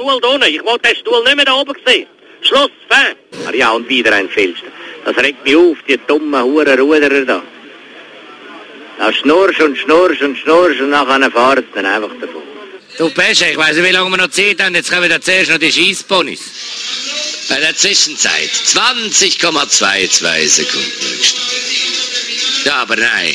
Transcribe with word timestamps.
Stuhl 0.00 0.20
da 0.20 0.28
unten. 0.28 0.48
Ich 0.48 0.64
wollte 0.64 0.88
den 0.88 0.96
Stuhl 0.96 1.22
nicht 1.24 1.36
mehr 1.36 1.44
da 1.44 1.54
oben 1.54 1.74
sehen. 1.86 2.06
Schluss, 2.40 2.70
fein. 2.88 3.14
Ah 3.46 3.54
ja, 3.54 3.70
und 3.70 3.88
wieder 3.88 4.12
ein 4.14 4.28
Filster. 4.30 4.66
Das 5.04 5.16
regt 5.16 5.44
mich 5.44 5.56
auf, 5.56 5.76
die 5.86 5.98
dummen 6.06 6.42
Hurenruderer 6.42 7.24
da. 7.26 7.42
Da 8.98 9.12
schnurst 9.12 9.60
und 9.60 9.76
schnurst 9.76 10.22
und 10.22 10.38
schnurst 10.38 10.80
und 10.80 10.90
nachher 10.90 11.30
fahrt 11.30 11.64
dann 11.74 11.86
einfach 11.86 12.12
davon. 12.20 12.42
Du 12.96 13.10
Pesche, 13.10 13.46
ich 13.46 13.56
weiss 13.56 13.76
nicht, 13.76 13.86
wie 13.86 13.92
lange 13.92 14.10
wir 14.10 14.16
noch 14.16 14.30
Zeit 14.30 14.62
haben. 14.62 14.74
Jetzt 14.74 14.90
kommen 14.90 15.08
wir 15.08 15.20
zuerst 15.20 15.50
noch 15.50 15.58
die 15.58 15.72
Schießponys. 15.72 16.40
Bei 17.50 17.60
der 17.60 17.76
Zwischenzeit 17.76 18.50
20,22 18.50 20.48
Sekunden 20.48 20.92
Rückstand. 21.12 21.50
Ja, 22.64 22.74
aber 22.82 22.96
nein. 22.96 23.34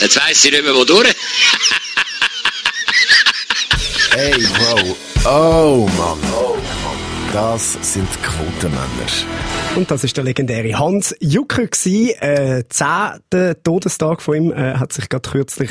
Jetzt 0.00 0.16
weiss 0.16 0.44
ich 0.44 0.50
nicht 0.50 0.64
mehr, 0.64 0.74
wo 0.74 0.84
durch. 0.84 1.08
Hey, 4.14 4.30
Bro. 4.30 5.13
Oh, 5.26 5.88
Mann. 5.96 6.18
Das 7.32 7.78
sind 7.80 8.06
Quotenmänner. 8.22 8.84
Und 9.74 9.90
das 9.90 10.04
ist 10.04 10.14
der 10.18 10.24
legendäre 10.24 10.78
Hans 10.78 11.16
Jucker 11.18 11.66
gsi. 11.66 12.10
Äh, 12.20 12.64
zehnter 12.68 13.62
Todestag 13.62 14.20
von 14.20 14.36
ihm 14.36 14.52
äh, 14.52 14.74
hat 14.74 14.92
sich 14.92 15.08
gerade 15.08 15.30
kürzlich 15.30 15.70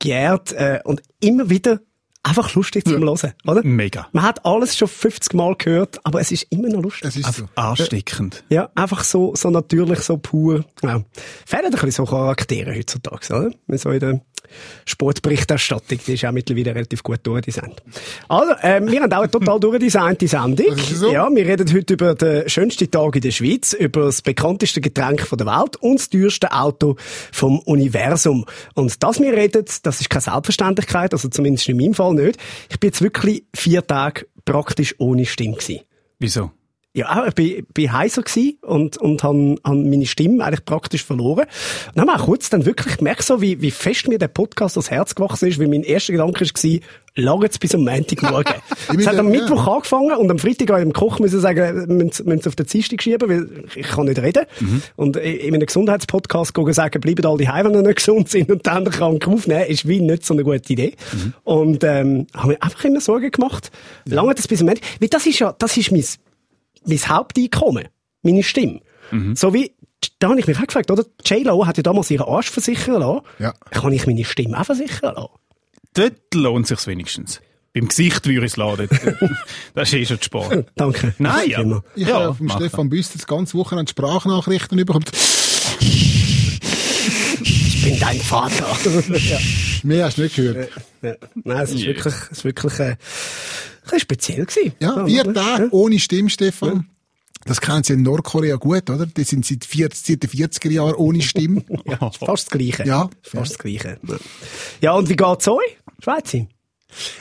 geehrt 0.00 0.52
äh, 0.52 0.80
und 0.84 1.02
immer 1.20 1.50
wieder 1.50 1.80
einfach 2.22 2.54
lustig 2.54 2.86
zum 2.86 3.02
Hören, 3.02 3.34
oder? 3.46 3.62
Mega. 3.62 4.08
Man 4.12 4.24
hat 4.24 4.46
alles 4.46 4.74
schon 4.74 4.88
50 4.88 5.34
Mal 5.34 5.54
gehört, 5.56 6.00
aber 6.04 6.20
es 6.20 6.32
ist 6.32 6.46
immer 6.48 6.68
noch 6.68 6.80
lustig. 6.82 7.10
Es 7.10 7.16
ist 7.16 7.34
so. 7.34 7.44
Ansteckend. 7.56 8.42
Ja, 8.48 8.70
einfach 8.74 9.04
so, 9.04 9.34
so 9.34 9.50
natürlich, 9.50 10.00
so 10.00 10.16
pur. 10.16 10.64
Ja. 10.82 11.04
Fehlen 11.44 11.66
ein 11.66 11.72
bisschen 11.72 11.90
so 11.90 12.04
Charaktere 12.06 12.74
heutzutage, 12.74 13.34
oder? 13.34 13.50
Wie 13.66 13.76
so 13.76 13.90
in 13.90 14.00
der 14.00 14.20
Sportberichterstattung, 14.84 15.98
die 16.06 16.14
ist 16.14 16.24
auch 16.24 16.32
mittlerweile 16.32 16.74
relativ 16.74 17.02
gut 17.02 17.20
durchdesignt. 17.22 17.82
Also, 18.28 18.52
ähm, 18.62 18.90
wir 18.90 19.02
haben 19.02 19.12
auch 19.12 19.18
eine 19.22 19.30
total 19.30 19.60
durchdesignte 19.60 20.28
Sendung. 20.28 20.76
So. 20.78 21.12
Ja, 21.12 21.28
wir 21.32 21.46
reden 21.46 21.72
heute 21.72 21.94
über 21.94 22.14
den 22.14 22.48
schönsten 22.48 22.90
Tag 22.90 23.16
in 23.16 23.22
der 23.22 23.30
Schweiz, 23.30 23.72
über 23.72 24.06
das 24.06 24.22
bekannteste 24.22 24.80
Getränk 24.80 25.22
von 25.22 25.38
der 25.38 25.46
Welt 25.46 25.76
und 25.76 25.98
das 25.98 26.10
teuerste 26.10 26.52
Auto 26.52 26.96
vom 27.32 27.58
Universum. 27.60 28.44
Und 28.74 29.02
das 29.02 29.20
wir 29.20 29.32
reden, 29.32 29.64
das 29.82 30.00
ist 30.00 30.10
keine 30.10 30.22
Selbstverständlichkeit, 30.22 31.12
also 31.12 31.28
zumindest 31.28 31.68
in 31.68 31.76
meinem 31.76 31.94
Fall 31.94 32.14
nicht. 32.14 32.38
Ich 32.70 32.80
bin 32.80 32.88
jetzt 32.88 33.02
wirklich 33.02 33.44
vier 33.54 33.86
Tage 33.86 34.26
praktisch 34.44 34.94
ohne 34.98 35.26
Stimme 35.26 35.56
gewesen. 35.56 35.80
Wieso? 36.18 36.50
Ja, 36.98 37.26
ich 37.28 37.34
bin, 37.34 37.64
bin 37.74 37.92
heiser 37.92 38.22
gsi 38.22 38.58
und, 38.60 38.96
und 38.98 39.22
han, 39.22 39.60
han 39.64 39.88
meine 39.88 40.04
Stimme 40.04 40.44
eigentlich 40.44 40.64
praktisch 40.64 41.04
verloren. 41.04 41.44
Und 41.44 41.96
dann 41.96 42.08
habe 42.08 42.18
ich 42.18 42.26
kurz 42.26 42.50
dann 42.50 42.66
wirklich 42.66 42.96
gemerkt, 42.96 43.22
so, 43.22 43.40
wie, 43.40 43.62
wie 43.62 43.70
fest 43.70 44.08
mir 44.08 44.18
der 44.18 44.26
Podcast 44.26 44.76
ans 44.76 44.90
Herz 44.90 45.14
gewachsen 45.14 45.48
ist, 45.48 45.60
weil 45.60 45.68
mein 45.68 45.84
erster 45.84 46.12
Gedanke 46.12 46.44
war, 46.44 46.80
lange 47.14 47.44
jetzt 47.44 47.60
bis 47.60 47.72
am 47.76 47.84
Montagmorgen. 47.84 48.54
es 48.98 49.06
hat 49.06 49.16
am 49.16 49.32
Ja. 49.32 49.40
Mittwoch 49.40 49.64
angefangen 49.68 50.16
und 50.16 50.28
am 50.28 50.40
Freitag 50.40 50.70
habe 50.70 50.80
ich 50.80 50.86
dem 50.86 50.92
Koch 50.92 51.20
müssen 51.20 51.38
sagen, 51.38 51.86
müssen, 51.86 52.26
müssen 52.26 52.42
Sie 52.42 52.48
auf 52.48 52.56
den 52.56 52.66
Dienstag 52.66 53.00
schieben, 53.00 53.28
weil 53.28 53.64
ich 53.76 53.86
kann 53.86 54.06
nicht 54.06 54.20
reden. 54.20 54.46
Und 54.96 55.16
in 55.16 55.54
einem 55.54 55.66
Gesundheitspodcast 55.66 56.52
gehen 56.52 56.72
sagen, 56.72 57.00
bleiben 57.00 57.24
alle 57.26 57.38
die 57.38 57.46
wenn 57.46 57.74
ihr 57.74 57.82
nicht 57.82 57.96
gesund 57.96 58.28
sind 58.28 58.50
und 58.50 58.66
dann 58.66 58.84
krank 58.86 59.28
aufnehmen, 59.28 59.66
ist 59.66 59.86
wie 59.86 60.00
nicht 60.00 60.26
so 60.26 60.34
eine 60.34 60.42
gute 60.42 60.72
Idee. 60.72 60.94
Und, 61.44 61.84
ähm, 61.84 62.26
habe 62.34 62.48
mir 62.48 62.62
einfach 62.62 62.84
immer 62.84 63.00
Sorgen 63.00 63.30
gemacht. 63.30 63.70
Lange 64.04 64.34
das 64.34 64.48
bis 64.48 64.60
am 64.60 64.66
Montag. 64.66 64.84
Weil 65.00 65.08
das 65.08 65.26
ist 65.26 65.38
ja, 65.38 65.54
das 65.56 65.76
ist 65.76 65.92
mein, 65.92 66.04
mein 66.86 66.98
Haupteinkommen, 66.98 67.88
meine 68.22 68.42
Stimme. 68.42 68.80
So 69.34 69.54
wie, 69.54 69.72
da 70.18 70.28
habe 70.28 70.38
ich 70.38 70.46
mich 70.46 70.58
auch 70.58 70.66
gefragt, 70.66 70.90
oder? 70.90 71.04
J-Lo 71.24 71.66
hat 71.66 71.76
ja 71.78 71.82
damals 71.82 72.10
ihren 72.10 72.28
Arsch 72.28 72.50
versichern 72.50 73.00
lassen. 73.00 73.20
Ja. 73.38 73.52
Kann 73.70 73.92
ich 73.92 74.06
meine 74.06 74.24
Stimme 74.24 74.60
auch 74.60 74.64
versichern 74.66 75.14
lassen? 75.14 75.30
Dort 75.94 76.34
lohnt 76.34 76.66
sich's 76.66 76.86
wenigstens. 76.86 77.40
Beim 77.74 77.88
Gesicht 77.88 78.26
würde 78.26 78.46
ich 78.46 78.52
es 78.52 78.56
laden. 78.56 78.88
das 79.74 79.88
ist 79.88 79.94
eh 79.94 80.04
schon 80.06 80.20
Sport. 80.22 80.66
Danke. 80.76 81.14
Nein, 81.18 81.50
ja. 81.50 81.60
Immer. 81.60 81.82
Ich 81.96 82.06
Ja, 82.06 82.20
habe 82.20 82.34
vom 82.34 82.48
Stefan 82.50 82.88
Büster 82.90 83.18
das 83.18 83.26
ganze 83.26 83.56
Wochenende 83.56 83.90
Sprachnachrichten 83.90 84.76
bekommen. 84.76 85.04
Ich 87.42 87.82
bin 87.84 87.98
dein 88.00 88.18
Vater. 88.20 88.66
ja. 89.16 89.38
Mehr 89.82 90.04
hast 90.06 90.18
du 90.18 90.22
nicht 90.22 90.36
gehört. 90.36 90.70
Ja. 91.02 91.14
Nein, 91.44 91.58
es 91.62 91.72
ist 91.72 91.86
wirklich, 91.86 92.14
es 92.14 92.38
ist 92.38 92.44
wirklich, 92.44 92.78
äh, 92.80 92.96
bisschen 93.92 94.00
speziell 94.00 94.46
gewesen. 94.46 94.72
Ja, 94.80 95.04
vier 95.04 95.32
Tage 95.32 95.68
ohne 95.72 95.98
Stimme, 95.98 96.30
Stefan. 96.30 96.88
Das 97.44 97.60
kennen 97.60 97.82
Sie 97.82 97.94
in 97.94 98.02
Nordkorea 98.02 98.56
gut, 98.56 98.90
oder? 98.90 99.06
Die 99.06 99.24
sind 99.24 99.46
seit, 99.46 99.64
40, 99.64 100.06
seit 100.06 100.22
den 100.22 100.30
40er 100.30 100.70
Jahren 100.70 100.94
ohne 100.94 101.22
Stimme. 101.22 101.64
Ja, 101.86 102.10
fast 102.10 102.46
das 102.46 102.46
Gleiche. 102.50 102.84
Ja. 102.84 103.08
Fast 103.22 103.52
das 103.52 103.58
Gleiche. 103.58 103.98
Ja. 104.06 104.16
Ja, 104.80 104.92
und 104.92 105.08
wie 105.08 105.16
geht's 105.16 105.48
euch? 105.48 105.78
Schweizer? 106.02 106.46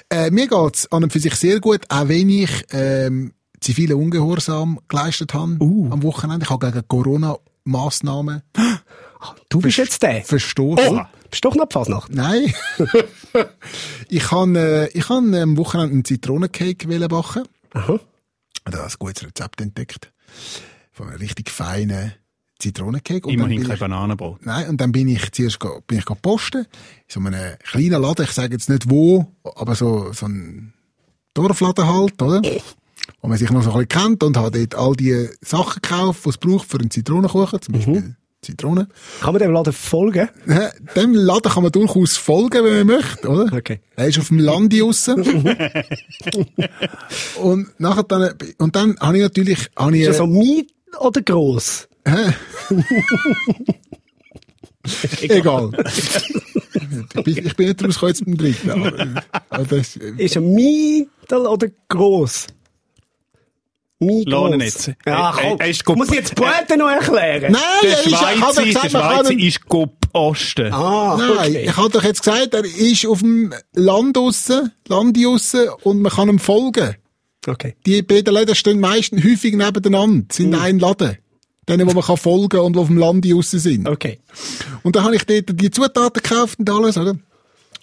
Äh, 0.09 0.31
mir 0.31 0.47
geht's 0.47 0.91
an 0.91 1.03
und 1.03 1.13
für 1.13 1.19
sich 1.19 1.35
sehr 1.35 1.59
gut, 1.59 1.81
auch 1.89 2.07
wenn 2.07 2.29
ich 2.29 2.49
ähm, 2.71 3.33
zivile 3.61 3.95
Ungehorsam 3.95 4.79
geleistet 4.87 5.33
habe 5.33 5.57
am 5.61 6.03
Wochenende. 6.03 6.43
Ich 6.43 6.49
habe 6.49 6.71
gegen 6.71 6.87
Corona-Massnahmen 6.87 8.41
Du 9.49 9.59
bist 9.61 9.77
jetzt 9.77 10.01
der. 10.03 10.23
verstoßen. 10.23 11.01
Bist 11.29 11.43
du 11.43 11.49
doch 11.49 11.55
noch 11.55 11.71
Fasnacht? 11.71 12.13
Nein. 12.13 12.53
ich 14.09 14.31
habe 14.31 14.89
äh, 14.93 14.97
ich 14.97 15.09
han, 15.09 15.33
äh, 15.33 15.41
am 15.41 15.57
Wochenende 15.57 15.93
einen 15.93 16.05
Zitronencake 16.05 16.87
wollen 16.89 17.07
backen. 17.07 17.43
Aha. 17.73 17.99
Da 18.65 18.77
habe 18.79 18.87
ein 18.87 18.93
gutes 18.99 19.23
Rezept 19.25 19.61
entdeckt. 19.61 20.11
Von 20.91 21.09
einem 21.09 21.17
richtig 21.19 21.49
feinen 21.49 22.13
Zitronencake. 22.59 23.25
Und 23.27 23.33
dann 23.33 23.33
Immerhin 23.39 23.57
bin 23.59 23.67
kein 23.67 23.75
ich- 23.75 23.79
Bananenbrot. 23.79 24.45
Nein, 24.45 24.69
und 24.69 24.81
dann 24.81 24.91
bin 24.91 25.07
ich 25.07 25.31
zuerst 25.31 25.59
go- 25.59 25.81
bin 25.87 25.99
ich 25.99 26.05
posten. 26.21 26.61
In 26.61 26.65
so 27.07 27.19
einem 27.19 27.55
kleinen 27.63 28.01
Laden, 28.01 28.25
ich 28.25 28.31
sage 28.31 28.53
jetzt 28.53 28.69
nicht 28.69 28.89
wo, 28.89 29.27
aber 29.43 29.75
so, 29.75 30.11
so 30.13 30.25
ein 30.25 30.73
Dorfladen 31.33 31.85
halt, 31.87 32.21
oder? 32.21 32.41
Wo 33.21 33.27
man 33.27 33.37
sich 33.37 33.49
noch 33.51 33.61
so 33.63 33.71
ein 33.73 33.85
bisschen 33.85 34.03
kennt 34.09 34.23
und 34.23 34.37
hat 34.37 34.55
dort 34.55 34.75
all 34.75 34.93
die 34.95 35.29
Sachen 35.41 35.81
gekauft, 35.81 36.25
die 36.25 36.29
es 36.29 36.37
braucht 36.37 36.69
für 36.69 36.79
einen 36.79 36.89
Zitronenkuchen, 36.91 37.61
zum 37.61 37.73
Beispiel 37.75 38.15
Zitronen. 38.47 38.87
Kann 39.21 39.33
man 39.33 39.41
dem 39.41 39.51
Laden 39.51 39.73
folgen? 39.73 40.29
Äh, 40.47 40.69
Dem 40.95 41.13
Laden 41.13 41.51
kann 41.51 41.63
man 41.63 41.71
durchaus 41.71 42.17
folgen, 42.17 42.63
wenn 42.63 42.87
man 42.87 42.97
möchte, 42.97 43.27
oder? 43.27 43.53
Okay. 43.53 43.79
Er 43.95 44.07
ist 44.07 44.19
auf 44.19 44.29
dem 44.29 44.39
Land 44.39 44.73
draussen. 44.73 45.21
und 47.41 47.79
nachher 47.79 48.03
dann, 48.03 48.33
und 48.57 48.75
dann 48.75 48.97
habe 48.99 49.17
ich 49.17 49.23
natürlich, 49.23 49.67
habe 49.75 49.95
ich, 49.97 50.03
Ist 50.03 50.07
er 50.07 50.13
so 50.13 50.27
mit 50.27 50.71
oder 50.99 51.21
gross? 51.21 51.87
egal. 55.21 55.71
ich, 57.15 57.23
bin, 57.23 57.37
ich 57.45 57.55
bin 57.55 57.67
nicht 57.67 57.83
rausgekommen 57.83 58.13
jetzt 58.13 58.25
beim 58.25 58.37
dritten. 58.37 58.69
Aber, 58.71 59.23
aber 59.49 59.63
das, 59.65 59.95
Ist 59.97 60.35
er 60.37 60.41
mittel 60.41 61.45
oder 61.45 61.67
gross? 61.89 62.47
Jetzt. 63.99 64.91
Ja, 65.05 65.35
Er- 65.35 65.57
komm. 65.57 65.57
gut- 65.85 65.97
Muss 65.97 66.09
ich 66.09 66.15
jetzt 66.15 66.31
die 66.31 66.35
Pointe 66.35 66.77
noch 66.77 66.89
erklären? 66.89 67.51
nein, 67.51 67.61
Der 67.81 67.91
er 67.91 67.99
ist, 67.99 68.07
ich 68.07 68.15
habe 68.15 68.39
doch 68.39 68.53
Schweizer, 68.53 68.63
gesagt, 68.63 68.83
der 68.83 68.89
Schweizer 68.99 69.31
ihn- 69.31 69.39
ist 69.39 69.65
go 69.67 69.87
posten. 70.13 70.71
Ah, 70.73 71.15
Nein, 71.17 71.31
okay. 71.49 71.63
ich 71.65 71.77
habe 71.77 71.89
doch 71.89 72.03
jetzt 72.03 72.23
gesagt, 72.23 72.53
er 72.53 72.63
ist 72.63 73.05
auf 73.07 73.19
dem 73.19 73.53
Land 73.73 74.15
draussen, 74.17 74.71
Land 74.87 75.17
draussen 75.17 75.69
und 75.83 76.01
man 76.01 76.11
kann 76.11 76.29
ihm 76.29 76.37
folgen. 76.39 76.95
Okay. 77.47 77.75
Die 77.85 78.01
beiden 78.03 78.33
Läden 78.33 78.53
stehen 78.55 78.79
meistens 78.79 79.23
häufig 79.23 79.55
nebeneinander, 79.55 80.25
sind 80.31 80.49
Mhm. 80.51 80.59
ein 80.59 80.79
Laden. 80.79 81.17
Denen, 81.67 81.87
wo 81.87 81.93
man 81.93 82.03
kann 82.03 82.17
folgen 82.17 82.59
und 82.59 82.73
die 82.75 82.79
auf 82.79 82.87
dem 82.87 82.97
Land 82.97 83.25
draussen 83.25 83.59
sind. 83.59 83.87
Okay. 83.89 84.19
Und 84.83 84.95
dann 84.95 85.03
habe 85.03 85.15
ich 85.15 85.25
dort 85.25 85.59
die 85.59 85.71
Zutaten 85.71 86.21
gekauft 86.21 86.59
und 86.59 86.69
alles, 86.69 86.97
oder? 86.97 87.15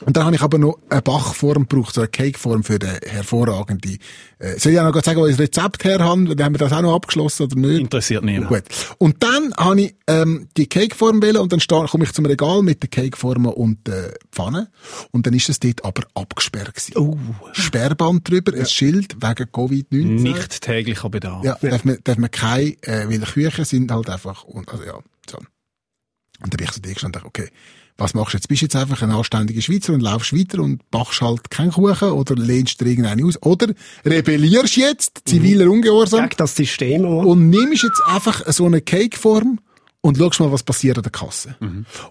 Und 0.04 0.16
dann 0.16 0.24
habe 0.24 0.34
ich 0.36 0.42
aber 0.42 0.58
noch 0.58 0.78
eine 0.90 1.02
Bachform 1.02 1.68
gebraucht, 1.68 1.94
so 1.94 2.00
eine 2.00 2.08
Cakeform 2.08 2.64
für 2.64 2.78
den 2.78 2.98
hervorragende. 3.06 3.96
Äh, 4.38 4.58
soll 4.58 4.72
ich 4.72 4.80
auch 4.80 4.92
noch 4.92 5.02
sagen, 5.02 5.20
wo 5.20 5.26
ich 5.26 5.36
das 5.36 5.40
Rezept 5.46 5.84
her 5.84 6.00
habe? 6.00 6.34
Dann 6.34 6.44
haben 6.46 6.54
wir 6.54 6.58
das 6.58 6.72
auch 6.72 6.82
noch 6.82 6.94
abgeschlossen 6.94 7.44
oder 7.44 7.56
nicht? 7.56 7.80
Interessiert 7.80 8.24
niemand. 8.24 8.48
Gut. 8.48 8.64
Und 8.98 9.22
dann 9.22 9.54
habe 9.56 9.80
ich 9.82 9.94
ähm, 10.08 10.48
die 10.56 10.66
Cakeform 10.66 11.22
wählen 11.22 11.36
und 11.38 11.52
dann 11.52 11.60
sta- 11.60 11.86
komme 11.86 12.04
ich 12.04 12.12
zum 12.12 12.26
Regal 12.26 12.62
mit 12.62 12.82
den 12.82 12.90
Cakeformen 12.90 13.52
und 13.52 13.86
der 13.86 14.14
Pfanne. 14.32 14.70
Und 15.12 15.26
dann 15.26 15.34
ist 15.34 15.48
es 15.48 15.60
dort 15.60 15.84
aber 15.84 16.02
abgesperrt 16.14 16.74
gewesen. 16.74 16.96
Oh. 16.98 17.16
Sperrband 17.52 18.28
drüber, 18.28 18.52
ein 18.52 18.66
Schild 18.66 19.14
wegen 19.16 19.48
Covid-19. 19.50 20.04
Nicht 20.20 20.60
täglicher 20.60 21.08
Bedarf. 21.08 21.44
Ja, 21.44 21.56
darf 21.62 21.84
man, 21.84 21.98
darf 22.02 22.18
man 22.18 22.30
keine, 22.30 22.70
äh, 22.82 23.08
weil 23.08 23.20
Küchen 23.20 23.64
sind 23.64 23.90
halt 23.92 24.10
einfach, 24.10 24.44
und, 24.44 24.68
also 24.70 24.84
ja, 24.84 24.98
so. 25.30 25.38
Und 25.38 26.52
dann 26.52 26.56
bin 26.58 26.66
ich 26.66 26.72
so 26.72 26.80
da 26.80 26.92
gestanden 26.92 27.22
und 27.22 27.24
dachte, 27.24 27.26
okay, 27.44 27.50
was 27.96 28.14
machst 28.14 28.32
du 28.34 28.38
jetzt? 28.38 28.48
Bist 28.48 28.62
du 28.62 28.66
jetzt 28.66 28.76
einfach 28.76 29.02
ein 29.02 29.10
anständiger 29.12 29.60
Schweizer 29.62 29.92
und 29.92 30.00
laufst 30.00 30.36
weiter 30.36 30.60
und 30.60 30.82
machst 30.92 31.20
halt 31.20 31.50
keinen 31.50 31.70
Kuchen 31.70 32.10
oder 32.10 32.34
lehnst 32.34 32.80
dir 32.80 32.86
irgendeinen 32.86 33.24
aus? 33.24 33.40
Oder 33.42 33.68
rebellierst 34.04 34.76
jetzt, 34.76 35.22
ziviler 35.26 35.70
Ungehorsam, 35.70 36.22
Gegen 36.24 36.36
das 36.38 36.56
System. 36.56 37.04
oder? 37.04 37.26
und 37.26 37.50
nimmst 37.50 37.84
jetzt 37.84 38.02
einfach 38.06 38.42
so 38.52 38.66
eine 38.66 38.80
Cakeform 38.80 39.60
und 40.00 40.18
schaust 40.18 40.40
mal, 40.40 40.52
was 40.52 40.62
passiert 40.62 40.98
an 40.98 41.02
der 41.02 41.12
Kasse. 41.12 41.56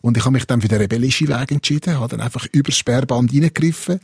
Und 0.01 0.17
ich 0.17 0.23
habe 0.25 0.33
mich 0.33 0.45
dann 0.47 0.61
für 0.61 0.67
den 0.67 0.79
rebellischen 0.79 1.27
Weg 1.27 1.51
entschieden, 1.51 1.99
habe 1.99 2.07
dann 2.07 2.21
einfach 2.21 2.47
übers 2.51 2.75
Sperrband 2.75 3.31
reingegriffen, 3.33 3.99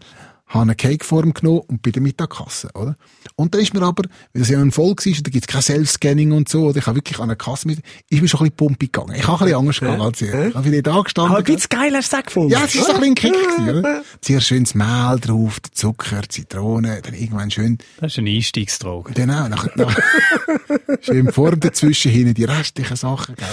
habe 0.49 0.63
eine 0.63 0.75
Cakeform 0.75 1.33
genommen 1.33 1.61
und 1.67 1.81
bin 1.83 1.93
damit 1.93 2.19
an 2.19 2.27
die 2.29 2.35
Kasse, 2.35 2.69
oder? 2.73 2.95
Und 3.35 3.53
dann 3.53 3.61
ist 3.61 3.73
mir 3.73 3.83
aber, 3.83 4.03
weil 4.33 4.41
es 4.41 4.49
ja 4.49 4.59
ein 4.59 4.71
Volk 4.71 5.05
ist, 5.05 5.25
da 5.25 5.29
gibt 5.29 5.45
es 5.45 5.47
kein 5.47 5.61
Self-Scanning 5.61 6.31
und 6.31 6.49
so, 6.49 6.65
oder 6.69 6.77
ich 6.79 6.87
habe 6.87 6.97
wirklich 6.97 7.17
an 7.19 7.25
eine 7.29 7.35
Kasse 7.35 7.67
mit, 7.67 7.79
ist 8.09 8.21
mir 8.21 8.27
schon 8.27 8.39
ein 8.39 8.43
bisschen 8.45 8.55
pumpig 8.57 8.91
gegangen. 8.91 9.15
Ich 9.15 9.27
habe 9.27 9.37
ein 9.39 9.45
bisschen 9.45 9.57
Angst 9.67 9.79
gehabt 9.81 10.01
als 10.01 10.21
ich. 10.21 10.33
Ich 10.33 10.55
habe 10.55 10.65
wieder 10.71 10.81
da 10.81 11.01
gestanden. 11.01 11.31
Aber 11.35 11.37
ein 11.39 11.43
bisschen 11.43 11.69
geil 11.69 11.93
hast 11.95 12.11
du 12.11 12.17
es 12.17 12.25
gefunden. 12.25 12.49
Ja, 12.51 12.63
es 12.65 12.73
ist 12.75 12.85
so 12.85 12.93
ein 12.93 12.99
bisschen 12.99 13.15
Kick 13.15 13.31
gewesen, 13.33 13.77
oder? 13.79 14.03
Zuerst 14.21 14.47
schön 14.47 14.63
das 14.63 14.73
Mehl 14.75 15.19
drauf, 15.21 15.57
Zucker, 15.71 16.21
die 16.23 16.27
Zitrone, 16.29 17.01
dann 17.03 17.13
irgendwann 17.13 17.51
schön, 17.51 17.77
Das 17.99 18.13
ist 18.13 18.17
eine 18.19 18.31
Einstiegsdroge. 18.31 19.13
genau, 19.13 19.47
nachher, 19.49 19.71
nachher 19.75 20.03
schön 21.01 21.31
vor 21.31 21.53
und 21.53 21.63
dazwischen 21.63 22.11
hin 22.11 22.33
die 22.33 22.43
restlichen 22.45 22.97
Sachen, 22.97 23.35
gell? 23.35 23.47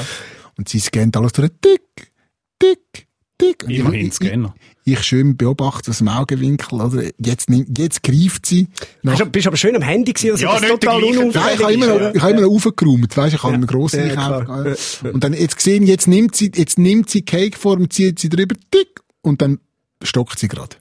Und 0.57 0.71
sie 0.71 0.81
scannt 0.81 1.15
alles 1.19 1.33
durch, 1.33 1.51
tick, 1.61 2.13
tick, 2.59 3.07
tick. 3.37 3.65
Und 3.65 3.71
Immerhin 3.71 4.07
ich, 4.07 4.15
Scanner. 4.15 4.55
ich, 4.59 4.76
ich 4.89 5.03
schön 5.03 5.37
beobachte 5.37 5.91
aus 5.91 5.99
dem 5.99 6.09
Augenwinkel, 6.09 6.81
oder? 6.81 7.03
Jetzt, 7.19 7.51
nimmt- 7.51 7.77
jetzt 7.77 8.03
greift 8.03 8.47
sie. 8.47 8.69
Nach, 9.03 9.19
Bist, 9.19 9.33
bist 9.33 9.47
aber 9.49 9.57
schön 9.57 9.75
am 9.75 9.83
Handy 9.83 10.13
gewesen, 10.13 10.31
also 10.33 10.45
Ja, 10.45 10.53
das 10.53 10.61
nicht 10.63 10.71
total 10.81 11.01
gleiche 11.01 11.19
Nein, 11.19 11.29
ich 11.31 11.37
habe 11.37 11.49
unauffällig 11.49 11.75
immer 11.75 11.87
noch, 11.87 12.15
ich 12.15 12.23
habe 12.23 12.33
immer 12.33 12.41
noch 12.43 12.51
aufgeräumt, 12.51 13.17
weisst, 13.17 13.35
ich 13.35 13.43
habe 13.43 13.55
einen 13.55 13.67
grossen 13.67 14.09
Ja, 14.09 14.39
Einkauf. 14.39 15.05
Und 15.13 15.25
dann 15.25 15.33
jetzt 15.35 15.57
gesehen, 15.57 15.87
jetzt 15.87 16.07
nimmt 16.07 16.37
sie, 16.37 16.53
jetzt 16.55 16.79
nimmt 16.79 17.11
sie 17.11 17.23
Cakeform, 17.23 17.91
zieht 17.91 18.19
sie 18.21 18.29
drüber, 18.29 18.55
tick, 18.71 19.01
und 19.23 19.43
dann 19.43 19.59
stockt 20.03 20.39
sie 20.39 20.47
gerade. 20.49 20.77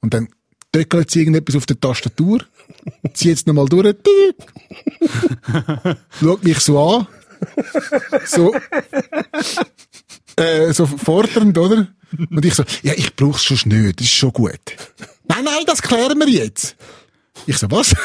Und 0.00 0.14
dann 0.14 0.28
töckelt 0.70 1.10
sie 1.10 1.20
irgendetwas 1.20 1.56
auf 1.56 1.66
der 1.66 1.80
Tastatur, 1.80 2.44
zieht 3.14 3.36
es 3.36 3.46
nochmal 3.46 3.66
durch, 3.66 3.96
tick, 4.04 4.36
schaut 6.20 6.44
mich 6.44 6.60
so 6.60 6.80
an, 6.80 7.06
so, 8.26 8.54
äh, 10.36 10.72
so 10.72 10.86
fordernd, 10.86 11.56
oder? 11.58 11.88
Und 12.30 12.44
ich 12.44 12.54
so, 12.54 12.64
ja, 12.82 12.92
ich 12.96 13.14
brauch's 13.14 13.44
schon 13.44 13.58
nicht, 13.64 14.00
das 14.00 14.06
ist 14.06 14.14
schon 14.14 14.32
gut. 14.32 14.60
Nein, 15.28 15.44
nein, 15.44 15.64
das 15.66 15.82
klären 15.82 16.18
wir 16.18 16.28
jetzt. 16.28 16.76
Ich 17.46 17.58
so, 17.58 17.70
was? 17.70 17.94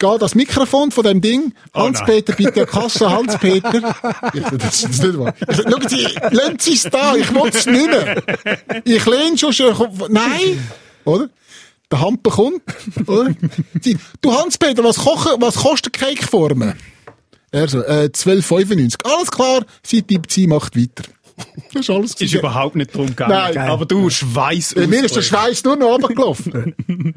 Geh 0.00 0.16
das 0.20 0.36
Mikrofon 0.36 0.92
von 0.92 1.02
dem 1.02 1.20
Ding. 1.20 1.54
Hans-Peter, 1.74 2.32
bitte 2.34 2.66
Kasse, 2.66 3.10
Hans-Peter. 3.10 3.96
Ich 4.32 4.46
so, 4.46 4.56
das 4.56 4.84
ist 4.84 5.02
nicht 5.02 5.18
wahr. 5.18 5.34
Ich 5.48 5.56
so, 5.56 5.62
Schauen 5.64 5.88
Sie, 5.88 6.04
lassen 6.30 6.58
Sie 6.60 6.74
es 6.74 6.82
da, 6.84 7.16
ich 7.16 7.34
will 7.34 7.48
es 7.48 7.66
nicht 7.66 7.86
mehr. 7.86 8.22
Ich 8.84 9.04
lehne 9.06 9.36
schon 9.36 9.52
schon, 9.52 9.74
nein, 10.08 10.70
oder? 11.04 11.28
Der 11.90 12.00
Hamper 12.00 12.30
kommt, 12.30 12.62
oder? 13.06 13.34
Du 14.20 14.32
Hans-Peter, 14.32 14.84
was, 14.84 14.98
kochen, 14.98 15.32
was 15.40 15.56
kostet 15.56 15.94
Cakeformen? 15.94 16.74
Er 17.50 17.66
so, 17.66 17.82
äh, 17.82 18.10
12,95. 18.12 19.04
Alles 19.04 19.30
klar, 19.30 19.64
sie 19.82 20.02
tippt 20.02 20.30
sie, 20.30 20.46
macht 20.46 20.76
weiter. 20.76 21.04
Das 21.72 21.82
ist 21.82 21.90
alles. 21.90 22.14
Ist 22.14 22.34
überhaupt 22.34 22.76
nicht 22.76 22.94
drum 22.94 23.06
gegangen. 23.06 23.32
Nein. 23.32 23.58
Aber 23.58 23.84
du, 23.86 24.08
Schweiß 24.10 24.72
Äh, 24.72 24.86
Mir 24.86 25.04
ist 25.04 25.16
der 25.16 25.22
Schweiß 25.22 25.64
nur 25.64 25.76
noch 25.76 25.88
runtergelaufen. 25.94 26.74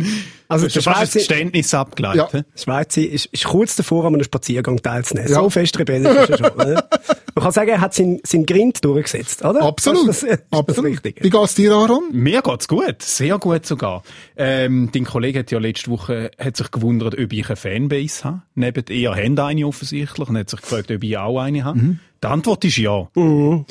Also 0.47 0.67
Du 0.67 0.73
der 0.73 0.85
hast 0.85 0.97
Schweizer, 0.97 1.19
Geständnis 1.19 1.73
abgeleitet. 1.73 2.33
Ja. 2.33 2.39
hä? 2.39 2.43
Schweizer 2.61 3.01
ist, 3.01 3.27
ist 3.27 3.45
kurz 3.45 3.77
davor, 3.77 4.03
an 4.05 4.15
einem 4.15 4.23
Spaziergang 4.25 4.81
teilzunehmen. 4.81 5.29
Ja. 5.31 5.39
So 5.39 5.49
fest 5.49 5.79
rebellisch 5.79 6.13
ist 6.13 6.29
er 6.29 6.37
schon. 6.39 6.49
Oder? 6.49 6.89
Man 7.33 7.43
kann 7.43 7.51
sagen, 7.53 7.69
er 7.69 7.79
hat 7.79 7.93
seinen, 7.93 8.19
seinen 8.25 8.45
Grind 8.45 8.83
durchgesetzt, 8.83 9.45
oder? 9.45 9.61
Absolut. 9.61 10.09
Das, 10.09 10.19
das, 10.19 10.29
das 10.29 10.39
ist 10.39 10.43
das 10.51 10.59
Absolut. 10.59 10.91
Richtige. 10.91 11.23
Wie 11.23 11.29
geht's 11.29 11.55
dir, 11.55 11.71
Aaron? 11.73 12.03
Mir 12.11 12.41
geht's 12.41 12.67
gut, 12.67 13.01
sehr 13.01 13.39
gut 13.39 13.65
sogar. 13.65 14.03
Ähm, 14.35 14.89
dein 14.91 15.05
Kollege 15.05 15.39
hat 15.39 15.51
ja 15.51 15.59
letzte 15.59 15.89
Woche 15.89 16.31
hat 16.37 16.57
sich 16.57 16.69
gewundert, 16.69 17.17
ob 17.17 17.31
ich 17.31 17.47
eine 17.47 17.55
Fanbase 17.55 18.23
habe. 18.25 18.41
Neben 18.55 18.83
ihr 18.89 19.11
habt 19.15 19.39
eine 19.39 19.65
offensichtlich 19.65 20.27
und 20.27 20.37
hat 20.37 20.49
sich 20.49 20.59
gefragt, 20.59 20.91
ob 20.91 21.01
ich 21.01 21.17
auch 21.17 21.39
eine 21.39 21.63
habe. 21.63 21.79
Mhm. 21.79 21.99
Die 22.23 22.27
Antwort 22.27 22.63
ist 22.65 22.77
ja. 22.77 23.07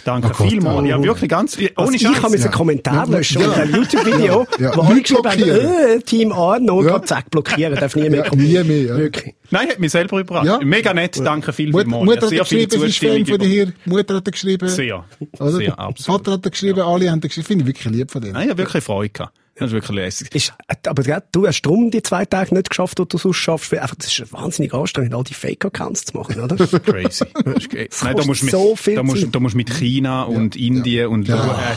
Danke 0.04 0.30
Oh 0.36 0.42
vielmals. 0.42 0.88
Ja, 0.88 1.00
wirklich 1.00 1.30
ganz, 1.30 1.56
ohne 1.56 1.70
Also 1.76 1.92
ich 1.92 2.04
habe 2.22 2.34
einen 2.34 2.50
Kommentar 2.50 3.06
Ja. 3.08 3.16
löschen 3.16 3.40
Ja. 3.40 3.46
unter 3.48 3.60
einem 3.62 3.74
YouTube-Video, 3.76 4.46
Ja. 4.58 4.76
wo 4.76 4.82
Leute 4.82 4.94
alle 4.94 5.00
geschrieben 5.02 5.30
haben, 5.30 5.42
äh, 5.98 6.00
Team 6.00 6.32
Arno, 6.32 6.82
Ja. 6.84 7.00
zack, 7.02 7.30
blockieren, 7.30 7.76
darf 7.78 7.94
nie 7.94 8.10
mehr 8.10 8.24
Ja, 8.24 8.28
kommen. 8.28 8.42
nie 8.42 8.54
mehr, 8.64 8.82
ja. 8.82 8.96
Wirklich. 8.96 9.34
Nein, 9.50 9.68
hat 9.68 9.78
mich 9.78 9.92
selber 9.92 10.18
überrascht. 10.18 10.46
Ja. 10.46 10.58
Mega 10.64 10.92
nett, 10.92 11.20
danke 11.24 11.52
viel, 11.52 11.70
Mutter, 11.70 11.84
vielmals. 11.84 12.04
Mutter 12.06 12.26
hat 12.26 12.30
geschrieben, 12.48 12.80
sie 12.80 12.86
ist 12.86 12.98
Fan 12.98 13.26
von 13.26 13.38
dir. 13.38 13.72
Mutter 13.84 14.14
hat 14.16 14.24
geschrieben. 14.32 14.68
Sehr. 14.68 15.04
Oder? 15.38 15.50
Sehr, 15.52 15.78
absolut. 15.78 16.20
Vater 16.26 16.32
hat 16.32 16.50
geschrieben, 16.50 16.80
alle 16.80 17.08
haben 17.08 17.20
geschrieben. 17.20 17.46
Finde 17.46 17.62
ich 17.62 17.68
wirklich 17.68 17.94
lieb 17.94 18.10
von 18.10 18.20
denen. 18.20 18.32
Nein, 18.34 18.44
ich 18.44 18.50
habe 18.50 18.58
wirklich 18.58 18.82
Freude 18.82 19.10
gehabt. 19.10 19.32
Das 19.60 19.68
ist 19.68 19.72
wirklich 19.74 19.94
lässig. 19.94 20.34
Ist, 20.34 20.54
aber 20.86 21.02
gell, 21.02 21.22
du 21.32 21.46
hast 21.46 21.60
drum 21.60 21.90
die 21.90 22.02
zwei 22.02 22.24
Tage 22.24 22.54
nicht 22.54 22.70
geschafft, 22.70 22.98
die 22.98 23.06
du 23.06 23.18
sonst 23.18 23.36
schaffst, 23.36 23.70
weil 23.72 23.80
einfach, 23.80 23.94
das 23.96 24.06
ist 24.06 24.32
wahnsinnig 24.32 24.72
anstrengend, 24.72 25.14
all 25.14 25.22
die 25.22 25.34
Fake-Accounts 25.34 26.06
zu 26.06 26.16
machen, 26.16 26.40
oder? 26.40 26.56
Crazy. 26.56 27.26
Das 27.44 27.64
ist 27.66 27.70
Nein, 28.04 28.16
da 28.16 28.24
musst 28.24 28.40
du 28.40 28.46
mit, 28.46 28.52
so 28.52 28.74
viel 28.74 28.94
da 28.94 29.02
musst, 29.02 29.22
Zeit. 29.22 29.34
da 29.34 29.40
musst 29.40 29.52
du 29.52 29.58
mit 29.58 29.70
China 29.70 30.22
und 30.22 30.56
Indien 30.56 31.08
und 31.08 31.28
Ja. 31.28 31.36
ja. 31.36 31.76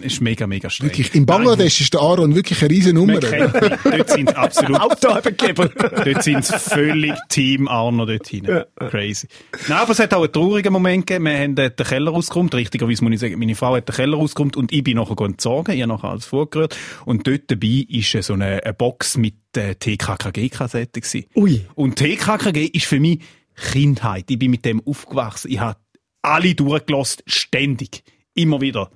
Es 0.00 0.14
ist 0.14 0.20
mega, 0.20 0.46
mega 0.46 0.70
streng. 0.70 0.88
Wirklich. 0.88 1.14
In 1.14 1.26
Bangladesch 1.26 1.80
ist 1.80 1.94
der 1.94 2.00
Aaron 2.00 2.34
wirklich 2.34 2.60
eine 2.60 2.70
riesen 2.70 2.94
Nummer. 2.94 3.20
Dort 3.20 4.10
sind 4.10 4.30
sie 4.30 4.36
absolut, 4.36 4.80
Autoabgeber. 4.80 5.68
dort 5.68 6.22
sind 6.22 6.44
sie 6.44 6.58
völlig 6.58 7.14
Team 7.28 7.68
Arno 7.68 8.06
dort 8.06 8.26
hinein. 8.26 8.64
Crazy. 8.76 9.28
Nein, 9.68 9.78
aber 9.78 9.92
es 9.92 9.98
hat 9.98 10.14
auch 10.14 10.22
einen 10.22 10.32
traurigen 10.32 10.72
Moment 10.72 11.06
gegeben. 11.06 11.24
Wir 11.26 11.38
haben 11.38 11.54
dort 11.54 11.78
den 11.78 11.86
Keller 11.86 12.10
rausgeräumt. 12.10 12.54
Richtigerweise 12.54 13.04
muss 13.04 13.14
ich 13.14 13.20
sagen, 13.20 13.38
meine 13.38 13.54
Frau 13.54 13.74
hat 13.76 13.88
den 13.88 13.94
Keller 13.94 14.16
rausgeräumt 14.16 14.56
und 14.56 14.72
ich 14.72 14.84
bin 14.84 14.96
nachher 14.96 15.20
entsorgen. 15.24 15.74
Ich 15.74 15.82
habe 15.82 15.92
nachher 15.92 16.10
alles 16.10 16.26
vorgerührt. 16.26 16.76
Und 17.04 17.26
dort 17.26 17.42
dabei 17.48 17.86
ist 17.88 18.10
so 18.22 18.34
eine, 18.34 18.64
eine 18.64 18.74
Box 18.74 19.16
mit 19.16 19.34
äh, 19.56 19.74
TKKG-Kassetten 19.74 21.02
gewesen. 21.02 21.24
Ui. 21.36 21.64
Und 21.74 21.96
TKKG 21.96 22.66
ist 22.66 22.86
für 22.86 23.00
mich 23.00 23.20
Kindheit. 23.56 24.30
Ich 24.30 24.38
bin 24.38 24.50
mit 24.50 24.64
dem 24.64 24.82
aufgewachsen. 24.86 25.50
Ich 25.50 25.60
habe 25.60 25.78
alle 26.22 26.54
durchgelost, 26.54 27.22
ständig. 27.26 28.02
Immer 28.34 28.60
wieder. 28.60 28.90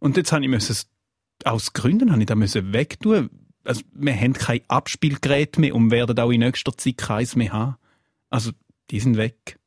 Und 0.00 0.16
jetzt 0.16 0.32
habe 0.32 0.42
ich 0.44 0.48
müssen, 0.50 0.72
es- 0.72 0.88
aus 1.44 1.72
Gründen 1.72 2.10
habe 2.10 2.20
ich 2.20 2.26
da 2.26 2.34
müssen 2.34 2.72
wegtun. 2.72 3.30
Also, 3.64 3.82
wir 3.92 4.14
haben 4.16 4.32
kein 4.32 4.60
Abspielgerät 4.68 5.58
mehr 5.58 5.74
und 5.74 5.90
werden 5.90 6.18
auch 6.18 6.30
in 6.30 6.40
nächster 6.40 6.76
Zeit 6.76 6.96
keins 6.96 7.36
mehr 7.36 7.52
haben. 7.52 7.76
Also, 8.30 8.52
die 8.90 9.00
sind 9.00 9.16
weg. 9.16 9.58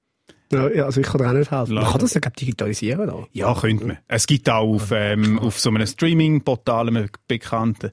Ja, 0.52 0.70
ja, 0.70 0.84
also 0.86 1.00
ich 1.00 1.08
kann 1.08 1.20
dir 1.22 1.30
auch 1.30 1.34
nicht 1.34 1.50
helfen. 1.52 1.76
Man 1.76 1.86
kann 1.86 2.00
das 2.02 2.14
ja, 2.14 2.20
digitalisieren, 2.20 3.10
oder? 3.10 3.28
Ja, 3.32 3.54
könnte 3.54 3.86
man. 3.86 3.98
Es 4.08 4.28
gibt 4.28 4.50
auch 4.50 4.68
auf, 4.76 4.92
ähm, 4.92 5.40
auf 5.40 5.60
so 5.60 5.70
einem 5.70 5.88
Streaming-Portal, 5.88 6.90
einem 6.90 7.10
bekannten, 7.28 7.92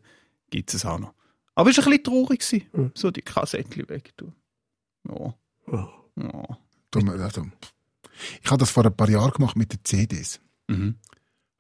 gibt 0.51 0.75
es 0.75 0.85
auch 0.85 0.99
noch. 0.99 1.15
Aber 1.55 1.71
es 1.71 1.77
war 1.79 1.85
ein 1.87 1.91
bisschen 1.91 2.05
traurig, 2.05 2.41
gewesen, 2.41 2.91
so 2.95 3.11
die 3.13 3.23
Kassettchen 3.23 3.89
wegtun. 3.89 4.33
Ja. 5.09 5.35
Ja. 5.71 6.59
Du, 6.91 6.99
Also, 7.11 7.47
ich 8.43 8.51
habe 8.51 8.59
das 8.59 8.71
vor 8.71 8.85
ein 8.85 8.97
paar 8.97 9.09
Jahren 9.11 9.31
gemacht 9.33 9.57
mit 9.57 9.73
den 9.73 9.81
CDs. 9.85 10.41
Mhm. 10.67 10.97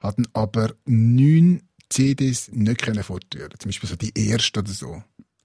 Hatten 0.00 0.26
aber 0.32 0.74
neun 0.86 1.62
CDs 1.88 2.50
nicht 2.52 2.82
können 2.82 3.02
fortführen. 3.02 3.50
Zum 3.58 3.68
Beispiel 3.70 3.88
so 3.88 3.96
die 3.96 4.12
erste 4.14 4.60
oder 4.60 4.70
so. 4.70 5.02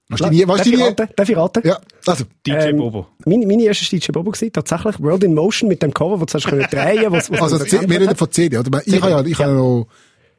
Weißt 0.09 0.25
du, 0.25 0.29
die, 0.29 0.47
weißt 0.47 0.65
Darf 0.65 0.71
du, 0.71 0.83
raten? 0.83 1.09
Darf 1.15 1.29
ich 1.29 1.37
raten? 1.37 1.67
ja, 1.67 1.79
also, 2.05 2.25
DJ 2.45 2.51
Ähm, 2.51 2.77
Bobo. 2.77 3.07
Meine, 3.25 3.47
meine 3.47 3.63
erste 3.63 3.85
war 3.85 3.99
DJ 3.99 4.11
Bobo, 4.11 4.31
gewesen, 4.31 4.51
tatsächlich. 4.51 4.99
World 4.99 5.23
in 5.23 5.33
Motion 5.33 5.69
mit 5.69 5.81
dem 5.81 5.93
Cover, 5.93 6.19
wo 6.19 6.25
du 6.25 6.33
hast 6.33 6.45
können 6.45 6.67
drehen 6.69 7.11
was, 7.11 7.31
was 7.31 7.53
also 7.53 7.89
wir 7.89 8.01
reden 8.01 8.15
von 8.15 8.31
CD, 8.31 8.57
oder? 8.57 8.81
Ich 8.85 9.01
habe 9.01 9.11
ja, 9.11 9.25
ich 9.25 9.39
habe 9.39 9.51
ja 9.51 9.57
noch 9.57 9.87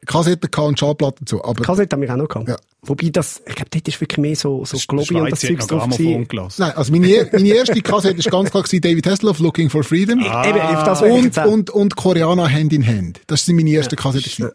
Kassetten 0.06 0.50
gehabt 0.50 0.68
und 0.68 0.78
Schallplatten 0.78 1.26
so, 1.26 1.42
aber, 1.44 1.62
Kassette 1.62 1.94
haben 1.94 2.02
wir 2.02 2.12
auch 2.12 2.16
noch 2.16 2.28
gehabt. 2.28 2.48
Ja. 2.48 2.56
Wobei 2.82 3.08
das, 3.08 3.42
ich 3.46 3.54
glaube, 3.54 3.70
dort 3.70 3.88
ist 3.88 4.00
wirklich 4.00 4.18
mehr 4.18 4.36
so, 4.36 4.64
so 4.64 4.78
Globi 4.86 5.14
und 5.14 5.32
das 5.32 5.42
noch 5.42 5.66
drauf 5.66 6.58
nein, 6.58 6.72
also 6.72 6.92
meine, 6.92 7.28
meine 7.32 7.48
erste 7.48 7.80
Kassette 7.80 8.18
ist 8.18 8.30
ganz 8.30 8.50
klar 8.50 8.62
gewesen, 8.62 8.80
David 8.80 9.06
Hasselhoff, 9.06 9.38
Looking 9.38 9.70
for 9.70 9.84
Freedom. 9.84 10.20
Eben, 10.20 10.60
auf 10.60 10.84
das 10.84 11.02
und, 11.02 11.38
und, 11.38 11.70
und 11.70 11.96
Koreaner 11.96 12.50
Hand 12.50 12.72
in 12.72 12.86
Hand. 12.86 13.20
Das 13.26 13.46
sind 13.46 13.56
meine 13.56 13.72
ersten 13.72 13.96
Kassetten. 13.96 14.30
gewesen. 14.30 14.50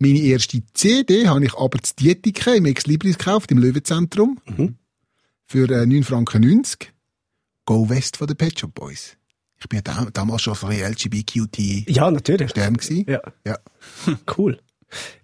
Meine 0.00 0.20
erste 0.20 0.62
CD 0.74 1.26
habe 1.26 1.44
ich 1.44 1.54
aber 1.54 1.82
zu 1.82 1.94
Dietike 1.96 2.54
im 2.54 2.66
Ex 2.66 2.86
Libris 2.86 3.18
gekauft, 3.18 3.50
im 3.50 3.58
Löwenzentrum. 3.58 4.38
Mhm. 4.46 4.76
Für 5.44 5.68
äh, 5.70 5.84
9,90 5.84 6.04
Franken. 6.04 6.64
Go 7.64 7.88
West 7.88 8.16
von 8.16 8.26
den 8.26 8.36
Pet 8.36 8.58
Shop 8.60 8.74
Boys. 8.74 9.16
Ich 9.60 9.68
bin 9.68 9.78
ja 9.78 9.82
da, 9.82 10.06
damals 10.12 10.42
schon 10.42 10.54
so 10.54 10.68
ein 10.68 10.78
LGBTQT 10.80 11.90
Ja, 11.90 12.10
natürlich. 12.10 12.50
Stern 12.50 12.76
gewesen. 12.76 13.04
Ja. 13.08 13.20
ja. 13.44 13.58
Cool. 14.36 14.60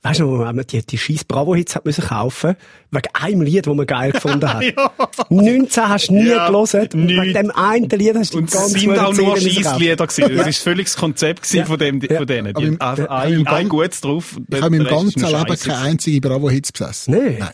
Weißt 0.03 0.21
du, 0.21 0.27
wo 0.27 0.37
man 0.37 0.65
die, 0.67 0.85
die 0.85 0.99
scheiß 0.99 1.25
Bravo-Hits 1.25 1.75
hat 1.77 1.87
müssen 1.87 2.05
kaufen, 2.05 2.57
wegen 2.91 3.09
einem 3.15 3.41
Lied, 3.43 3.67
das 3.67 3.75
man 3.75 3.87
geil 3.87 4.13
gefunden 4.13 4.53
hat. 4.53 4.63
19 5.31 5.89
hast 5.89 6.09
du 6.09 6.15
nie 6.15 6.27
Ja, 6.29 6.49
gelesen, 6.51 6.89
wegen 6.93 7.33
dem 7.33 7.51
einen 7.51 7.89
Lied 7.89 8.15
hast 8.17 8.35
du 8.35 8.39
Und 8.39 8.51
die 8.53 8.55
es 8.57 8.61
ganze 8.61 8.79
sind 8.79 8.99
auch 8.99 9.13
nur 9.15 9.27
kaufen. 9.35 9.51
Scheisslieder 9.51 10.07
gewesen. 10.07 10.37
Das 10.37 10.47
ist 10.49 10.59
völlig 10.63 10.87
das 10.87 10.97
Konzept 10.97 11.43
gewesen 11.43 11.57
Ja. 11.59 11.65
von, 11.65 11.79
dem, 11.79 12.01
Ja. 12.03 12.17
von 12.19 12.27
denen. 12.27 12.53
Die 12.55 12.65
im- 12.65 12.79
äh, 12.79 13.09
ein, 13.09 13.33
im 13.33 13.47
ein 13.47 13.69
Gutes 13.69 14.01
drauf. 14.03 14.37
Ich 14.51 14.61
habe 14.63 14.77
im 14.77 14.85
ganzen 14.85 15.21
Leben 15.25 15.57
keine 15.59 15.79
einzige 15.79 16.21
Bravo-Hits 16.29 16.73
besessen. 16.73 17.15
Nicht? 17.15 17.39
Nein. 17.39 17.49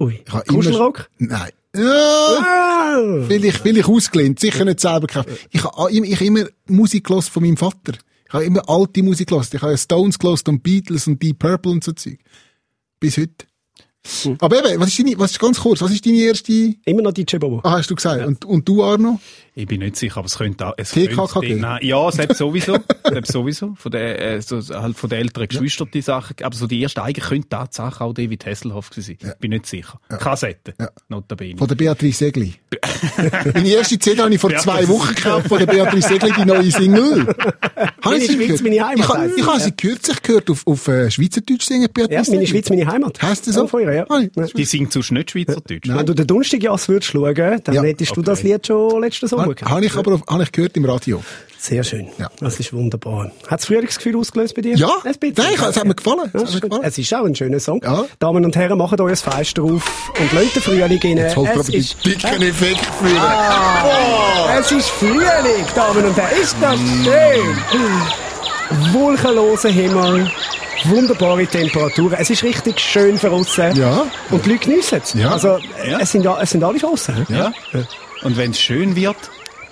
Ui. 0.00 0.14
Ich 0.24 0.46
Kuschelrock? 0.48 1.08
Nein. 1.18 1.50
Ja, 1.74 1.82
Ah. 1.84 3.24
vielleicht, 3.28 3.58
vielleicht 3.58 3.88
ausgelehnt, 3.88 4.38
sicher 4.40 4.64
nicht 4.64 4.80
selber 4.80 5.06
gekauft. 5.06 5.28
Ich 5.50 5.64
habe 5.64 5.90
ich, 5.90 6.02
ich 6.02 6.20
immer 6.20 6.44
Musik 6.66 7.08
von 7.08 7.42
meinem 7.42 7.56
Vater. 7.56 7.94
Ich 8.32 8.34
habe 8.34 8.44
immer 8.46 8.66
alte 8.66 9.02
Musik 9.02 9.28
gehört. 9.28 9.52
Ich 9.52 9.60
habe 9.60 9.76
Stones 9.76 10.18
gehört 10.18 10.48
und 10.48 10.62
Beatles 10.62 11.06
und 11.06 11.22
Deep 11.22 11.38
Purple 11.38 11.70
und 11.70 11.84
so 11.84 11.92
Zeug. 11.92 12.18
Bis 12.98 13.18
heute. 13.18 13.44
Aber 14.40 14.64
eben, 14.64 14.80
was 14.80 14.88
ist 14.88 14.98
deine, 14.98 15.18
was 15.18 15.32
ist 15.32 15.38
ganz 15.38 15.60
kurz, 15.60 15.82
was 15.82 15.90
ist 15.90 16.06
deine 16.06 16.16
erste, 16.16 16.74
Immer 16.86 17.02
noch 17.02 17.12
DJ 17.12 17.36
Bobo. 17.36 17.60
ah, 17.62 17.72
hast 17.72 17.90
du 17.90 17.94
gesagt? 17.94 18.24
Und, 18.24 18.42
und 18.46 18.66
du, 18.66 18.82
Arno? 18.82 19.20
Ich 19.54 19.66
bin 19.66 19.80
nicht 19.80 19.96
sicher, 19.96 20.16
aber 20.16 20.26
es 20.26 20.38
könnte 20.38 20.66
auch, 20.66 20.74
es 20.78 20.92
TKKG? 20.92 21.26
könnte, 21.40 21.56
nein, 21.56 21.80
ja, 21.82 22.10
selbst 22.10 22.38
sowieso, 22.38 22.78
selbst 23.06 23.32
sowieso, 23.32 23.74
von 23.76 23.92
der, 23.92 24.36
äh, 24.36 24.40
so, 24.40 24.60
halt 24.74 24.96
von 24.96 25.10
den 25.10 25.18
älteren 25.20 25.46
Geschwistern 25.46 25.88
die 25.92 26.00
Sachen, 26.00 26.36
aber 26.42 26.54
so 26.56 26.66
die 26.66 26.80
erste 26.80 27.02
eigentlich 27.02 27.26
könnte 27.26 27.48
Tatsache 27.50 28.02
auch 28.02 28.14
David 28.14 28.46
Hasselhoff 28.46 28.88
gewesen 28.88 29.18
sein. 29.20 29.34
Bin 29.40 29.50
nicht 29.50 29.66
sicher. 29.66 30.00
Kassette. 30.08 30.72
Ja. 30.80 30.88
Notabene. 31.08 31.58
Von 31.58 31.68
der 31.68 31.74
Beatrice 31.74 32.16
Segli. 32.18 32.54
Meine 33.54 33.68
erste 33.74 33.98
CD 33.98 34.22
habe 34.22 34.32
ich 34.34 34.40
vor 34.40 34.48
Beatrice 34.50 34.64
zwei 34.72 34.88
Wochen 34.88 35.14
gekauft 35.14 35.48
von 35.48 35.58
der 35.58 35.66
Beatrice 35.66 36.08
Segli, 36.08 36.32
die 36.32 36.44
neue 36.46 36.70
Single. 36.70 37.26
Habe 38.02 38.16
Meine 38.16 38.24
ich 38.24 38.30
sie 38.30 38.36
Schweiz, 38.36 38.46
gehört? 38.48 38.62
meine 38.62 38.86
Heimat 38.86 38.98
Ich, 38.98 39.08
habe- 39.08 39.18
heisst 39.20 39.30
ich 39.36 39.42
sie, 39.44 39.48
habe 39.48 39.58
ja. 39.58 39.64
sie 39.64 39.72
kürzlich 39.72 40.22
gehört 40.22 40.50
auf, 40.50 40.66
auf 40.66 40.88
äh, 40.88 41.10
Schweizerdeutsch 41.10 41.62
singen, 41.66 41.88
Beatrice 41.92 42.12
Ja, 42.14 42.18
meine 42.20 42.46
Segli. 42.46 42.46
Schweiz, 42.46 42.70
meine 42.70 42.86
Heimat. 42.86 43.22
Heisst 43.22 43.46
das 43.46 43.54
so? 43.54 43.60
Ja, 43.62 43.66
von 43.68 43.80
ihr, 43.82 43.92
ja. 43.92 44.06
Ah, 44.08 44.20
Ja. 44.34 44.46
Die 44.46 44.64
singt 44.64 44.92
sonst 44.92 45.12
nicht 45.12 45.30
Schweizerdeutsch. 45.30 45.88
Wenn 45.88 46.06
du 46.06 46.14
den 46.14 46.26
Donnerstagjass 46.26 46.88
würdest 46.88 47.12
schauen, 47.12 47.34
dann 47.62 47.74
Ja, 47.74 47.82
hättest 47.82 48.10
du 48.16 48.20
okay. 48.20 48.26
das 48.30 48.42
Lied 48.42 48.66
schon 48.66 49.00
letzten 49.02 49.28
Sommer 49.28 49.41
Habe 49.42 49.54
habe 49.70 49.84
ich 49.84 49.96
aber 49.96 50.14
auf, 50.14 50.22
habe 50.28 50.42
ich 50.42 50.52
gehört 50.52 50.76
im 50.76 50.84
Radio. 50.84 51.22
Sehr 51.58 51.84
schön. 51.84 52.08
Ja. 52.18 52.28
Das 52.40 52.58
ist 52.58 52.72
wunderbar. 52.72 53.30
Hat 53.46 53.60
das 53.60 53.66
Frühlingsgefühl 53.66 54.16
ausgelöst 54.16 54.54
bei 54.56 54.62
dir? 54.62 54.74
Ja, 54.76 54.88
ein 55.04 55.14
bisschen. 55.14 55.34
nein, 55.36 55.54
es 55.70 55.76
hat 55.76 55.84
mir 55.84 55.94
gefallen. 55.94 56.28
Es 56.32 56.42
Ja, 56.50 56.54
hat 56.56 56.62
gefallen. 56.62 56.82
Es 56.84 56.98
ist 56.98 57.14
auch 57.14 57.24
ein 57.24 57.36
schöner 57.36 57.60
Song. 57.60 57.80
Ja. 57.84 58.04
Damen 58.18 58.44
und 58.44 58.56
Herren, 58.56 58.78
macht 58.78 59.00
euch 59.00 59.10
ein 59.10 59.16
Fest 59.16 59.58
drauf 59.58 60.12
und 60.18 60.32
lasst 60.32 60.56
den 60.56 60.62
Frühling 60.62 60.82
rein. 61.00 61.16
Jetzt 61.18 61.36
holt 61.36 61.50
aber 61.50 61.62
die 61.62 61.80
dicken 62.04 62.42
Effekte 62.42 62.84
führen. 63.00 63.16
Ah, 63.18 64.58
es 64.58 64.72
ist 64.72 64.88
Frühling, 64.90 65.64
Damen 65.74 66.04
und 66.04 66.16
Herren. 66.16 66.42
Ist 66.42 66.56
das 66.60 66.78
schön? 67.04 68.92
Wolkenloser 68.92 69.68
Himmel. 69.68 70.30
Wunderbare 70.84 71.46
Temperaturen. 71.46 72.16
Es 72.18 72.28
ist 72.30 72.42
richtig 72.42 72.80
schön 72.80 73.16
für 73.16 73.28
draussen. 73.28 73.76
Ja. 73.76 74.04
Und 74.30 74.44
die 74.44 74.50
Leute 74.50 74.64
geniessen 74.68 75.00
es. 75.00 75.14
Ja. 75.14 75.30
Also, 75.30 75.58
Ja. 75.86 76.00
Es, 76.00 76.10
sind, 76.10 76.26
es 76.26 76.50
sind 76.50 76.64
alle 76.64 76.78
draussen. 76.78 77.24
hä? 77.28 77.32
Ja. 77.32 77.52
Und 78.22 78.36
wenn 78.36 78.52
es 78.52 78.60
schön 78.60 78.94
wird, 78.94 79.16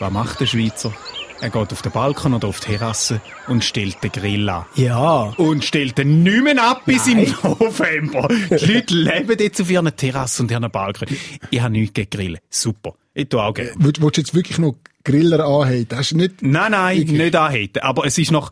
was 0.01 0.13
macht 0.13 0.41
der 0.41 0.47
Schweizer? 0.47 0.93
Er 1.41 1.51
geht 1.51 1.73
auf 1.73 1.83
den 1.83 1.93
Balkon 1.93 2.35
oder 2.35 2.49
auf 2.49 2.61
die 2.61 2.67
Terrasse 2.67 3.21
und 3.47 3.65
stellt 3.65 4.03
den 4.03 4.13
Grill 4.13 4.49
an. 4.49 4.67
Ja. 4.75 5.33
Und 5.37 5.65
stellt 5.65 5.97
den 5.97 6.23
nicht 6.23 6.43
mehr 6.43 6.63
ab 6.63 6.83
bis 6.85 7.07
Nein. 7.07 7.25
im 7.25 7.35
November. 7.43 8.29
Die 8.29 8.73
Leute 8.73 8.95
leben 8.95 9.37
jetzt 9.39 9.61
auf 9.61 9.71
ihren 9.71 9.97
Terrassen 9.97 10.45
und 10.45 10.51
ihren 10.51 10.71
Balkon. 10.71 11.09
Ich 11.51 11.61
habe 11.61 11.73
nichts 11.73 11.95
gegen 11.95 12.11
Grillen. 12.11 12.39
Super. 12.51 12.95
Ich 13.15 13.29
tue 13.29 13.43
auch 13.43 13.55
gerne. 13.55 13.73
Willst, 13.79 14.03
willst 14.03 14.17
du 14.19 14.21
jetzt 14.21 14.35
wirklich 14.35 14.59
noch 14.59 14.75
Griller 15.05 15.45
anhaben? 15.47 15.87
Das 15.89 16.01
ist 16.01 16.15
nicht... 16.15 16.43
Nein, 16.43 16.73
nein, 16.73 16.99
Wirklich? 16.99 17.19
nicht 17.19 17.37
anheten. 17.37 17.83
Aber 17.83 18.05
es 18.05 18.19
ist 18.19 18.33
noch, 18.33 18.51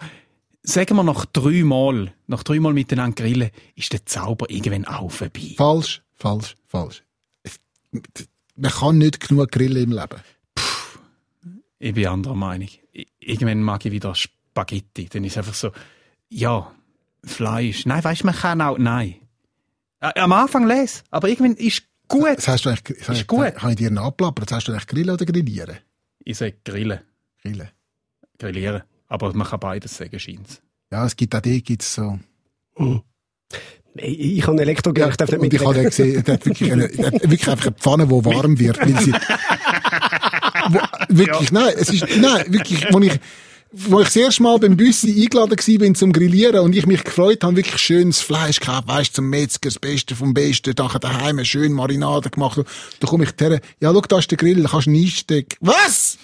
sagen 0.63 0.97
wir 0.97 1.03
nach 1.03 1.27
dreimal, 1.27 2.13
nach 2.27 2.43
dreimal 2.43 2.73
miteinander 2.73 3.23
grillen, 3.23 3.51
ist 3.75 3.93
der 3.93 4.07
Zauber 4.07 4.49
irgendwann 4.49 4.87
auch 4.87 5.11
vorbei. 5.11 5.55
Falsch, 5.57 6.03
falsch, 6.15 6.55
falsch. 6.67 7.03
Es- 8.59 8.63
Man 8.63 8.71
kann 8.73 8.99
nicht 8.99 9.21
genug 9.27 9.51
grillen 9.53 9.85
im 9.85 9.93
Leben. 9.93 10.21
Ich 11.79 11.95
bin 11.95 12.07
anderer 12.09 12.35
Meinung. 12.35 12.69
Irgendwann 13.21 13.63
mag 13.63 13.85
ich 13.87 13.93
wieder 13.93 14.15
Spaghetti. 14.15 15.07
Dann 15.09 15.25
ist 15.25 15.33
es 15.33 15.39
einfach 15.39 15.55
so, 15.55 15.71
ja, 16.29 16.73
Fleisch. 17.25 17.87
Nein, 17.87 18.03
weißt 18.03 18.23
du, 18.23 18.27
man 18.27 18.35
kann 18.35 18.61
auch, 18.61 18.79
nein. 18.79 19.17
Am 20.01 20.33
Anfang 20.33 20.67
les, 20.67 21.03
aber 21.11 21.29
irgendwann 21.29 21.55
ist 21.57 21.83
gut. 22.09 22.37
Das 22.37 22.47
hast 22.49 22.65
du 22.65 22.71
eigentlich, 22.71 22.99
das 23.05 23.19
Ist 23.19 23.27
gut. 23.27 23.55
Habe 23.57 23.71
ich 23.73 23.77
dir 23.77 23.91
nachplappert? 23.91 24.51
Das 24.51 24.57
hast 24.59 24.69
du 24.69 24.73
eigentlich 24.73 24.87
grillen 24.87 25.11
oder 25.11 25.25
grillieren? 25.27 25.79
Ich 26.21 26.37
sage 26.39 26.57
grillen, 26.65 27.01
Grillen. 27.43 27.69
grillieren. 28.39 28.83
Aber 29.09 29.33
man 29.35 29.47
kann 29.47 29.59
beides 29.61 29.97
sagen, 29.97 30.19
scheint's. 30.21 30.61
Ja, 30.93 31.05
es 31.07 31.17
gibt 31.17 31.35
auch 31.35 31.41
die, 31.41 31.63
gibt's 31.63 31.95
so. 31.95 32.19
Ich, 33.95 34.39
ich 34.39 34.47
habe 34.47 34.61
Elektrogrill, 34.61 35.09
ich 35.11 35.17
darf 35.17 35.31
nicht 35.31 35.41
und 35.41 35.53
ich 35.53 35.65
habe 35.65 35.83
gesehen, 35.83 36.23
der 36.25 36.35
hat 36.35 36.47
wirklich, 36.47 36.73
eine, 36.73 36.89
der 36.89 37.07
hat 37.07 37.23
wirklich 37.23 37.49
einfach 37.49 37.67
eine 37.67 37.77
Pfanne, 37.77 38.07
die 38.07 38.25
warm 38.25 38.59
wird, 38.59 38.79
weil 38.81 39.03
sie, 39.03 39.13
wirklich, 41.09 41.53
nein, 41.53 41.73
es 41.77 41.91
ist, 41.91 42.07
nein, 42.17 42.45
wirklich, 42.49 42.87
wo 42.93 43.01
ich, 43.01 43.19
wo 43.73 44.01
ich 44.01 44.07
das 44.07 44.17
erste 44.17 44.43
Mal 44.43 44.59
beim 44.59 44.77
Büssi 44.77 45.23
eingeladen 45.23 45.57
gewesen 45.57 45.79
bin 45.79 45.95
zum 45.95 46.13
Grillieren 46.13 46.61
und 46.61 46.75
ich 46.75 46.87
mich 46.87 47.05
gefreut 47.05 47.45
habe, 47.45 47.57
wirklich 47.57 47.81
schönes 47.83 48.21
Fleisch 48.21 48.61
gehabt, 48.61 48.89
weißt, 48.89 49.15
zum 49.15 49.29
Metzger, 49.29 49.69
das 49.69 49.79
Beste 49.79 50.15
vom 50.15 50.33
Besten, 50.33 50.75
nachher 50.79 51.01
daheim 51.01 51.45
schön 51.45 51.73
Marinade 51.73 52.31
gemacht. 52.31 52.61
Da 53.01 53.07
komme 53.07 53.25
ich 53.25 53.31
her, 53.39 53.61
ja, 53.81 53.93
schau, 53.93 54.01
da 54.01 54.19
ist 54.19 54.31
der 54.31 54.39
Grill, 54.39 54.63
da 54.63 54.69
kannst 54.71 54.87
du 54.87 54.93
einstecken. 54.93 55.57
Was? 55.61 56.19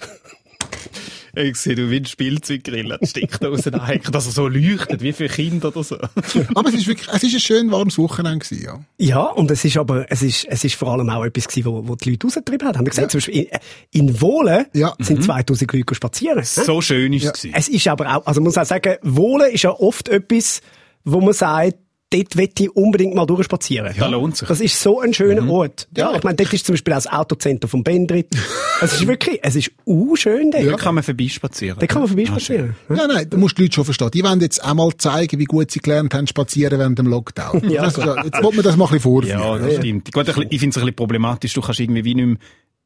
Ich 1.36 1.56
sehe, 1.56 1.74
du 1.74 1.90
willst 1.90 2.10
Spielzeuggrill 2.10 2.92
an 2.92 2.98
die 3.02 3.06
Steckdose 3.06 3.70
hängen, 3.86 4.12
dass 4.12 4.26
er 4.26 4.32
so 4.32 4.48
leuchtet, 4.48 5.02
wie 5.02 5.12
für 5.12 5.28
Kinder 5.28 5.68
oder 5.68 5.82
so. 5.82 5.96
Aber 6.54 6.68
es 6.68 6.74
ist 6.74 6.86
wirklich, 6.86 7.08
es 7.12 7.22
ist 7.22 7.34
ein 7.34 7.40
schön 7.40 7.70
warmes 7.72 7.98
Wochenende 7.98 8.38
gewesen, 8.44 8.64
ja. 8.64 8.80
Ja, 8.98 9.20
und 9.24 9.50
es 9.50 9.64
ist 9.64 9.76
aber, 9.76 10.06
es 10.10 10.22
ist, 10.22 10.46
es 10.48 10.64
ist 10.64 10.74
vor 10.76 10.88
allem 10.92 11.08
auch 11.10 11.24
etwas 11.24 11.48
gewesen, 11.48 11.66
wo, 11.66 11.86
wo 11.88 11.96
die 11.96 12.10
Leute 12.10 12.26
rausgetrieben 12.26 12.68
haben. 12.68 12.78
Haben 12.78 12.86
wir 12.86 12.90
gesehen, 12.90 13.08
zum 13.08 13.18
Beispiel 13.18 13.48
in, 13.92 14.08
in 14.08 14.20
Wohlen 14.20 14.66
Ja. 14.72 14.94
sind 15.00 15.22
2000 15.24 15.72
Leute 15.72 15.94
spazieren. 15.94 16.44
So 16.44 16.80
schön 16.80 17.12
ist 17.12 17.24
Ja. 17.24 17.30
es. 17.32 17.42
gewesen. 17.42 17.54
Es 17.56 17.68
ist 17.68 17.88
aber 17.88 18.16
auch, 18.16 18.26
also 18.26 18.40
man 18.40 18.46
muss 18.46 18.58
auch 18.58 18.64
sagen, 18.66 18.96
Wohlen 19.02 19.52
ist 19.52 19.62
ja 19.62 19.70
oft 19.70 20.08
etwas, 20.08 20.60
wo 21.04 21.20
man 21.20 21.34
sagt, 21.34 21.74
dort 22.14 22.36
will 22.36 22.48
ich 22.58 22.76
unbedingt 22.76 23.14
mal 23.14 23.26
durchspazieren. 23.26 23.94
Da 23.98 24.06
lohnt 24.06 24.36
sich. 24.36 24.46
Das 24.48 24.60
ist 24.60 24.80
so 24.80 25.00
ein 25.00 25.12
schöner 25.14 25.48
Ort. 25.50 25.88
Ja, 25.96 26.10
Ja. 26.10 26.16
ich 26.16 26.22
meine, 26.22 26.36
dort 26.36 26.52
ist 26.52 26.64
zum 26.66 26.74
Beispiel 26.74 26.92
auch 26.92 26.98
das 26.98 27.06
Autocenter 27.08 27.68
vom 27.68 27.82
Bendrit. 27.82 28.28
Es 28.80 28.92
ist 28.94 29.06
wirklich, 29.06 29.38
es 29.40 29.54
ist 29.54 29.70
uh 29.86 30.16
schön 30.16 30.50
dort. 30.50 30.66
Da 30.66 30.76
kann 30.76 30.96
man 30.96 31.04
vorbeispazieren. 31.04 31.78
Da 31.78 31.86
kann 31.86 32.02
man 32.02 32.06
Ah, 32.06 32.08
vorbeispazieren. 32.08 32.74
Ja, 32.90 33.06
nein, 33.06 33.30
du 33.30 33.38
musst 33.38 33.56
die 33.56 33.62
Leute 33.62 33.74
schon 33.76 33.84
verstehen. 33.84 34.10
Die 34.12 34.22
wollen 34.24 34.40
jetzt 34.40 34.62
einmal 34.62 34.90
zeigen, 34.98 35.38
wie 35.38 35.44
gut 35.44 35.70
sie 35.70 35.78
gelernt 35.78 36.12
haben, 36.12 36.26
spazieren 36.26 36.78
während 36.80 36.98
dem 36.98 37.06
Lockdown. 37.06 37.70
Ja, 37.70 37.84
das, 37.84 37.96
ist 37.96 38.04
ja- 38.04 38.22
jetzt 38.24 38.42
wollen 38.42 38.56
wir 38.56 38.62
das 38.64 38.76
mal 38.76 38.86
ein 38.86 38.88
bisschen 38.90 39.00
vorführen. 39.00 39.40
Ja, 39.40 39.58
das 39.58 39.76
stimmt. 39.76 40.12
Gut, 40.12 40.28
ich 40.28 40.34
finde 40.34 40.46
es 40.50 40.60
ein 40.60 40.68
bisschen 40.68 40.94
problematisch. 40.96 41.52
Du 41.54 41.60
kannst 41.60 41.78
irgendwie 41.80 42.04
wie 42.04 42.14
nicht 42.16 42.26
mehr 42.26 42.36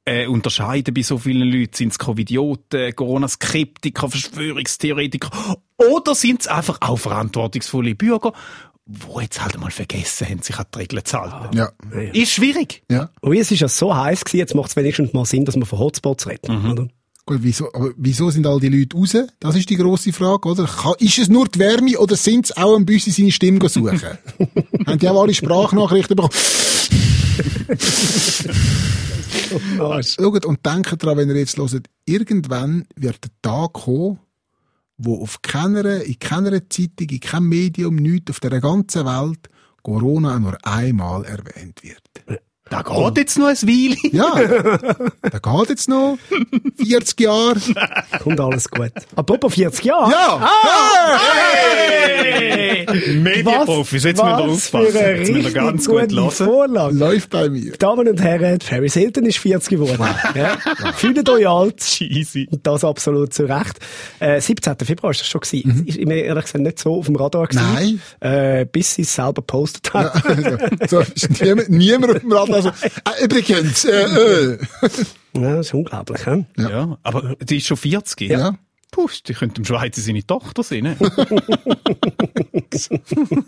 äh, 0.05 0.27
unterscheiden 0.27 0.95
bei 0.95 1.03
so 1.03 1.19
vielen 1.19 1.51
Leuten. 1.51 1.73
Sind 1.75 1.93
es 1.93 1.99
Covidioten, 1.99 2.95
Corona-Skeptiker, 2.95 4.09
Verschwörungstheoretiker 4.11 5.31
oder 5.77 6.15
sind 6.15 6.43
es 6.43 6.47
einfach 6.49 6.79
auch 6.81 6.97
verantwortungsvolle 6.99 7.95
Bürger, 7.95 8.33
die 8.89 9.21
jetzt 9.21 9.43
halt 9.43 9.59
mal 9.61 9.71
vergessen 9.71 10.27
haben, 10.29 10.43
sich 10.43 10.59
an 10.59 10.65
die 10.75 10.79
Regeln 10.79 11.05
zu 11.05 11.19
halten? 11.19 11.57
Ja. 11.57 11.71
Ist 12.13 12.33
schwierig. 12.33 12.83
ja. 12.91 13.11
Ui, 13.23 13.39
es 13.39 13.51
ist 13.51 13.61
ja 13.61 13.69
so 13.69 13.95
heiß 13.95 14.25
gewesen, 14.25 14.39
jetzt 14.39 14.55
macht 14.55 14.71
es 14.71 14.77
wenigstens 14.77 15.13
mal 15.13 15.27
Sinn, 15.27 15.45
dass 15.45 15.57
man 15.57 15.67
von 15.67 15.79
Hotspots 15.79 16.27
redet. 16.27 16.49
Oder? 16.49 16.89
Gut, 17.27 17.41
wieso, 17.43 17.71
aber 17.75 17.91
wieso 17.99 18.31
sind 18.31 18.47
all 18.47 18.59
die 18.59 18.71
Leute 18.71 18.97
raus? 18.97 19.15
Das 19.39 19.55
ist 19.55 19.69
die 19.69 19.77
grosse 19.77 20.15
Frage, 20.15 20.49
oder? 20.49 20.67
Ist 20.99 21.19
es 21.19 21.29
nur 21.29 21.47
die 21.47 21.59
Wärme 21.59 21.99
oder 21.99 22.17
sind 22.17 22.47
es 22.47 22.57
auch 22.57 22.75
ein 22.75 22.87
bisschen 22.87 23.13
seine 23.13 23.31
Stimme 23.31 23.69
suchen? 23.69 24.01
Haben 24.87 24.99
die 24.99 25.09
auch 25.09 25.21
alle 25.21 25.35
Sprachnachrichten 25.35 26.17
bekommen? 26.17 26.33
Arsch. 29.79 30.17
Schaut 30.19 30.47
und 30.47 30.65
denkt 30.65 31.03
daran, 31.03 31.19
wenn 31.19 31.29
ihr 31.29 31.37
jetzt 31.37 31.59
hört, 31.59 31.87
irgendwann 32.07 32.87
wird 32.97 33.19
der 33.23 33.31
Tag 33.43 33.75
kommen, 33.75 34.19
wo 34.99 35.23
auf 35.23 35.41
keiner, 35.43 36.03
in 36.03 36.19
keiner 36.19 36.69
Zeitung, 36.69 37.09
in 37.09 37.21
keinem 37.21 37.49
Medium, 37.49 37.97
nichts 37.97 38.31
auf 38.31 38.41
der 38.41 38.61
ganzen 38.61 39.07
Welt 39.07 39.49
Corona 39.83 40.39
nur 40.39 40.59
einmal 40.67 41.25
erwähnt 41.25 41.83
wird. 41.83 42.43
Da 42.71 42.83
geht 42.83 43.19
jetzt 43.19 43.39
noch 43.39 43.47
ein 43.47 43.57
Weile. 43.57 43.97
Ja, 44.13 44.35
da 45.23 45.39
geht 45.39 45.69
jetzt 45.69 45.89
noch 45.89 46.19
40 46.77 47.21
Jahre. 47.21 47.57
Kommt 48.23 48.41
alles 48.41 48.69
gut. 48.71 48.93
Apropos 49.15 49.55
40 49.55 49.85
Jahre. 49.85 50.11
Ja! 50.11 50.51
Hey! 51.27 52.87
Medienprofis, 53.15 54.05
jetzt 54.05 54.23
müssen 54.23 54.37
wir 54.37 54.49
was 54.49 54.51
aufpassen. 54.51 54.95
Jetzt 54.95 55.19
müssen 55.19 55.35
wir 55.35 55.37
richtig 55.37 55.55
ganz 55.55 55.87
gut 55.87 56.13
hören. 56.13 56.99
Läuft 56.99 57.31
bei 57.31 57.49
mir. 57.49 57.73
Damen 57.73 58.09
und 58.09 58.21
Herren, 58.23 58.59
Paris 58.59 58.95
Hilton 58.95 59.27
ist 59.27 59.39
40 59.39 59.69
geworden. 59.71 60.05
Ja. 60.35 60.57
Fühlt 60.95 61.29
euch 61.29 61.49
alt. 61.49 61.79
Cheesy. 61.79 62.49
Und 62.51 62.67
das 62.67 62.85
absolut 62.85 63.33
zu 63.35 63.45
Recht. 63.45 63.79
Äh, 64.21 64.41
17. 64.41 64.77
Februar 64.85 65.11
ist 65.11 65.21
das 65.21 65.29
schon 65.29 65.41
gewesen. 65.41 65.87
Ist 65.87 65.99
mir 65.99 66.25
ehrlich 66.25 66.45
gesagt 66.45 66.63
nicht 66.65 66.79
so 66.79 66.97
auf 66.97 67.07
dem 67.07 67.17
Radar 67.17 67.47
gewesen. 67.47 68.01
Nein. 68.21 68.61
Äh, 68.61 68.67
bis 68.67 68.95
sie 68.95 69.03
es 69.03 69.15
selber 69.15 69.43
postet 69.43 69.93
hat. 69.95 70.13
so, 70.89 71.01
ist 71.01 71.41
niemand, 71.43 71.69
niemand 71.71 72.17
auf 72.17 72.21
dem 72.21 72.33
Rad. 72.33 72.49
Also, 72.59 72.73
äh, 72.83 73.25
übrigens, 73.25 73.85
äh, 73.85 74.03
äh. 74.03 74.59
Ja, 75.35 75.57
das 75.57 75.67
ist 75.67 75.75
unglaublich. 75.75 76.25
He? 76.25 76.45
Ja. 76.57 76.99
aber 77.03 77.37
die 77.41 77.59
ist 77.59 77.67
schon 77.67 77.77
40. 77.77 78.31
Ja. 78.31 78.59
Puh, 78.91 79.09
die 79.27 79.35
könnte 79.35 79.61
im 79.61 79.65
Schweiz 79.65 79.97
seine 79.97 80.27
Tochter 80.27 80.63
sein. 80.63 80.83
Ne? 80.83 80.97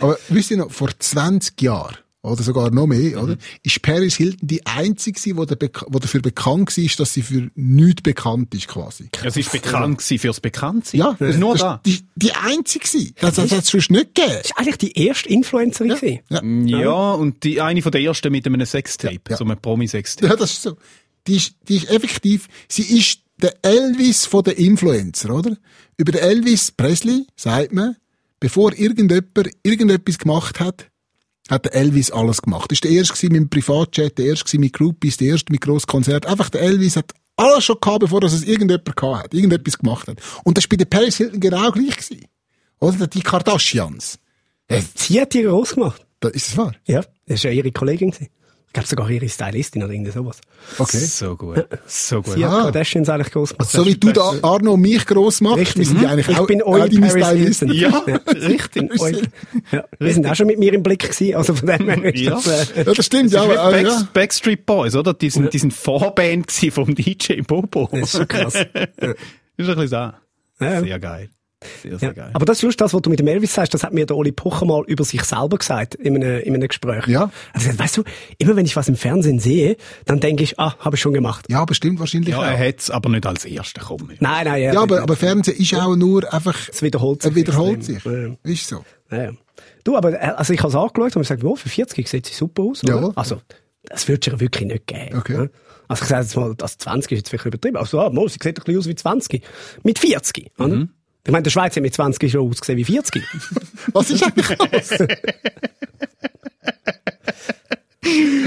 Aber 0.00 0.18
wisst 0.28 0.50
ihr 0.50 0.56
noch, 0.56 0.70
vor 0.70 0.90
20 0.98 1.60
Jahren, 1.60 1.96
oder 2.24 2.42
sogar 2.42 2.70
noch 2.70 2.86
mehr, 2.86 3.22
oder? 3.22 3.36
Ist 3.62 3.82
Paris 3.82 4.16
Hilton 4.16 4.46
die 4.48 4.64
einzige, 4.66 5.20
der 5.20 5.34
wo 5.34 5.98
dafür 5.98 6.22
bekannt 6.22 6.76
war, 6.76 6.90
dass 6.96 7.12
sie 7.12 7.22
für 7.22 7.50
nichts 7.54 8.02
bekannt 8.02 8.54
ist, 8.54 8.66
quasi. 8.66 9.10
Ja, 9.22 9.30
sie 9.30 9.40
ist 9.40 9.52
bekannt 9.52 9.98
gewesen 9.98 10.18
fürs 10.18 10.40
Bekanntsein. 10.40 11.00
Ja, 11.00 11.16
das 11.18 11.34
ist 11.34 11.38
nur 11.38 11.52
das 11.52 11.60
da. 11.60 11.80
Die, 11.84 12.00
die 12.16 12.32
einzige. 12.32 13.12
Das, 13.20 13.34
das 13.34 13.52
hat 13.52 13.64
es 13.64 13.68
sonst 13.68 13.90
nicht 13.90 14.14
gegeben. 14.14 14.38
Das 14.38 14.46
ist 14.46 14.58
eigentlich 14.58 14.78
die 14.78 14.98
erste 14.98 15.28
Influencerin 15.28 15.90
gewesen. 15.90 16.20
Ja. 16.30 16.78
Ja, 16.78 17.12
und 17.12 17.44
die, 17.44 17.60
eine 17.60 17.82
von 17.82 17.92
der 17.92 18.00
ersten 18.00 18.32
mit 18.32 18.46
einem 18.46 18.64
Sextape, 18.64 19.14
Ja, 19.14 19.30
ja. 19.30 19.36
so 19.36 19.44
einem 19.44 19.58
Promi-Sextape. 19.58 20.28
Ja, 20.28 20.36
das 20.36 20.52
ist 20.52 20.62
so. 20.62 20.76
Die 21.26 21.36
ist, 21.36 21.54
die 21.68 21.76
ist 21.76 21.90
effektiv, 21.90 22.48
sie 22.68 22.98
ist 22.98 23.20
der 23.42 23.54
Elvis 23.62 24.24
von 24.24 24.44
den 24.44 24.54
Influencer, 24.54 25.34
oder? 25.34 25.56
Über 25.98 26.12
den 26.12 26.22
Elvis 26.22 26.70
Presley 26.70 27.26
sagt 27.36 27.72
man, 27.72 27.96
bevor 28.40 28.72
irgendjemand 28.72 29.50
irgendetwas 29.62 30.18
gemacht 30.18 30.60
hat, 30.60 30.90
hat 31.50 31.66
der 31.66 31.74
Elvis 31.74 32.10
alles 32.10 32.40
gemacht. 32.42 32.70
Das 32.70 32.78
war 32.82 32.88
der 32.88 32.98
erste 32.98 33.14
gewesen 33.14 33.32
mit 33.32 33.40
dem 33.42 33.48
Privatjet, 33.50 34.18
der 34.18 34.26
erste 34.26 34.58
mit 34.58 34.72
Groupies, 34.72 35.16
der 35.18 35.28
erste 35.28 35.52
mit 35.52 35.60
Grosskonzert. 35.60 36.26
Einfach 36.26 36.48
der 36.50 36.62
Elvis 36.62 36.96
hat 36.96 37.12
Alles 37.36 37.64
schon 37.64 37.76
gehabt, 37.80 38.00
bevor 38.00 38.20
das 38.20 38.32
es 38.32 38.44
irgendjemand 38.44 38.96
gehabt 38.96 39.24
hat, 39.24 39.34
irgendetwas 39.34 39.78
gemacht 39.78 40.08
hat. 40.08 40.18
Und 40.44 40.56
das 40.56 40.64
war 40.64 40.68
bei 40.70 40.76
der 40.76 40.84
Paris 40.84 41.16
Hilton 41.16 41.40
genau 41.40 41.70
gleich 41.72 41.96
gewesen. 41.96 42.26
Oder 42.78 43.06
die 43.06 43.22
Kardashians. 43.22 44.18
Äh, 44.68 44.82
Sie 44.94 45.20
hat 45.20 45.34
die 45.34 45.42
groß 45.42 45.74
gemacht. 45.74 46.06
ist 46.32 46.48
es 46.48 46.56
wahr? 46.56 46.74
Ja, 46.86 47.04
das 47.26 47.44
war 47.44 47.50
ja 47.50 47.58
ihre 47.58 47.72
Kollegin. 47.72 48.10
gewesen. 48.10 48.30
Ich 48.76 48.76
glaube 48.76 48.88
sogar 48.88 49.08
ihre 49.08 49.28
Stylistin 49.28 49.84
oder 49.84 49.92
irgend 49.92 50.12
sowas. 50.12 50.40
Okay. 50.78 50.96
So 50.98 51.36
gut. 51.36 51.64
So 51.86 52.20
gut. 52.22 52.34
Sie 52.34 52.44
hat 52.44 52.52
Ah. 52.52 52.62
Kardashians 52.62 53.08
eigentlich 53.08 53.30
groß 53.30 53.50
gemacht. 53.50 53.70
So 53.70 53.86
wie 53.86 53.94
du 53.94 54.10
da 54.10 54.32
Arno 54.42 54.72
und 54.72 54.80
mich 54.80 55.06
gross 55.06 55.40
machst, 55.40 55.58
Richtig. 55.58 55.76
wir 55.78 55.86
sind 55.86 56.02
ja 56.02 56.08
eigentlich 56.08 56.28
ich 56.28 56.36
auch, 56.38 56.46
bin 56.48 56.60
auch 56.60 56.72
euer 56.72 56.88
deine 56.88 57.06
Paris 57.06 57.24
Stylisten. 57.24 57.70
Hilton. 57.70 58.02
Ja, 58.08 58.16
richtig. 58.26 58.90
Ja. 59.70 59.84
Wir 60.00 60.12
sind 60.12 60.26
auch 60.26 60.34
schon 60.34 60.48
mit 60.48 60.58
mir 60.58 60.72
im 60.72 60.82
Blick 60.82 60.98
gewesen, 61.08 61.36
also 61.36 61.54
von 61.54 61.68
dem 61.68 61.88
her 61.88 62.12
ist 62.14 62.20
Ja. 62.20 62.30
das, 62.32 62.70
äh, 62.72 62.84
Ja, 62.84 62.94
das 62.94 63.06
stimmt, 63.06 63.30
ja, 63.30 63.44
Ja, 63.44 63.60
aber, 63.60 63.70
Back, 63.70 63.86
ja. 63.86 64.08
Backstreet 64.12 64.66
Boys, 64.66 64.96
oder? 64.96 65.14
Die 65.14 65.30
sind, 65.30 65.54
die 65.54 65.58
sind 65.60 65.72
Vorband 65.72 66.48
gewesen 66.48 66.70
vom 66.72 66.94
DJ 66.96 67.42
Bobo. 67.42 67.88
das 67.92 68.00
ist 68.02 68.10
schon 68.16 68.26
krass. 68.26 68.54
ist 68.56 68.66
ein 68.68 69.14
bisschen 69.56 69.86
so. 69.88 69.94
Ja. 70.64 70.80
Sehr 70.80 70.98
geil. 70.98 71.30
Sehr, 71.82 71.98
sehr 71.98 72.08
Ja. 72.08 72.12
geil. 72.14 72.30
Aber 72.32 72.44
das 72.46 72.58
ist 72.58 72.62
lustig, 72.62 72.78
das, 72.78 72.94
was 72.94 73.02
du 73.02 73.10
mit 73.10 73.18
dem 73.18 73.26
Elvis 73.26 73.54
sagst, 73.54 73.74
das 73.74 73.82
hat 73.84 73.92
mir 73.92 74.06
der 74.06 74.16
Oli 74.16 74.32
Pocher 74.32 74.64
mal 74.66 74.82
über 74.86 75.04
sich 75.04 75.22
selber 75.24 75.58
gesagt, 75.58 75.94
in 75.94 76.16
einem, 76.16 76.40
in 76.40 76.54
einem 76.54 76.68
Gespräch. 76.68 77.06
Ja. 77.06 77.30
Also, 77.52 77.78
weißt 77.78 77.96
du, 77.98 78.04
immer 78.38 78.56
wenn 78.56 78.66
ich 78.66 78.76
was 78.76 78.88
im 78.88 78.96
Fernsehen 78.96 79.38
sehe, 79.38 79.76
dann 80.06 80.20
denke 80.20 80.42
ich, 80.42 80.58
ah, 80.58 80.74
habe 80.78 80.96
ich 80.96 81.02
schon 81.02 81.12
gemacht. 81.12 81.46
Ja, 81.48 81.60
aber 81.60 81.74
stimmt 81.74 82.00
wahrscheinlich 82.00 82.30
ja, 82.30 82.38
auch. 82.38 82.44
er 82.44 82.58
hat's 82.58 82.90
aber 82.90 83.08
nicht 83.10 83.26
als 83.26 83.44
Erster 83.44 83.82
kommen. 83.82 84.10
Nein, 84.20 84.44
nein, 84.46 84.62
ja. 84.62 84.72
Ja, 84.74 84.82
aber, 84.82 85.02
aber 85.02 85.16
Fernsehen 85.16 85.56
ist 85.58 85.74
auch 85.74 85.96
nur 85.96 86.32
einfach, 86.32 86.68
es 86.70 86.82
wiederholt 86.82 87.22
sich. 87.22 87.32
er 87.32 87.36
wiederholt 87.36 87.84
sich. 87.84 88.04
Ist 88.42 88.68
so. 88.68 88.84
Ja, 89.10 89.22
ja. 89.24 89.30
Du, 89.84 89.96
aber, 89.96 90.12
äh, 90.14 90.16
also 90.36 90.52
ich 90.52 90.60
habe 90.60 90.68
es 90.70 90.74
angeschaut 90.74 91.16
und 91.16 91.22
gesagt, 91.22 91.44
oh, 91.44 91.56
für 91.56 91.68
40 91.68 92.08
sieht 92.08 92.26
sie 92.26 92.34
super 92.34 92.62
aus, 92.62 92.82
oder? 92.84 92.94
Jawohl. 92.96 93.12
Also, 93.16 93.40
das 93.84 94.08
würde 94.08 94.30
es 94.32 94.40
wirklich 94.40 94.66
nicht 94.66 94.86
geben. 94.86 95.18
Okay. 95.18 95.36
ne? 95.36 95.50
Also 95.88 96.02
ich 96.04 96.08
sage 96.08 96.22
jetzt 96.22 96.36
mal, 96.36 96.54
das 96.56 96.78
20 96.78 97.12
ist 97.12 97.18
jetzt 97.18 97.28
vielleicht 97.28 97.44
übertrieben. 97.44 97.76
Also, 97.76 98.00
ah, 98.00 98.08
mal, 98.08 98.26
sie 98.28 98.38
sieht 98.42 98.46
ein 98.58 98.64
bisschen 98.64 98.78
aus 98.78 98.86
wie 98.88 98.94
20. 98.94 99.42
Mit 99.82 99.98
40, 99.98 100.52
oder? 100.58 100.88
Ich 101.26 101.32
meine, 101.32 101.42
der 101.42 101.50
Schweiz 101.50 101.74
hat 101.74 101.82
mit 101.82 101.94
20 101.94 102.30
schon 102.30 102.48
ausgesehen 102.48 102.78
wie 102.78 102.84
40. 102.84 103.22
Was 103.92 104.10
ist 104.10 104.22
eigentlich 104.22 104.58
los? 104.58 104.90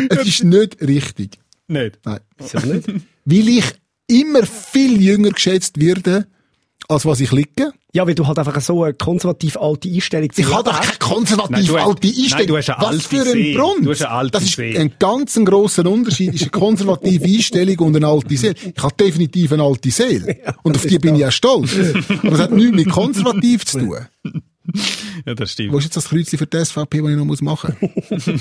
es 0.10 0.28
ist 0.28 0.44
nicht 0.44 0.82
richtig. 0.82 1.40
Nicht? 1.68 2.00
Nein. 2.06 2.20
Wieso 2.38 2.60
nicht? 2.60 2.88
Weil 3.26 3.48
ich 3.50 3.66
immer 4.08 4.46
viel 4.46 5.02
jünger 5.02 5.32
geschätzt 5.32 5.80
werde, 5.82 6.28
als 6.90 7.06
was 7.06 7.20
ich 7.20 7.32
liege. 7.32 7.72
Ja, 7.94 8.06
weil 8.08 8.16
du 8.16 8.28
halt 8.28 8.38
einfach 8.38 8.60
so 8.62 8.84
eine 8.84 8.94
konservativ 8.94 9.58
alte 9.58 9.90
Einstellung 9.90 10.30
Ich 10.36 10.52
habe 10.54 10.64
doch 10.64 10.80
keine 10.80 10.94
konservativ 11.00 11.72
Nein, 11.72 11.82
alte 11.84 12.08
Einstellung. 12.08 12.38
nein, 12.38 12.48
du 12.48 12.58
hast 12.58 12.70
eine 12.70 12.88
Was 12.98 13.06
für 13.06 13.22
ein 13.22 13.24
Seele. 13.26 13.58
Brunn. 13.60 13.84
Du 13.84 13.92
hast 13.92 14.02
eine 14.04 14.12
alte 14.12 14.32
das 14.32 14.44
ist 14.44 14.56
Seele. 14.56 14.80
ein 14.80 14.94
ganz 15.00 15.36
grosser 15.44 15.86
Unterschied. 15.86 16.34
ist 16.34 16.42
eine 16.44 16.52
konservative 16.52 17.26
Einstellung 17.28 17.80
und 17.80 17.96
eine 17.96 18.08
alte 18.08 18.38
Seele. 18.38 18.56
Ich 18.76 18.84
habe 18.84 18.96
definitiv 18.96 19.52
eine 19.54 19.64
alte 19.64 19.90
Seele. 19.92 20.38
und 20.64 20.76
auf 20.76 20.86
die 20.86 21.00
bin 21.00 21.16
ich 21.16 21.26
auch 21.26 21.32
stolz. 21.32 21.72
Aber 22.22 22.30
das 22.30 22.40
hat 22.40 22.52
nichts 22.52 22.76
mit 22.76 22.90
konservativ 22.90 23.66
zu 23.66 23.80
tun. 23.80 23.98
Ja, 25.26 25.34
das 25.34 25.52
stimmt. 25.54 25.74
Wo 25.74 25.78
ist 25.80 25.86
jetzt 25.86 25.98
das 25.98 26.10
Kreuzchen 26.10 26.38
für 26.38 26.46
die 26.46 26.64
SVP, 26.64 27.02
das 27.02 27.10
ich 27.10 27.16
noch 27.18 27.26
muss 27.26 27.42
machen 27.42 27.76
muss? 27.82 28.30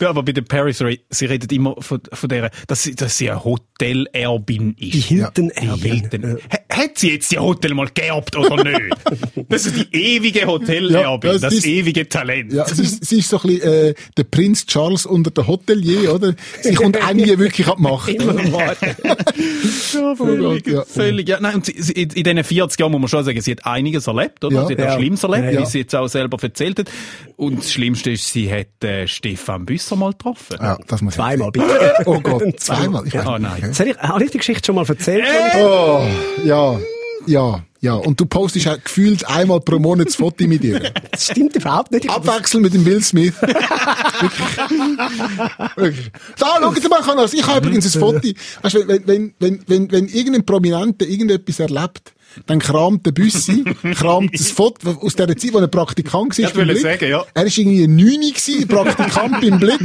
Ja, 0.00 0.10
aber 0.10 0.22
bei 0.22 0.32
den 0.32 0.44
Paris, 0.44 0.82
sie 1.10 1.24
redet 1.26 1.52
immer 1.52 1.76
von, 1.80 2.00
von 2.12 2.28
der, 2.28 2.50
dass 2.66 2.82
sie, 2.82 2.94
dass 2.94 3.16
sie 3.18 3.30
eine 3.30 3.44
Hotelerbin 3.44 4.74
ist. 4.78 4.92
Die 4.94 5.00
Hilton 5.00 5.50
Die 5.60 5.66
Erbin. 5.66 5.92
Hilton. 6.10 6.38
H- 6.50 6.58
Hat 6.82 6.98
sie 6.98 7.12
jetzt 7.12 7.30
die 7.30 7.38
Hotel 7.38 7.74
mal 7.74 7.88
geerbt 7.94 8.36
oder 8.36 8.62
nicht? 8.64 8.80
Das 9.48 9.66
ist 9.66 9.76
die 9.76 9.94
ewige 10.16 10.46
Hotelerbin, 10.46 11.30
Ja, 11.30 11.32
das 11.34 11.40
das, 11.42 11.54
ist- 11.54 11.66
ewige 11.66 12.08
Talent. 12.08 12.52
Ja, 12.52 12.66
sie 12.66 12.82
ist, 12.82 13.04
sie 13.04 13.18
ist 13.18 13.28
so 13.28 13.40
ein 13.40 13.48
bisschen 13.48 13.62
äh, 13.90 13.94
der 14.16 14.24
Prinz 14.24 14.66
Charles 14.66 15.06
unter 15.06 15.30
den 15.30 15.46
Hotelier, 15.46 16.14
oder? 16.14 16.34
Sie 16.62 16.74
kommt 16.74 17.00
auch 17.02 17.12
nie 17.12 17.26
wirklich 17.38 17.66
an 17.68 17.76
die 17.78 17.82
Macht. 17.82 18.08
Ja, 19.94 20.14
völlig, 20.16 20.66
Ja. 20.66 20.84
völlig. 20.84 21.28
Ja, 21.28 21.40
nein, 21.40 21.56
und 21.56 21.66
sie, 21.66 21.74
sie, 21.80 21.92
in 21.92 22.10
in 22.10 22.24
diesen 22.24 22.44
40 22.44 22.80
Jahren 22.80 22.92
muss 22.92 23.00
man 23.00 23.08
schon 23.08 23.24
sagen, 23.24 23.40
sie 23.40 23.50
hat 23.52 23.64
einiges 23.66 24.06
erlebt, 24.06 24.43
oder? 24.44 24.54
Ja. 24.62 24.66
sie 24.66 24.72
hat 24.74 24.80
Ja. 24.80 24.92
auch 24.94 24.98
Schlimmes 24.98 25.22
erlebt, 25.22 25.44
Ja, 25.44 25.50
wie 25.50 25.54
ja. 25.54 25.66
sie 25.66 25.78
jetzt 25.78 25.94
auch 25.96 26.06
selber 26.08 26.36
erzählt 26.42 26.78
hat. 26.78 26.90
Und 27.36 27.58
das 27.58 27.72
Schlimmste 27.72 28.10
ist, 28.12 28.32
sie 28.32 28.50
hat 28.52 28.84
äh, 28.84 29.06
Stefan 29.08 29.66
Büsser 29.66 29.96
mal 29.96 30.12
getroffen. 30.12 30.56
Ja, 30.60 30.78
das 30.86 31.02
muss 31.02 31.14
Zweimal, 31.14 31.50
bitte. 31.50 31.94
Oh 32.06 32.20
Gott, 32.20 32.42
zweimal? 32.60 33.06
Ich 33.06 33.14
weiß 33.14 33.26
Oh 33.26 33.38
nicht. 33.38 33.42
nein. 33.62 33.72
Soll 33.72 33.88
ich, 33.88 33.98
habe 33.98 34.24
ich 34.24 34.30
die 34.30 34.38
Geschichte 34.38 34.66
schon 34.66 34.74
mal 34.76 34.86
erzählt? 34.88 35.24
Oh, 35.56 36.02
ja, 36.44 36.78
ja, 37.26 37.64
ja. 37.80 37.94
Und 37.94 38.20
du 38.20 38.26
postest 38.26 38.68
auch 38.68 38.82
gefühlt 38.82 39.26
einmal 39.28 39.60
pro 39.60 39.78
Monat 39.78 40.08
das 40.08 40.16
Foto 40.16 40.46
mit 40.46 40.62
ihr. 40.64 40.80
Das 41.10 41.26
stimmt 41.26 41.54
überhaupt 41.56 41.92
nicht. 41.92 42.10
Abwechseln 42.10 42.62
mit 42.62 42.74
dem 42.74 42.84
Will 42.84 43.02
Smith. 43.02 43.34
Wirklich. 45.76 46.10
Da, 46.38 46.46
schaut 46.60 46.90
mal, 46.90 47.00
Kanas, 47.02 47.32
ich 47.34 47.46
habe 47.46 47.58
übrigens 47.66 47.94
ein 47.94 48.00
Foto. 48.00 48.20
Weißt, 48.62 48.88
wenn, 48.88 49.06
wenn, 49.06 49.34
wenn, 49.38 49.60
wenn, 49.66 49.92
wenn 49.92 50.06
irgendein 50.08 50.44
Prominenter 50.44 51.06
irgendetwas 51.06 51.60
erlebt, 51.60 52.13
dann 52.46 52.58
kramt 52.58 53.06
der 53.06 53.12
Büssi, 53.12 53.64
kramt 53.94 54.30
das 54.34 54.50
Foto 54.50 54.90
aus 55.00 55.14
der 55.16 55.28
Zeit, 55.36 55.52
wo 55.52 55.58
er 55.58 55.68
Praktikant 55.68 56.38
war. 56.38 56.70
Ich 56.70 56.80
sagen, 56.82 57.08
ja. 57.10 57.24
Er 57.34 57.44
ist 57.44 57.58
irgendwie 57.58 57.84
ein 57.84 57.96
Neuni 57.96 58.30
gewesen, 58.32 58.68
Praktikant 58.68 59.40
beim 59.40 59.58
Blick. 59.60 59.80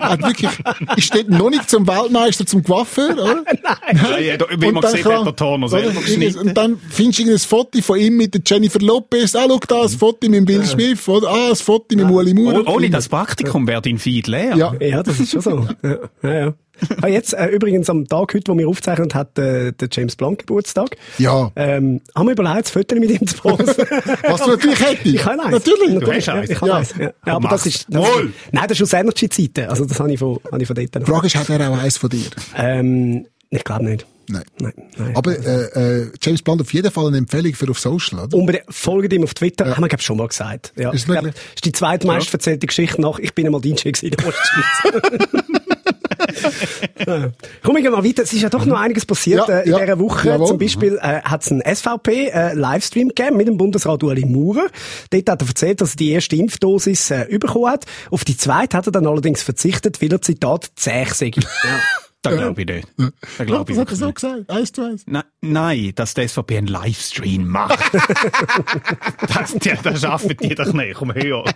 Hat 0.00 0.22
wirklich, 0.22 0.50
ist 0.96 1.14
dort 1.14 1.28
noch 1.28 1.50
nicht 1.50 1.68
zum 1.70 1.86
Weltmeister, 1.86 2.46
zum 2.46 2.62
Coiffeur, 2.62 3.12
oder? 3.12 3.44
Nein, 3.92 4.24
ja, 4.24 4.36
da- 4.36 4.46
wie 4.50 4.70
man 4.72 4.82
dann 4.82 4.92
sieht, 4.92 5.04
hat 5.04 5.26
der 5.26 5.36
Torno 5.36 5.66
selber 5.68 6.00
geschnitten. 6.00 6.38
Und 6.48 6.54
dann 6.56 6.78
findest 6.90 7.18
du 7.18 7.22
irgendein 7.22 7.38
Foto 7.46 7.80
von 7.82 7.98
ihm 7.98 8.16
mit 8.16 8.34
der 8.34 8.40
Jennifer 8.44 8.80
Lopez. 8.80 9.34
Ah, 9.36 9.44
schau 9.48 9.58
da, 9.66 9.82
das 9.82 9.94
Foto 9.94 10.28
mit 10.28 10.34
dem 10.40 10.48
Will 10.48 10.64
Smith, 10.64 11.06
oder? 11.08 11.28
Ah, 11.28 11.48
das 11.50 11.60
Foto 11.60 11.86
mit 11.90 12.00
dem 12.00 12.10
Uli 12.10 12.34
Maurer. 12.34 12.62
Oh, 12.66 12.74
ohne 12.74 12.90
das 12.90 13.08
Praktikum 13.08 13.66
wäre 13.66 13.82
dein 13.82 13.98
Feed 13.98 14.26
leer. 14.26 14.56
Ja. 14.56 14.74
Ja, 14.80 15.02
das 15.02 15.20
ist 15.20 15.32
schon 15.32 15.40
so. 15.40 15.68
Ja, 16.22 16.32
ja. 16.34 16.54
Ja. 16.90 16.96
Ah, 17.02 17.08
jetzt, 17.08 17.34
äh, 17.34 17.46
übrigens, 17.48 17.88
am 17.90 18.06
Tag 18.06 18.34
heute, 18.34 18.50
wo 18.52 18.56
wir 18.58 18.68
aufzeichnen, 18.68 19.12
hat 19.14 19.38
äh, 19.38 19.72
der 19.72 19.88
James 19.90 20.16
Blunt 20.16 20.38
Geburtstag. 20.40 20.96
Ja. 21.18 21.50
Ähm, 21.56 22.00
haben 22.14 22.26
wir 22.26 22.32
überlegt, 22.32 22.64
das 22.66 22.70
Foto 22.70 22.94
mit 22.96 23.10
ihm 23.10 23.26
zu 23.26 23.36
posten. 23.36 23.66
Was 24.28 24.40
du 24.42 24.50
natürlich 24.50 24.80
hättest. 24.80 25.06
Ich 25.06 25.24
habe 25.24 25.42
eins. 25.42 25.50
Natürlich. 25.52 25.98
Du 26.00 26.12
hast 26.12 26.26
ja, 26.26 26.34
eins. 26.34 26.50
Ich 26.50 26.60
habe 26.60 26.68
Ja. 26.70 26.76
eins. 26.78 26.94
Ja. 26.98 27.10
Ja, 27.26 27.36
aber 27.36 27.48
das 27.48 27.66
ist, 27.66 27.86
das 27.88 28.00
Wohl. 28.00 28.26
ist, 28.26 28.34
nein, 28.52 28.64
das 28.68 28.78
ist 28.78 28.82
aus 28.82 28.92
Energy-Zeiten. 29.00 29.68
Also, 29.68 29.84
das 29.84 29.98
habe 30.00 30.12
ich 30.12 30.18
von, 30.18 30.38
habe 30.50 30.60
ich 30.62 30.66
von 30.66 30.76
dort 30.76 30.94
Die 30.94 30.98
noch. 31.00 31.06
Frage 31.08 31.26
ist, 31.26 31.36
hat 31.36 31.50
er 31.50 31.70
auch 31.70 31.78
eins 31.78 31.96
von 31.98 32.10
dir? 32.10 32.26
Ähm, 32.56 33.26
ich 33.50 33.64
glaube 33.64 33.84
nicht. 33.84 34.06
Nein. 34.26 34.42
Nein, 34.58 34.72
nein. 34.96 35.12
Aber 35.16 35.32
äh, 35.38 36.00
äh, 36.00 36.10
James 36.22 36.40
Blunt 36.40 36.62
auf 36.62 36.72
jeden 36.72 36.90
Fall 36.90 37.08
eine 37.08 37.18
Empfehlung 37.18 37.52
für 37.52 37.68
auf 37.70 37.78
Social, 37.78 38.20
oder? 38.20 38.34
Unbedingt, 38.36 38.64
folgt 38.70 39.12
ihm 39.12 39.22
auf 39.22 39.34
Twitter, 39.34 39.66
haben 39.66 39.82
wir, 39.82 39.88
glaube 39.88 40.00
ich, 40.00 40.06
schon 40.06 40.16
mal 40.16 40.28
gesagt. 40.28 40.72
Ja. 40.76 40.90
Ist 40.92 41.04
glaub, 41.06 41.26
ist 41.26 41.64
die 41.64 41.72
zweitmeist 41.72 42.32
erzählte 42.32 42.66
Geschichte 42.66 43.02
nach, 43.02 43.18
ich 43.18 43.34
bin 43.34 43.44
einmal 43.44 43.60
DJ 43.60 43.90
gewesen 43.90 44.06
in 44.06 44.10
der 44.12 44.26
Ostschweiz. 44.26 45.34
Ja. 47.06 47.30
Komm 47.62 47.76
ich 47.76 47.90
mal 47.90 48.04
weiter. 48.04 48.22
Es 48.22 48.32
ist 48.32 48.42
ja 48.42 48.48
doch 48.48 48.64
noch 48.64 48.78
einiges 48.78 49.06
passiert 49.06 49.48
Ja, 49.48 49.60
äh, 49.60 49.64
in 49.64 49.72
ja. 49.72 49.80
dieser 49.80 49.98
Woche. 49.98 50.28
Jawohl. 50.28 50.46
Zum 50.46 50.58
Beispiel 50.58 50.98
äh, 51.00 51.20
hat 51.22 51.42
es 51.42 51.50
einen 51.50 51.62
SVP-Livestream 51.62 53.08
gegeben 53.08 53.36
mit 53.36 53.48
dem 53.48 53.56
Bundesrat 53.56 54.02
Ueli 54.02 54.24
Maurer. 54.26 54.66
Dort 55.10 55.28
hat 55.30 55.42
er 55.42 55.48
erzählt, 55.48 55.80
dass 55.80 55.92
er 55.92 55.96
die 55.96 56.10
erste 56.12 56.36
Impfdosis 56.36 57.10
äh, 57.10 57.26
bekommen 57.38 57.70
hat. 57.70 57.86
Auf 58.10 58.24
die 58.24 58.36
zweite 58.36 58.76
hat 58.76 58.86
er 58.86 58.92
dann 58.92 59.06
allerdings 59.06 59.42
verzichtet, 59.42 60.00
weil 60.02 60.12
er, 60.12 60.20
Zitat, 60.20 60.70
zäh 60.76 61.04
sei. 61.12 61.30
Ja. 61.34 61.42
Das 62.24 62.36
glaube 62.36 62.62
ich 62.62 62.66
nicht. 62.66 62.88
Das 62.96 63.46
glaube 63.46 63.72
ich 63.72 63.76
Was 63.76 63.82
hat 63.82 63.90
er 63.90 63.96
so 63.96 64.06
nicht. 64.06 64.14
gesagt? 64.14 64.50
Eins 64.50 64.72
zu 64.72 64.82
eins. 64.82 65.02
Na, 65.06 65.24
nein, 65.42 65.92
dass 65.94 66.14
der 66.14 66.28
SVP 66.28 66.58
einen 66.58 66.66
Livestream 66.68 67.46
macht. 67.46 67.78
das, 69.34 69.54
die, 69.54 69.72
das 69.82 70.00
schaffen 70.00 70.36
die 70.40 70.54
doch 70.54 70.72
nicht. 70.72 70.94
Komm, 70.94 71.14
hör 71.14 71.36
auf. 71.38 71.52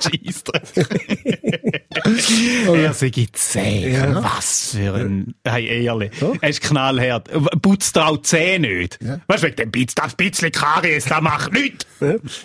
Scheissdreck. 0.00 0.88
er 2.66 2.94
sei 2.94 3.28
zäh. 3.32 4.02
Was 4.14 4.76
für 4.76 4.94
ein... 4.94 5.34
Hey, 5.44 5.84
ehrlich. 5.84 6.12
Er 6.40 6.48
ist 6.48 6.60
knallhart. 6.62 7.28
Putzt 7.60 7.98
auch 7.98 8.22
Zähne 8.22 8.68
nicht. 8.68 8.98
Weißt 9.26 9.42
du, 9.42 9.46
wegen 9.46 9.56
dem 9.56 9.70
Bitz, 9.70 9.94
das 9.94 10.14
bisschen 10.14 10.52
Karies, 10.52 11.04
das 11.04 11.20
macht 11.20 11.52
nichts. 11.52 11.86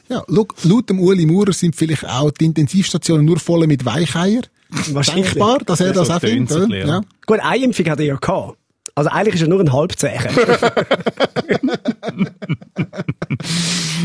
Ja, 0.10 0.24
laut, 0.28 0.54
laut 0.64 0.90
dem 0.90 1.00
Uli 1.00 1.26
Maurer 1.26 1.54
sind 1.54 1.76
vielleicht 1.76 2.06
auch 2.06 2.32
die 2.32 2.46
Intensivstationen 2.46 3.26
nur 3.26 3.40
voll 3.40 3.68
mit 3.68 3.86
Weicheier. 3.86 4.42
Wahrscheinlich. 4.92 5.32
Denkbar, 5.32 5.60
dass 5.60 5.80
er 5.80 5.88
Ja, 5.88 5.94
das 5.94 6.08
so 6.08 6.14
auch 6.14 6.20
findet. 6.20 6.70
Ja. 6.72 7.02
Gut, 7.26 7.40
eine 7.40 7.64
Impfung 7.64 7.86
hat 7.90 8.00
er 8.00 8.06
ja 8.06 8.16
gehabt. 8.16 8.58
Also 8.96 9.10
eigentlich 9.10 9.36
ist 9.36 9.42
er 9.42 9.48
nur 9.48 9.60
ein 9.60 9.74
Halbzeichen. 9.74 10.30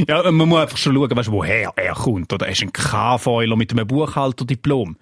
Ja, 0.07 0.31
man 0.31 0.49
muss 0.49 0.61
einfach 0.61 0.77
schon 0.77 0.95
schauen, 0.95 1.17
weißt, 1.17 1.29
du, 1.29 1.33
woher 1.33 1.73
er 1.75 1.95
kommt. 1.95 2.33
Oder 2.33 2.47
er 2.47 2.53
ist 2.53 2.63
ein 2.63 2.73
KVler 2.73 3.57
mit 3.57 3.73
einem 3.73 3.87
Buchhalterdiplom. 3.87 4.97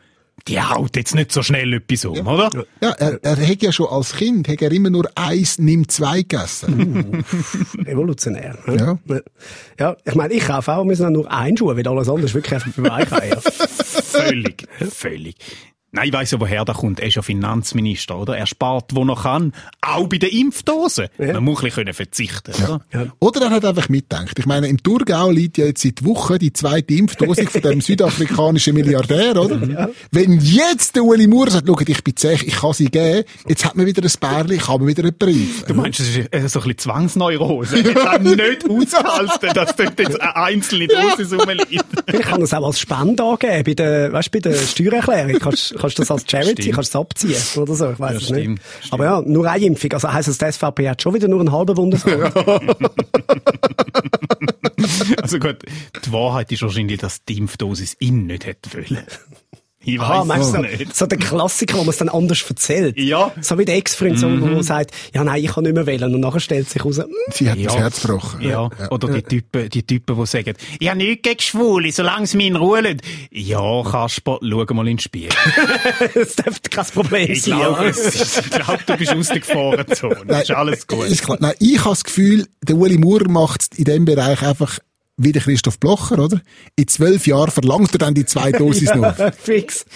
Die 0.49 0.61
haut 0.61 0.94
jetzt 0.96 1.14
nicht 1.14 1.33
so 1.33 1.42
schnell 1.42 1.72
etwas 1.72 2.05
um, 2.05 2.27
oder? 2.27 2.51
Ja, 2.81 2.90
er, 2.90 3.18
er 3.22 3.49
hat 3.49 3.62
ja 3.62 3.72
schon 3.72 3.88
als 3.88 4.14
Kind 4.14 4.46
hat 4.49 4.62
er 4.62 4.70
immer 4.70 4.90
nur 4.90 5.11
eins, 5.16 5.59
nimm 5.59 5.88
zwei 5.88 6.22
gegessen. 6.22 7.25
Revolutionär. 7.85 8.57
Ja. 8.68 8.99
Ja, 9.79 9.96
ich 10.05 10.14
meine, 10.14 10.35
ich 10.35 10.44
kaufe 10.46 10.72
auch, 10.72 10.83
wir 10.83 10.85
müssen 10.85 11.12
nur 11.12 11.31
einen 11.31 11.57
Schuh, 11.57 11.68
weil 11.68 11.88
alles 11.88 12.09
andere 12.09 12.27
ist 12.27 12.35
wirklich 12.35 12.55
einfach 12.55 12.72
für 12.72 12.85
Weicheier. 12.85 13.40
Völlig, 13.42 14.68
völlig. 14.90 15.37
Nein, 15.92 16.09
ich 16.09 16.12
weiss 16.12 16.31
ja, 16.31 16.40
woher 16.40 16.64
der 16.64 16.75
kommt. 16.75 17.01
Er 17.01 17.07
ist 17.09 17.14
ja 17.14 17.22
Finanzminister, 17.22 18.18
oder? 18.18 18.37
Er 18.37 18.46
spart, 18.46 18.94
wo 18.94 19.05
er 19.05 19.16
kann. 19.16 19.53
Auch 19.81 20.09
bei 20.09 20.18
den 20.18 20.31
Impfdosen. 20.31 21.07
Ja. 21.16 21.35
Man 21.35 21.44
muss 21.44 21.61
ein 21.61 21.66
bisschen 21.66 21.94
verzichten, 21.94 22.53
oder? 22.64 23.12
Oder 23.18 23.42
er 23.42 23.51
hat 23.51 23.64
einfach 23.64 23.88
mitgedacht. 23.88 24.38
Ich 24.38 24.46
meine, 24.46 24.68
im 24.68 24.83
Thurgau 24.83 25.31
liegt 25.31 25.59
ja 25.59 25.64
jetzt 25.66 25.83
seit 25.83 26.05
Wochen 26.05 26.38
die 26.38 26.53
zweite 26.53 26.92
Impfdose 26.92 27.46
von 27.46 27.61
dem 27.62 27.81
südafrikanischen 28.16 28.75
Milliardär, 28.75 29.40
oder? 29.40 29.88
Wenn 30.11 30.40
jetzt 30.40 30.96
der 30.96 31.05
Uli 31.05 31.27
Maurer 31.27 31.51
sagt, 31.53 31.66
schau, 31.66 31.79
ich 31.87 32.05
bin 32.05 32.16
zäh, 32.16 32.35
ich 32.35 32.57
kann 32.57 32.72
sie 32.72 32.90
geben, 32.90 33.25
jetzt 33.49 33.64
hat 33.64 33.77
man 33.77 33.87
wieder 33.87 34.03
ein 34.03 34.12
Bärli, 34.20 34.57
ich 34.57 34.68
habe 34.68 34.87
wieder 34.87 35.03
einen 35.05 35.16
Brief. 35.16 35.64
Du 35.64 35.75
meinst, 35.75 36.01
das 36.01 36.09
ist 36.09 36.18
äh, 36.33 36.49
so 36.49 36.61
ein 36.61 36.64
bisschen 36.64 36.79
Zwangsneurose. 36.79 37.77
Ich 37.87 37.94
kann 37.94 38.22
nicht 38.22 38.68
aushalten, 38.68 39.51
dass 39.55 39.77
dort 39.77 39.99
jetzt 39.99 40.20
eine 40.20 40.37
einzelne 40.37 40.88
Dosis 40.88 41.33
rumliegt. 41.33 41.85
Vielleicht 42.07 42.29
kann 42.29 42.42
es 42.42 42.53
auch 42.53 42.66
als 42.66 42.81
Spende 42.81 43.22
angeben, 43.22 43.62
bei 43.64 43.75
der, 43.75 44.12
weißt, 44.12 44.31
bei 44.33 44.40
der 44.40 44.55
Steuererklärung. 44.55 45.38
Kannst, 45.38 45.75
kannst 45.79 45.86
du 45.94 46.03
das 46.03 46.11
als 46.11 46.25
Charity, 46.31 46.70
kannst 46.70 46.94
du 46.94 46.99
es 46.99 47.03
abziehen, 47.03 47.62
oder 47.62 47.75
so, 47.75 47.90
ich 47.92 47.99
weiß 47.99 48.11
Ja, 48.12 48.16
es 48.18 48.25
stimmt, 48.25 48.49
nicht. 48.49 48.61
stimmt. 48.79 48.92
Aber 48.92 49.05
ja, 49.05 49.20
nur 49.22 49.51
eine 49.51 49.64
Impfung. 49.64 49.92
Also 49.92 50.12
heisst 50.12 50.29
es, 50.29 50.38
die 50.38 50.51
SVP 50.53 50.88
hat 50.88 51.03
schon 51.03 51.14
wieder 51.14 51.29
nur 51.29 51.40
einen 51.40 51.53
halben 51.53 51.77
Wundersaal. 51.77 52.33
Also 55.22 55.38
gut, 55.38 55.57
die 56.05 56.12
Wahrheit 56.12 56.53
ist 56.53 56.62
wahrscheinlich, 56.62 56.99
dass 57.01 57.25
die 57.25 57.38
Impfdosis 57.38 57.96
ihn 57.99 58.27
nicht 58.27 58.46
hätte 58.46 58.72
wollen. 58.75 58.99
Ich 59.87 59.99
weiß 60.01 60.46
es 60.46 60.53
du, 60.53 60.59
nicht. 60.62 60.96
so 60.96 61.07
der 61.07 61.18
Klassiker, 61.18 61.75
wo 61.75 61.81
man 61.81 61.90
es 61.90 61.96
dann 61.99 62.09
anders 62.09 62.42
erzählt. 62.49 62.99
Ja. 62.99 63.33
So 63.40 63.57
wie 63.59 63.64
der 63.64 63.77
Ex-Freund, 63.77 64.18
so, 64.18 64.29
wo 64.29 64.61
sagt, 64.62 64.90
ja 65.14 65.22
nein, 65.25 65.42
ich 65.44 65.51
kann 65.53 65.64
nicht 65.64 65.75
mehr 65.75 65.87
wählen. 65.87 66.12
Und 66.14 66.20
nachher 66.20 66.40
stellt 66.40 66.68
sich 66.68 66.85
raus, 66.85 66.99
hm, 66.99 67.07
Sie 67.33 67.49
hat 67.49 67.57
Ja. 67.59 67.66
das 67.66 67.77
Herz 67.79 68.03
gebrochen. 68.03 68.40
Ja, 68.42 68.68
oder 68.90 69.09
die 69.09 69.22
Typen, 69.22 69.68
die 69.70 69.83
Typen, 69.87 70.16
die 70.16 70.27
sagen, 70.27 70.55
ich 70.79 70.88
habe 70.88 70.99
nichts 70.99 71.22
gegen 71.22 71.40
Schwule, 71.40 71.92
solange 71.92 72.27
sie 72.27 72.37
mich 72.37 72.46
in 72.49 72.57
Ruhe 72.57 72.81
lassen. 72.81 73.01
Ja, 73.31 73.83
Kasper, 73.83 74.38
schau 74.42 74.75
mal 74.75 74.83
in 74.88 74.96
den 74.96 74.99
Spiegel. 74.99 75.31
das 76.14 76.35
dürfte 76.37 76.70
kein 76.70 76.85
Problem 76.87 77.31
Ich 77.31 77.42
sein. 77.42 77.59
glaube, 77.59 77.85
ja. 77.85 77.88
ist- 77.90 78.38
ich 78.44 78.51
glaube, 78.51 78.81
du 78.87 78.96
bist 78.96 79.12
aus 79.14 79.29
der 79.29 79.40
Gefahrenzone. 79.40 80.40
Ist 80.42 80.51
alles 80.51 80.87
gut. 80.87 81.07
Ist 81.07 81.25
klar. 81.25 81.38
Nein, 81.40 81.55
ich 81.61 81.79
habe 81.81 81.90
das 81.90 82.05
Gefühl, 82.05 82.46
der 82.62 82.77
Uli 82.77 82.99
Maurer 82.99 83.29
macht 83.29 83.77
in 83.77 83.85
dem 83.85 84.05
Bereich 84.05 84.42
einfach 84.42 84.79
wie 85.16 85.33
der 85.33 85.42
Christoph 85.42 85.79
Blocher, 85.79 86.18
oder? 86.18 86.40
In 86.76 86.88
zwölf 86.88 87.26
Jahren 87.26 87.50
verlangt 87.50 87.94
er 87.94 87.98
dann 87.98 88.14
die 88.14 88.26
zwei 88.26 88.52
Dosis 88.52 88.94
noch. 88.94 89.14
Fix. 89.38 89.87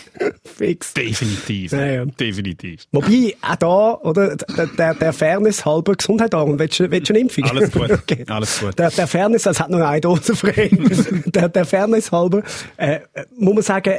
Fix. 0.44 0.94
Definitiv. 0.94 1.72
Ja, 1.72 1.86
ja. 1.86 2.04
Definitiv. 2.06 2.86
Wobei, 2.92 3.36
auch 3.42 3.56
da, 3.56 3.94
oder, 4.02 4.36
der, 4.36 4.66
der, 4.66 4.94
der 4.94 5.12
Fairness 5.12 5.64
halber 5.64 5.94
Gesundheit 5.94 6.34
an. 6.34 6.58
Willst 6.58 6.80
du, 6.80 6.90
willst 6.90 7.10
du 7.10 7.12
eine 7.12 7.20
Impfung? 7.20 7.44
Alles 7.44 7.70
gut. 7.70 7.90
Okay. 8.00 8.24
Alles 8.28 8.60
gut. 8.60 8.78
Der, 8.78 8.90
der 8.90 9.06
Fairness, 9.06 9.46
es 9.46 9.60
hat 9.60 9.70
nur 9.70 9.86
eine 9.86 10.00
Dose 10.00 10.34
frei. 10.34 10.70
der, 11.26 11.48
der 11.48 11.64
Fairness 11.66 12.10
halber, 12.10 12.42
äh, 12.76 13.00
muss 13.36 13.54
man 13.54 13.62
sagen, 13.62 13.94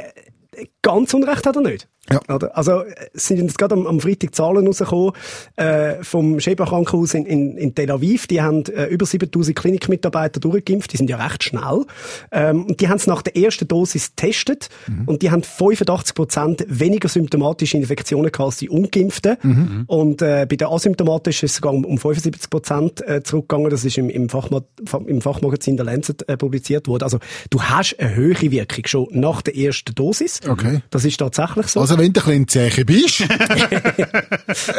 ganz 0.82 1.14
Unrecht 1.14 1.46
hat 1.46 1.56
er 1.56 1.62
nicht. 1.62 1.88
Ja. 2.10 2.20
Oder? 2.34 2.56
Also, 2.56 2.82
es 3.14 3.28
sind 3.28 3.38
jetzt 3.38 3.58
gerade 3.58 3.74
am, 3.74 3.86
am 3.86 4.00
Freitag 4.00 4.34
Zahlen 4.34 4.66
rausgekommen, 4.66 5.12
äh, 5.56 6.02
vom 6.02 6.40
Sheba 6.40 6.64
Krankenhaus 6.64 7.14
in, 7.14 7.26
in, 7.26 7.56
in 7.56 7.74
Tel 7.74 7.90
Aviv. 7.92 8.26
Die 8.26 8.42
haben 8.42 8.64
äh, 8.66 8.86
über 8.86 9.06
7000 9.06 9.56
Klinikmitarbeiter 9.56 10.40
durchgeimpft. 10.40 10.92
Die 10.92 10.96
sind 10.96 11.08
ja 11.08 11.16
recht 11.16 11.44
schnell. 11.44 11.84
Ähm, 12.32 12.64
und 12.64 12.80
die 12.80 12.88
haben 12.88 12.96
es 12.96 13.06
nach 13.06 13.22
der 13.22 13.36
ersten 13.36 13.68
Dosis 13.68 14.16
getestet. 14.16 14.68
Und 15.06 15.22
die 15.22 15.30
haben 15.30 15.44
85 15.44 16.14
Prozent 16.14 16.64
weniger 16.68 17.08
symptomatische 17.08 17.76
Infektionen 17.76 18.32
gehabt 18.32 18.46
als 18.46 18.56
die 18.56 18.68
Ungeimpften. 18.68 19.84
Und, 19.86 20.22
äh, 20.22 20.46
bei 20.48 20.56
den 20.56 20.68
Asymptomatischen 20.68 21.46
ist 21.46 21.52
es 21.52 21.56
sogar 21.56 21.72
um, 21.72 21.84
um 21.84 21.98
75 21.98 22.50
Prozent 22.50 23.08
äh, 23.08 23.22
zurückgegangen. 23.22 23.70
Das 23.70 23.84
ist 23.84 23.96
im, 23.96 24.10
im, 24.10 24.28
Fachma 24.28 24.62
im 25.06 25.20
Fachmagazin 25.20 25.76
der 25.76 25.86
Lancet 25.86 26.28
äh, 26.28 26.36
publiziert 26.36 26.88
worden. 26.88 27.04
Also, 27.04 27.18
du 27.50 27.62
hast 27.62 27.98
eine 28.00 28.14
höhere 28.14 28.50
Wirkung 28.50 28.86
schon 28.86 29.06
nach 29.12 29.42
der 29.42 29.56
ersten 29.56 29.94
Dosis. 29.94 30.40
Okay. 30.48 30.82
Das 30.90 31.04
ist 31.04 31.18
tatsächlich 31.18 31.68
so. 31.68 31.80
Also 31.80 31.91
wenn 31.98 32.12
du 32.12 32.20
ein 32.20 32.24
bisschen 32.24 32.48
zähe 32.48 32.84
bist. 32.84 33.20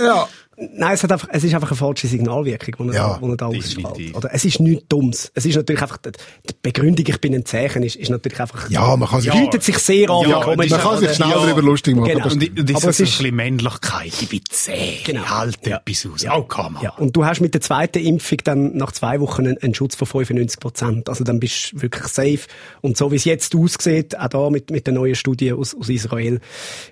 ja. 0.01 0.27
Nein, 0.57 0.93
es, 0.93 1.01
hat 1.03 1.11
einfach, 1.11 1.27
es 1.31 1.43
ist 1.43 1.53
einfach 1.55 1.71
eine 1.71 1.77
falsche 1.77 2.05
Signalwirkung, 2.07 2.89
die 2.91 2.95
Ja, 2.95 3.19
er 3.21 3.37
da 3.37 3.47
ausstrahlt. 3.47 4.15
Oder 4.15 4.29
es 4.33 4.45
ist 4.45 4.59
nichts 4.59 4.85
Dummes. 4.87 5.31
Es 5.33 5.45
ist 5.45 5.55
natürlich 5.55 5.81
einfach, 5.81 5.97
die 5.97 6.11
Begründung, 6.61 7.05
ich 7.07 7.19
bin 7.19 7.33
ein 7.33 7.43
Zeichen, 7.45 7.81
ist, 7.81 7.95
ist 7.95 8.09
natürlich 8.11 8.39
einfach, 8.39 8.69
Ja, 8.69 8.95
man 8.95 9.09
kann 9.09 9.21
sich, 9.21 9.31
bietet 9.31 9.63
sich 9.63 9.77
sehr 9.79 10.09
an. 10.11 10.29
Ja, 10.29 10.39
man 10.55 10.67
kann 10.69 10.99
sich 10.99 11.11
schnell 11.15 11.29
Ja. 11.29 11.35
darüber 11.37 11.61
lustig 11.63 11.95
machen. 11.95 12.11
Genau. 12.13 12.25
Und, 12.25 12.59
und 12.59 12.69
das 12.69 12.75
Aber 12.83 12.89
ist 12.91 12.93
es 12.93 12.97
so 12.97 13.03
ein 13.03 13.07
ist- 13.07 13.17
bisschen 13.17 13.35
Männlichkeit. 13.35 14.13
Ich 14.21 14.29
bin 14.29 14.41
zäh. 14.49 14.97
Genau. 15.03 15.21
Ich 15.23 15.29
halte 15.29 15.69
Ja. 15.71 15.81
etwas 15.85 16.05
aus. 16.13 16.21
Ja, 16.21 16.41
kann 16.41 16.73
man. 16.73 16.83
Ja, 16.83 16.91
und 16.97 17.15
du 17.15 17.25
hast 17.25 17.41
mit 17.41 17.53
der 17.55 17.61
zweiten 17.61 17.99
Impfung 17.99 18.37
dann 18.43 18.77
nach 18.77 18.91
zwei 18.91 19.19
Wochen 19.21 19.47
einen, 19.47 19.57
einen 19.57 19.73
Schutz 19.73 19.95
von 19.95 20.07
95 20.07 20.59
Prozent. 20.59 21.09
Also 21.09 21.23
dann 21.23 21.39
bist 21.39 21.73
du 21.73 21.81
wirklich 21.81 22.03
safe. 22.07 22.39
Und 22.81 22.95
so 22.95 23.11
wie 23.11 23.15
es 23.15 23.25
jetzt 23.25 23.55
aussieht, 23.55 24.17
auch 24.19 24.27
da 24.27 24.49
mit, 24.51 24.69
mit 24.69 24.85
der 24.85 24.93
neuen 24.93 25.15
Studie 25.15 25.51
aus, 25.53 25.73
aus 25.75 25.89
Israel, 25.89 26.39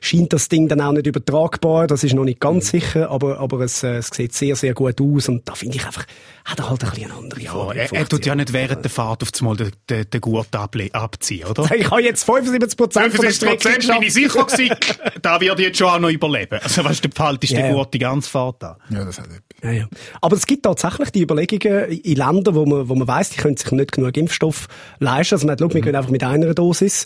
scheint 0.02 0.34
das 0.34 0.50
Ding 0.50 0.68
dann 0.68 0.82
auch 0.82 0.94
nicht 0.94 1.06
übertragbar. 1.06 1.86
Das 1.86 2.04
ist 2.04 2.14
noch 2.16 2.24
nicht 2.26 2.40
ganz 2.40 2.70
sicher, 2.72 3.12
aber, 3.12 3.38
aber 3.40 3.51
es, 3.60 3.84
äh, 3.84 3.98
es 3.98 4.08
sieht 4.08 4.34
sehr, 4.34 4.56
sehr 4.56 4.74
gut 4.74 5.00
aus. 5.02 5.28
Und 5.30 5.48
da 5.48 5.56
finde 5.56 5.78
ich 5.78 5.86
einfach, 5.86 6.06
hat 6.46 6.60
er 6.60 6.70
halt 6.70 6.84
ein 6.84 6.90
bisschen 6.92 7.12
eine 7.12 7.20
andere 7.20 7.42
Ja, 7.42 7.72
er, 7.74 7.94
er 7.94 8.08
tut 8.08 8.26
ja 8.26 8.36
nicht 8.36 8.54
während 8.54 8.84
der 8.84 8.92
Fahrt 8.92 9.24
auf 9.24 9.30
einmal 9.40 9.58
den, 9.58 9.72
den, 9.90 10.10
den 10.10 10.22
Gurt 10.22 10.48
abziehen, 10.56 11.46
oder? 11.48 11.70
Ich 11.76 11.90
habe 11.90 12.02
jetzt 12.02 12.24
75 12.24 12.78
Prozent 12.78 13.14
von 13.14 13.26
der 13.26 13.32
Strecke 13.32 13.70
bin 13.70 13.72
ich 13.72 13.88
geschafft. 13.88 14.12
sicher 14.12 14.46
gewesen, 14.46 14.76
da 15.22 15.42
wird 15.42 15.60
jetzt 15.60 15.78
schon 15.78 15.88
auch 15.88 16.00
noch 16.00 16.10
überleben. 16.10 16.60
Also 16.62 16.84
weißt 16.84 17.04
du, 17.04 17.10
du 17.10 17.16
behaltest 17.16 17.54
Ja, 17.54 17.62
den. 17.62 17.74
Gurt 17.74 17.94
die 17.94 18.00
ganze 18.00 18.30
Fahrt 18.30 18.64
an. 18.64 18.76
Ja, 18.90 19.04
das 19.06 19.20
hat 19.20 19.28
etwas. 19.28 19.42
Ja, 19.64 19.72
ja. 19.72 19.88
Aber 20.22 20.36
es 20.36 20.48
gibt 20.48 20.64
tatsächlich 20.64 21.12
die 21.12 21.22
Überlegungen 21.22 21.92
in 21.92 22.16
Ländern, 22.16 22.56
wo 22.56 22.66
man, 22.66 22.90
wo 22.90 22.96
man 22.96 23.08
weiss, 23.08 23.30
die 23.30 23.38
können 23.38 23.58
sich 23.58 23.72
nicht 23.72 23.92
genug 23.92 24.18
Impfstoff 24.18 24.68
leisten. 25.00 25.36
Also 25.36 25.46
man 25.46 25.54
hat, 25.54 25.60
schau, 25.60 25.74
wir 25.74 25.82
gehen 25.82 25.96
einfach 25.96 26.10
mit 26.10 26.24
einer 26.24 26.54
Dosis. 26.54 27.06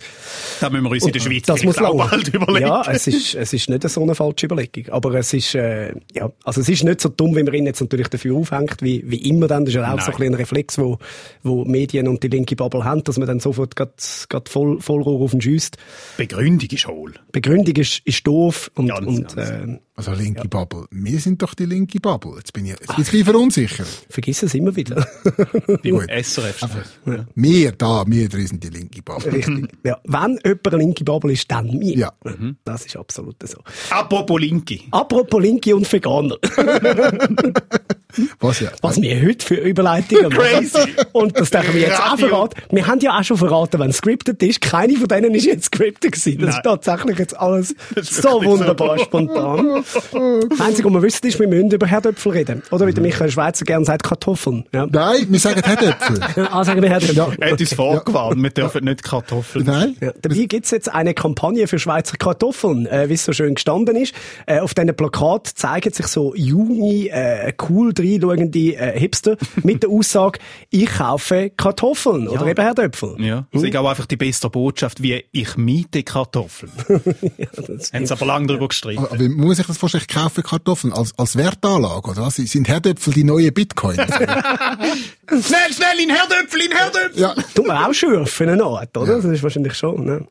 Da 0.62 0.70
müssen 0.70 0.86
wir 0.86 0.92
uns 0.92 1.06
in 1.06 1.12
der 1.12 1.20
Schweiz 1.20 1.44
das 1.46 1.64
muss 1.64 1.78
auch 1.80 2.10
bald 2.10 2.28
überlegen. 2.30 2.68
Ja, 2.68 2.84
es 2.90 3.08
ist, 3.08 3.36
es 3.36 3.52
ist 3.52 3.70
nicht 3.70 3.88
so 3.90 4.02
eine 4.02 4.16
falsche 4.16 4.46
Überlegung. 4.46 4.94
Aber 4.94 5.14
es 5.16 5.34
ist, 5.34 5.54
äh, 5.56 5.94
ja, 6.14 6.32
also 6.44 6.62
es 6.62 6.70
ist 6.70 6.84
nicht 6.84 7.02
so 7.02 7.10
dumm, 7.10 7.36
wie 7.36 7.44
man 7.44 7.54
ihn 7.54 7.66
jetzt 7.66 7.82
natürlich 7.82 8.08
dafür 8.08 8.36
aufhängt, 8.36 8.82
wie, 8.82 9.04
wie 9.06 9.30
immer 9.30 9.48
dann. 9.48 9.66
Das 9.66 9.74
ist 9.74 9.76
ja 9.76 9.94
auch 9.94 10.00
so 10.00 10.12
ein, 10.12 10.18
Nein. 10.20 10.30
ein 10.30 10.34
Reflex, 10.36 10.78
wo, 10.78 10.98
wo 11.44 11.66
Medien 11.66 12.08
und 12.08 12.24
die 12.24 12.30
linke 12.30 12.56
Bubble 12.56 12.86
haben, 12.86 13.04
dass 13.04 13.18
man 13.18 13.28
dann 13.28 13.42
sofort 13.42 13.76
grad, 13.76 14.02
grad 14.30 14.48
voll, 14.48 14.80
voll 14.80 15.02
Rohr 15.02 15.22
auf 15.22 15.32
den 15.32 15.42
schießt. 15.42 15.78
Begründung 16.18 16.70
ist 16.70 16.88
hohl. 16.88 17.14
Begründung 17.34 17.76
ist, 17.76 18.02
ist 18.06 18.26
doof 18.26 18.72
und, 18.76 18.88
Ganz, 18.88 19.06
und 19.06 19.36
ganz. 19.36 19.50
Äh, 19.50 19.80
Also 19.98 20.12
linke 20.12 20.50
Bubble. 20.50 20.86
Wir 20.92 21.20
sind 21.20 21.42
doch 21.42 21.54
die 21.54 21.66
linke 21.66 22.02
Bubble. 22.02 22.34
Jetzt 22.38 22.52
bin 22.52 22.66
ich 22.66 22.72
jetzt 22.72 22.82
bin 22.82 22.90
ich 22.90 22.98
ein 22.98 23.04
bisschen 23.06 23.26
verunsichert. 23.26 23.88
vergiss 24.10 24.44
es 24.44 24.54
immer 24.54 24.76
wieder. 24.76 25.08
Die 25.84 25.90
Gut. 25.92 26.10
SRF. 26.12 26.68
Wir 27.34 27.72
da, 27.72 28.04
wir 28.06 28.28
drei 28.28 28.46
sind 28.46 28.62
die 28.62 28.70
linke 28.70 29.02
Bubble. 29.02 29.32
Richtig. 29.32 29.70
Ja. 29.86 29.98
Wenn 30.04 30.38
jemand 30.44 30.68
eine 30.68 30.78
linke 30.78 31.06
Bubble 31.06 31.32
ist, 31.32 31.50
dann 31.50 31.68
mir. 31.78 31.96
Ja. 31.96 32.12
Das 32.66 32.86
ist 32.86 32.98
absolut 32.98 33.38
so. 33.48 33.60
Apropos 33.90 34.40
Linke. 34.42 34.82
Apropos 34.92 35.42
Linke 35.42 35.74
und 35.74 35.92
Veganer. 35.92 36.36
Was 38.40 38.60
ja? 38.62 38.72
Was 38.82 39.02
wir 39.02 39.22
heute 39.22 39.46
für 39.46 39.56
Überleitungen 39.56 40.30
machen. 40.30 40.38
Crazy. 40.38 40.94
Und 41.12 41.38
das 41.38 41.50
dürfen 41.50 41.74
wir 41.74 41.82
jetzt 41.82 42.00
auch 42.00 42.18
verraten. 42.18 42.62
Wir 42.72 42.88
haben 42.88 43.00
ja 43.02 43.18
auch 43.20 43.24
schon 43.24 43.38
verraten, 43.38 43.80
wenn 43.80 43.90
es 43.90 43.98
scripted 43.98 44.42
ist. 44.42 44.62
Keine 44.62 44.96
von 44.96 45.08
denen 45.08 45.36
ist 45.36 45.46
jetzt 45.46 45.66
scripted 45.66 46.14
gewesen. 46.14 46.40
Das 46.40 46.50
Nein. 46.50 46.58
ist 46.58 46.64
tatsächlich 46.64 47.20
jetzt 47.20 47.38
alles 47.38 47.76
so 48.02 48.44
wunderbar 48.44 49.00
spontan. 49.00 49.84
Das 50.50 50.62
Einzige, 50.62 50.88
was 50.88 50.94
wir 50.94 51.02
wissen, 51.02 51.28
ist, 51.28 51.40
wir 51.40 51.48
müssen 51.48 51.72
über 51.72 51.88
Herdöpfel 51.88 52.32
reden. 52.32 52.64
Oder 52.72 52.88
wie 52.88 52.94
der 52.94 53.04
Michael 53.04 53.30
Schweizer 53.30 53.66
gerne 53.66 53.86
sagt, 53.86 54.04
Kartoffeln. 54.04 54.66
Ja. 54.74 54.88
Nein, 54.90 55.28
wir 55.30 55.40
sagen 55.40 55.62
Herdöpfel. 55.64 56.20
Ah, 56.56 56.64
sagen 56.64 56.82
wir 56.82 56.90
Herdöpfel. 56.90 57.38
Er 57.40 57.52
hat 57.52 57.60
uns 57.60 57.74
vorgewarnt, 57.74 58.42
wir 58.42 58.50
dürfen 58.50 58.86
nicht 58.86 59.04
Kartoffeln. 59.04 59.66
Nein? 59.66 59.96
Ja, 60.00 60.12
dabei 60.22 60.36
gibt's 60.46 60.72
jetzt 60.72 60.94
eine 60.94 61.14
Kampagne 61.14 61.68
für 61.68 61.80
Schweizer 61.80 62.18
Kartoffeln, 62.18 62.86
äh, 62.86 63.10
wie 63.10 63.14
es 63.14 63.26
so 63.26 63.34
schön 63.34 63.56
gestanden 63.56 63.96
ist. 63.96 64.14
Äh, 64.46 64.60
auf 64.60 64.74
diesem 64.74 64.96
Plakat 64.96 65.48
zeigen 65.48 65.92
sich 65.92 66.08
so 66.08 66.34
junge, 66.36 67.10
äh, 67.10 67.54
cool 67.70 67.94
reinschauende 67.98 68.76
äh, 68.76 69.00
Hipster 69.00 69.38
mit 69.64 69.84
der 69.84 69.90
Aussage, 69.90 70.40
ich 70.70 70.88
kaufe 70.88 71.52
Kartoffeln 71.56 72.28
oder 72.28 72.48
eben 72.48 72.62
Herdöpfel. 72.62 73.16
Ja, 73.20 73.48
das 73.52 73.64
ist 73.64 73.76
auch 73.76 73.90
einfach 73.90 74.06
die 74.06 74.18
beste 74.18 74.50
Botschaft, 74.50 75.02
wie 75.02 75.24
ich 75.32 75.58
miete 75.58 76.04
Kartoffeln. 76.04 76.72
Haben 77.94 78.06
sie 78.06 78.14
aber 78.14 78.26
lange 78.26 78.48
darüber 78.48 78.68
gestritten. 78.68 79.06
Aber 79.06 79.20
wie 79.20 79.30
muss 79.30 79.60
ich 79.60 79.68
das 79.68 79.75
vorstellen? 79.78 80.04
Ich 80.08 80.16
kaufe 80.16 80.44
Kartoffeln 80.44 80.94
als, 80.94 81.18
als 81.18 81.36
Wertanlage, 81.36 82.10
oder 82.10 82.24
was? 82.24 82.36
Sind 82.36 82.68
Herdöpfel 82.68 83.14
die 83.14 83.24
neue 83.24 83.52
Bitcoin? 83.52 83.96
Schnell, 85.28 85.74
schnell, 85.74 86.00
in 86.04 86.10
Herdöpfel, 86.10 86.62
in 86.62 86.72
Herdöpfel! 86.72 87.22
ja. 87.22 87.34
Tut 87.56 87.66
man 87.66 87.84
auch 87.84 87.94
schürfen, 87.94 88.50
eine 88.50 88.64
Art, 88.64 88.96
oder? 88.96 89.16
Das 89.16 89.26
ist 89.26 89.42
wahrscheinlich 89.42 89.74
schon, 89.74 90.06
ne? 90.06 90.28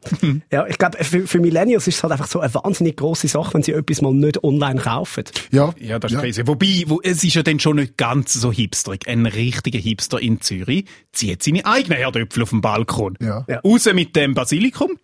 Ja, 0.53 0.67
ich 0.67 0.79
glaube, 0.79 1.03
für, 1.03 1.27
für 1.27 1.41
Millennials 1.41 1.89
ist 1.89 1.97
es 1.97 2.03
halt 2.03 2.13
einfach 2.13 2.29
so 2.29 2.41
eine 2.41 2.55
wahnsinnig 2.55 2.97
grosse 2.97 3.27
Sache, 3.27 3.55
wenn 3.55 3.63
sie 3.63 3.73
etwas 3.73 4.03
mal 4.03 4.15
nicht 4.15 4.45
online 4.45 4.81
kaufen. 4.81 5.25
Ja. 5.51 5.75
Ja, 5.81 5.99
das 5.99 6.13
ist 6.13 6.19
crazy. 6.19 6.47
Wobei, 6.47 6.85
wo, 6.87 7.01
es 7.03 7.25
ist 7.25 7.35
ja 7.35 7.43
dann 7.43 7.59
schon 7.59 7.77
nicht 7.77 7.97
ganz 7.97 8.33
so 8.33 8.53
hipsterig. 8.53 9.09
Ein 9.09 9.27
richtiger 9.27 9.79
Hipster 9.79 10.21
in 10.21 10.41
Zürich 10.41 10.85
zieht 11.13 11.43
seine 11.43 11.67
eigenen 11.67 11.99
Herdöpfel 11.99 12.43
auf 12.45 12.51
dem 12.51 12.61
Balkon. 12.61 13.17
Ja. 13.21 13.45
Ja. 13.49 13.61
Raus 13.61 13.87
mit 13.93 14.15
dem 14.17 14.35
Basilikum, 14.35 14.99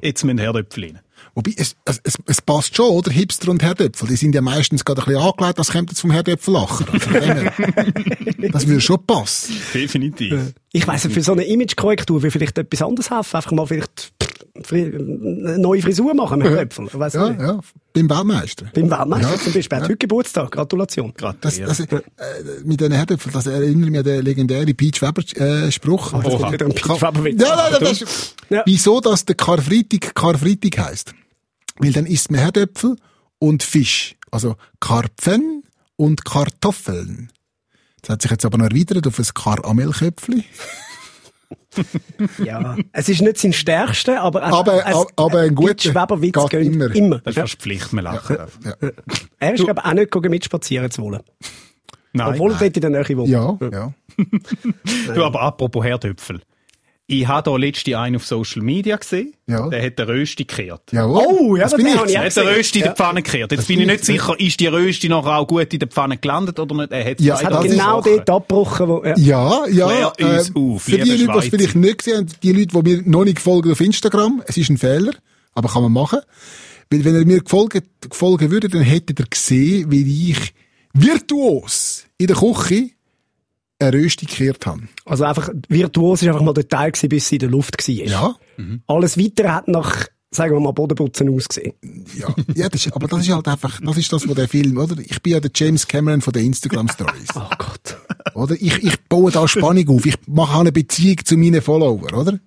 jetzt 0.00 0.24
müssen 0.24 0.38
Herdöpfel 0.38 0.84
rein. 0.84 1.00
Wobei, 1.34 1.54
es, 1.56 1.76
es, 1.86 2.00
es, 2.04 2.18
es 2.26 2.40
passt 2.42 2.76
schon, 2.76 2.90
oder? 2.90 3.10
Hipster 3.10 3.50
und 3.50 3.62
Herdöpfel, 3.62 4.08
die 4.08 4.16
sind 4.16 4.34
ja 4.34 4.42
meistens 4.42 4.84
gerade 4.84 5.00
ein 5.02 5.06
bisschen 5.06 5.22
angelegt, 5.22 5.58
das 5.58 5.70
kommt 5.72 5.90
jetzt 5.90 6.00
vom 6.00 6.10
Herdöpfelacher. 6.10 6.84
Also, 6.92 8.48
das 8.52 8.66
würde 8.66 8.80
schon 8.80 9.06
passen. 9.06 9.56
Definitiv. 9.72 10.52
Ich 10.72 10.86
weiss, 10.86 11.06
für 11.06 11.22
so 11.22 11.32
eine 11.32 11.44
Imagekorrektur 11.44 12.22
will 12.22 12.30
vielleicht 12.30 12.58
etwas 12.58 12.82
anderes 12.82 13.10
helfen. 13.10 13.36
Einfach 13.36 13.52
mal 13.52 13.66
vielleicht 13.66 14.12
eine 14.70 15.58
neue 15.58 15.80
Frisur 15.80 16.14
machen 16.14 16.40
mit 16.40 16.48
Köpfen. 16.48 16.88
Ja, 16.92 16.98
nicht. 17.30 17.40
ja, 17.40 17.60
beim 17.94 18.10
Weltmeister. 18.10 18.66
Beim 18.74 18.90
Weltmeister 18.90 19.30
Ja. 19.30 19.38
zum 19.40 19.52
Beispiel. 19.54 19.78
Er 19.78 19.82
hat 19.82 19.88
heute 19.88 19.96
Geburtstag. 19.96 20.50
Gratulation. 20.50 21.14
Das, 21.40 21.58
das, 21.58 21.80
äh, 21.80 22.00
mit 22.64 22.80
den 22.82 22.92
Herdöpfeln, 22.92 23.32
das 23.32 23.46
erinnert 23.46 23.88
mich 23.90 23.98
an 23.98 24.04
den 24.04 24.22
legendären 24.22 24.76
Peach 24.76 25.00
Weber 25.00 25.22
äh, 25.40 25.72
Spruch. 25.72 26.12
das 26.12 26.34
ist 26.34 26.52
wieder 26.52 26.66
ein 26.66 26.74
Peach 26.74 27.00
Weber. 27.00 27.28
Ja, 27.30 27.56
nein, 27.70 27.80
das 27.80 28.02
ist, 28.02 28.36
Ja. 28.50 28.62
Wieso 28.66 29.00
das 29.00 29.24
der 29.24 29.34
Karfreitag 29.36 30.14
Karfreitag 30.14 30.78
heisst? 30.78 31.14
Weil 31.78 31.92
dann 31.92 32.06
isst 32.06 32.30
man 32.30 32.40
Herdöpfel 32.40 32.96
und 33.38 33.62
Fisch. 33.62 34.16
Also 34.30 34.56
Karpfen 34.80 35.62
und 35.96 36.24
Kartoffeln. 36.24 37.30
Das 38.02 38.10
hat 38.10 38.22
sich 38.22 38.30
jetzt 38.30 38.44
aber 38.44 38.58
noch 38.58 38.66
erweitert 38.70 39.06
auf 39.06 39.18
ein 39.18 39.26
Karamelköpfli. 39.34 40.44
Ja. 42.44 42.76
Es 42.92 43.08
ist 43.08 43.22
nicht 43.22 43.38
sein 43.38 43.52
stärkster, 43.52 44.20
aber, 44.20 44.46
es- 44.46 44.52
Aber- 44.52 44.86
es, 44.86 45.06
aber 45.16 45.40
ein 45.40 45.54
guter 45.54 45.74
Peach 45.74 45.94
Weber 45.94 46.20
Witz 46.20 46.34
geht 46.34 46.50
geht 46.50 46.72
immer. 46.74 46.94
immer. 46.94 47.18
Das 47.20 47.32
ist 47.32 47.36
Ja. 47.36 47.42
fast 47.44 47.60
Pflicht, 47.62 47.92
man 47.92 48.04
lacht. 48.04 48.30
einfach. 48.30 48.48
Ja, 48.64 48.90
Er 49.38 49.54
ist, 49.54 49.64
glaube 49.64 49.80
ich, 49.82 49.86
auch 49.90 49.92
nicht 49.94 50.10
gegangen 50.10 50.30
mitspazieren 50.30 50.90
zu 50.90 51.02
wollen. 51.02 51.20
Nein. 52.12 52.28
Obwohl 52.34 52.52
er 52.52 52.58
dort 52.58 52.76
in 52.76 52.80
der 52.82 52.90
Nähe 52.90 53.16
wohnt. 53.16 53.28
ja. 53.30 53.58
ja. 53.72 53.92
Du, 55.14 55.24
aber 55.24 55.40
apropos 55.40 55.82
Herdöpfel. 55.84 56.42
Ich 57.12 57.28
habe 57.28 57.50
da 57.50 57.56
letzte 57.56 57.98
einen 57.98 58.16
auf 58.16 58.24
Social 58.26 58.62
Media 58.62 58.96
gesehen. 58.96 59.34
Ja. 59.46 59.68
Der 59.68 59.84
hat 59.84 59.98
den 59.98 60.06
Rösti 60.06 60.44
gekehrt. 60.44 60.82
Jawohl. 60.92 61.22
Oh, 61.26 61.56
ja, 61.56 61.64
das 61.64 61.72
das 61.72 61.76
bin 61.78 61.86
ich. 61.88 61.94
Er 61.94 62.00
auch 62.22 62.24
hat 62.24 62.36
den. 62.36 62.46
Rösti 62.48 62.78
in 62.78 62.84
Ja. 62.84 62.88
der 62.92 62.96
Pfanne 62.96 63.22
gekehrt. 63.22 63.52
Jetzt 63.52 63.68
bin 63.68 63.80
ich 63.80 63.86
nicht 63.86 64.04
sicher, 64.04 64.34
ist 64.40 64.60
die 64.60 64.66
Rösti 64.66 65.08
nachher 65.08 65.36
auch 65.38 65.46
gut 65.46 65.72
in 65.72 65.78
der 65.78 65.88
Pfanne 65.88 66.16
gelandet 66.16 66.58
oder 66.58 66.74
nicht? 66.74 66.90
Er 66.92 67.04
hat 67.10 67.20
Ja, 67.20 67.34
Es 67.34 67.44
hat 67.44 67.52
das 67.52 67.64
ist 67.66 67.70
genau 67.72 68.00
dort 68.00 68.30
abgebrochen, 68.30 68.88
wo, 68.88 69.04
ja. 69.04 69.14
Ja, 69.16 69.66
ja. 69.68 70.12
Äh, 70.18 70.42
auf, 70.54 70.82
für 70.82 70.98
die 70.98 71.10
Leute, 71.10 71.32
die 71.32 71.38
es 71.38 71.48
vielleicht 71.48 71.76
nicht 71.76 71.98
gesehen 71.98 72.16
haben, 72.18 72.26
die 72.42 72.52
Leute, 72.52 72.82
die 72.82 72.96
mir 72.96 73.02
noch 73.04 73.24
nicht 73.24 73.40
folgen 73.40 73.72
auf 73.72 73.80
Instagram, 73.80 74.42
es 74.46 74.56
ist 74.56 74.70
ein 74.70 74.78
Fehler, 74.78 75.12
aber 75.54 75.68
kann 75.68 75.82
man 75.82 75.92
machen. 75.92 76.20
Weil 76.90 77.04
wenn 77.04 77.14
ihr 77.14 77.26
mir 77.26 77.40
gefolgt, 77.42 77.82
gefolgt 78.08 78.50
würde, 78.50 78.68
dann 78.68 78.82
hättet 78.82 79.20
ihr 79.20 79.26
gesehen, 79.28 79.90
wie 79.90 80.30
ich 80.30 80.54
virtuos 80.94 82.04
in 82.18 82.26
der 82.28 82.36
Küche 82.36 82.90
eine 83.82 83.96
Rösti 83.96 84.26
gekehrt 84.26 84.66
habe. 84.66 84.82
Also 85.04 85.24
einfach, 85.24 85.50
virtuos 85.68 86.22
ist 86.22 86.28
einfach 86.28 86.42
mal 86.42 86.54
der 86.54 86.68
Teil 86.68 86.92
gewesen, 86.92 87.08
bis 87.08 87.28
sie 87.28 87.36
in 87.36 87.40
der 87.40 87.50
Luft 87.50 87.76
war. 87.86 87.94
Ja. 87.94 88.34
Alles 88.86 89.18
weitere 89.18 89.48
hat 89.48 89.68
nach, 89.68 90.06
sagen 90.30 90.54
wir 90.54 90.60
mal, 90.60 90.72
Bodenputzen 90.72 91.28
ausgesehen. 91.28 91.74
Ja, 92.18 92.34
ja 92.54 92.68
das 92.68 92.86
ist, 92.86 92.94
aber 92.94 93.08
das 93.08 93.20
ist 93.20 93.34
halt 93.34 93.48
einfach, 93.48 93.80
das 93.82 93.96
ist 93.96 94.12
das, 94.12 94.28
was 94.28 94.34
der 94.34 94.48
Film, 94.48 94.76
oder? 94.78 94.96
Ich 94.98 95.20
bin 95.22 95.32
ja 95.32 95.40
der 95.40 95.50
James 95.54 95.86
Cameron 95.86 96.20
von 96.20 96.32
den 96.32 96.46
Instagram 96.46 96.88
Stories. 96.88 97.28
Oh 97.34 97.48
Gott. 97.58 97.96
Oder? 98.34 98.54
Ich, 98.54 98.82
ich 98.82 99.00
baue 99.08 99.30
da 99.30 99.46
Spannung 99.48 99.88
auf. 99.88 100.06
Ich 100.06 100.16
mache 100.26 100.54
auch 100.54 100.60
eine 100.60 100.72
Beziehung 100.72 101.18
zu 101.24 101.36
meinen 101.36 101.60
Followern, 101.60 102.14
oder? 102.14 102.38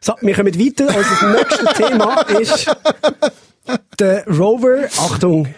So, 0.00 0.14
wir 0.20 0.34
kommen 0.34 0.54
weiter. 0.54 0.86
Unser 0.86 1.32
nächstes 1.32 1.72
Thema 1.76 2.20
ist 2.22 2.76
der 3.98 4.26
Rover, 4.26 4.88
Achtung, 4.98 5.48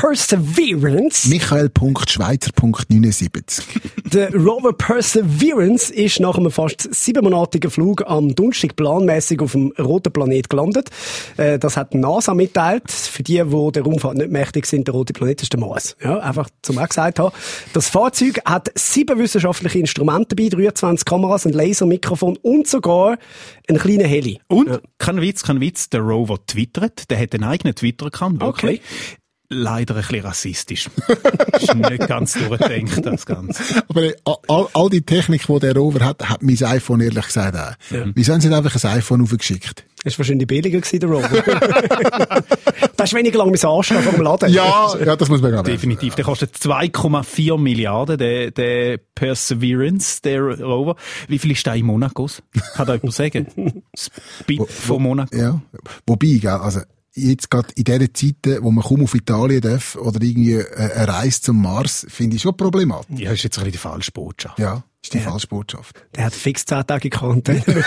Perseverance. 0.00 1.28
Michael.schweizer.79. 1.28 3.62
Der 4.12 4.32
Rover 4.32 4.72
Perseverance 4.72 5.92
ist 5.92 6.20
nach 6.20 6.38
einem 6.38 6.52
fast 6.52 6.94
siebenmonatigen 6.94 7.68
Flug 7.68 8.06
am 8.06 8.32
Donnerstag 8.32 8.76
planmäßig 8.76 9.40
auf 9.40 9.50
dem 9.52 9.72
roten 9.76 10.12
Planet 10.12 10.48
gelandet. 10.48 10.90
Äh, 11.36 11.58
Das 11.58 11.76
hat 11.76 11.94
die 11.94 11.98
NASA 11.98 12.32
mitteilt. 12.34 12.92
Für 12.92 13.24
die, 13.24 13.42
die 13.42 13.72
der 13.72 13.82
Raumfahrt 13.82 14.18
nicht 14.18 14.30
mächtig 14.30 14.66
sind, 14.66 14.86
der 14.86 14.94
rote 14.94 15.12
Planet 15.12 15.42
ist 15.42 15.52
der 15.52 15.58
Mars. 15.58 15.96
Ja, 16.00 16.20
einfach 16.20 16.48
zum 16.62 16.78
auch 16.78 16.88
gesagt 16.88 17.18
haben. 17.18 17.34
Das 17.72 17.88
Fahrzeug 17.88 18.38
hat 18.44 18.70
sieben 18.76 19.18
wissenschaftliche 19.18 19.80
Instrumente 19.80 20.36
dabei, 20.36 20.48
23 20.48 21.04
Kameras, 21.06 21.44
ein 21.44 21.54
Lasermikrofon 21.54 22.36
und 22.40 22.68
sogar 22.68 23.18
einen 23.68 23.78
kleinen 23.78 24.06
Heli. 24.06 24.40
Und, 24.46 24.80
kein 24.98 25.20
Witz, 25.20 25.42
kein 25.42 25.60
Witz, 25.60 25.90
der 25.90 26.02
Rover 26.02 26.38
twittert, 26.46 27.10
der 27.10 27.18
hat 27.18 27.34
einen 27.34 27.42
eigenen 27.44 27.74
Twitter-Account, 27.74 28.40
wirklich. 28.40 28.80
Leider 29.50 29.94
ein 29.94 30.02
bisschen 30.02 30.20
rassistisch. 30.20 30.90
ist 31.60 31.74
nicht 31.74 32.06
ganz 32.06 32.34
durchdenkt, 32.34 33.04
das 33.04 33.24
Ganze. 33.24 33.62
Aber 33.88 34.02
äh, 34.02 34.14
all, 34.46 34.68
all 34.74 34.90
die 34.90 35.00
Technik, 35.00 35.46
die 35.46 35.58
der 35.58 35.74
Rover 35.74 36.04
hat, 36.04 36.28
hat 36.28 36.42
mein 36.42 36.62
iPhone 36.62 37.00
ehrlich 37.00 37.26
gesagt 37.26 37.56
auch. 37.56 37.72
Wieso 38.14 38.34
haben 38.34 38.42
sie 38.42 38.48
nicht 38.48 38.56
einfach 38.56 38.84
ein 38.84 38.98
iPhone 38.98 39.22
aufgeschickt? 39.22 39.86
Das 40.04 40.14
war 40.14 40.18
wahrscheinlich 40.18 40.46
billiger 40.46 40.80
gewesen, 40.80 41.00
der 41.00 41.08
Rover. 41.08 41.28
das 42.96 43.10
ist 43.10 43.14
weniger 43.14 43.38
lang 43.38 43.50
mein 43.50 43.64
Anstehen 43.64 44.02
vor 44.02 44.12
dem 44.12 44.22
Laden. 44.22 44.52
Ja, 44.52 44.94
ja, 44.98 45.16
das 45.16 45.28
muss 45.30 45.40
man 45.40 45.50
gerade 45.50 45.70
Definitiv. 45.70 46.14
Der 46.14 46.24
kostet 46.26 46.54
2,4 46.54 47.58
Milliarden, 47.58 48.18
der, 48.18 48.50
der 48.50 48.98
Perseverance, 49.14 50.20
der 50.22 50.42
Rover. 50.42 50.96
Wie 51.26 51.38
viel 51.38 51.52
ist 51.52 51.64
der 51.66 51.74
in 51.74 51.86
Monacos? 51.86 52.42
Kann 52.74 52.86
da 52.86 52.94
jemand 52.94 53.14
sagen? 53.14 53.82
Das 53.92 54.10
Bit 54.46 54.70
von 54.70 55.02
Monaco. 55.02 55.34
Ja. 55.34 55.60
Wobei, 56.06 56.38
gell, 56.38 56.50
also, 56.50 56.80
jetzt 57.18 57.50
gerade 57.50 57.68
in 57.74 57.84
dieser 57.84 58.12
Zeit, 58.12 58.62
wo 58.62 58.70
man 58.70 58.84
kaum 58.84 59.02
auf 59.02 59.14
Italien 59.14 59.60
darf 59.60 59.96
oder 59.96 60.22
irgendwie 60.22 60.54
äh, 60.54 60.92
eine 60.92 61.08
Reise 61.08 61.42
zum 61.42 61.62
Mars, 61.62 62.06
finde 62.08 62.36
ich 62.36 62.42
schon 62.42 62.56
problematisch. 62.56 63.18
Ja, 63.18 63.32
ist 63.32 63.42
jetzt 63.42 63.58
ein 63.58 63.64
bisschen 63.64 63.72
die 63.72 63.78
falsche 63.78 64.12
Botschaft. 64.12 64.58
Ja, 64.58 64.84
ist 65.02 65.14
die 65.14 65.20
falsche 65.20 65.46
Botschaft. 65.46 65.96
Der 66.14 66.26
hat 66.26 66.34
fix 66.34 66.64
10 66.64 66.86
Tage 66.86 67.10
Quarantäne. 67.10 67.62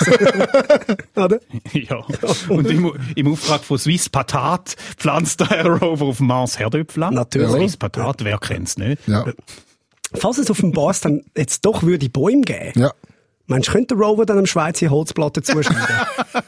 Oder? 1.15 1.39
Ja. 1.73 2.03
Und 2.49 2.69
im, 2.69 2.91
im 3.15 3.31
Auftrag 3.31 3.63
von 3.63 3.77
Swiss 3.77 4.09
Patat 4.09 4.75
pflanzt 4.97 5.39
der 5.39 5.65
Rover 5.65 6.05
auf 6.05 6.17
dem 6.17 6.27
Mars 6.27 6.59
Herdöpfel 6.59 7.03
an. 7.03 7.13
Natürlich. 7.13 7.51
Swiss 7.51 7.77
Patat, 7.77 8.23
wer 8.23 8.37
kennt's 8.37 8.77
nicht? 8.77 9.07
Ja, 9.07 9.25
Falls 10.13 10.37
es 10.37 10.51
auf 10.51 10.59
dem 10.59 10.71
Mars 10.71 10.99
dann 10.99 11.21
jetzt 11.37 11.65
doch 11.65 11.83
würde 11.83 12.09
Bäume 12.09 12.41
geben, 12.41 12.79
ja. 12.79 12.91
Meinst 13.51 13.69
du, 13.69 13.73
könnte 13.73 13.95
der 13.95 14.03
Rover 14.03 14.25
dann 14.25 14.39
am 14.39 14.45
Schweizer 14.45 14.89
Holzplatte 14.89 15.41
zuschneiden? 15.41 15.95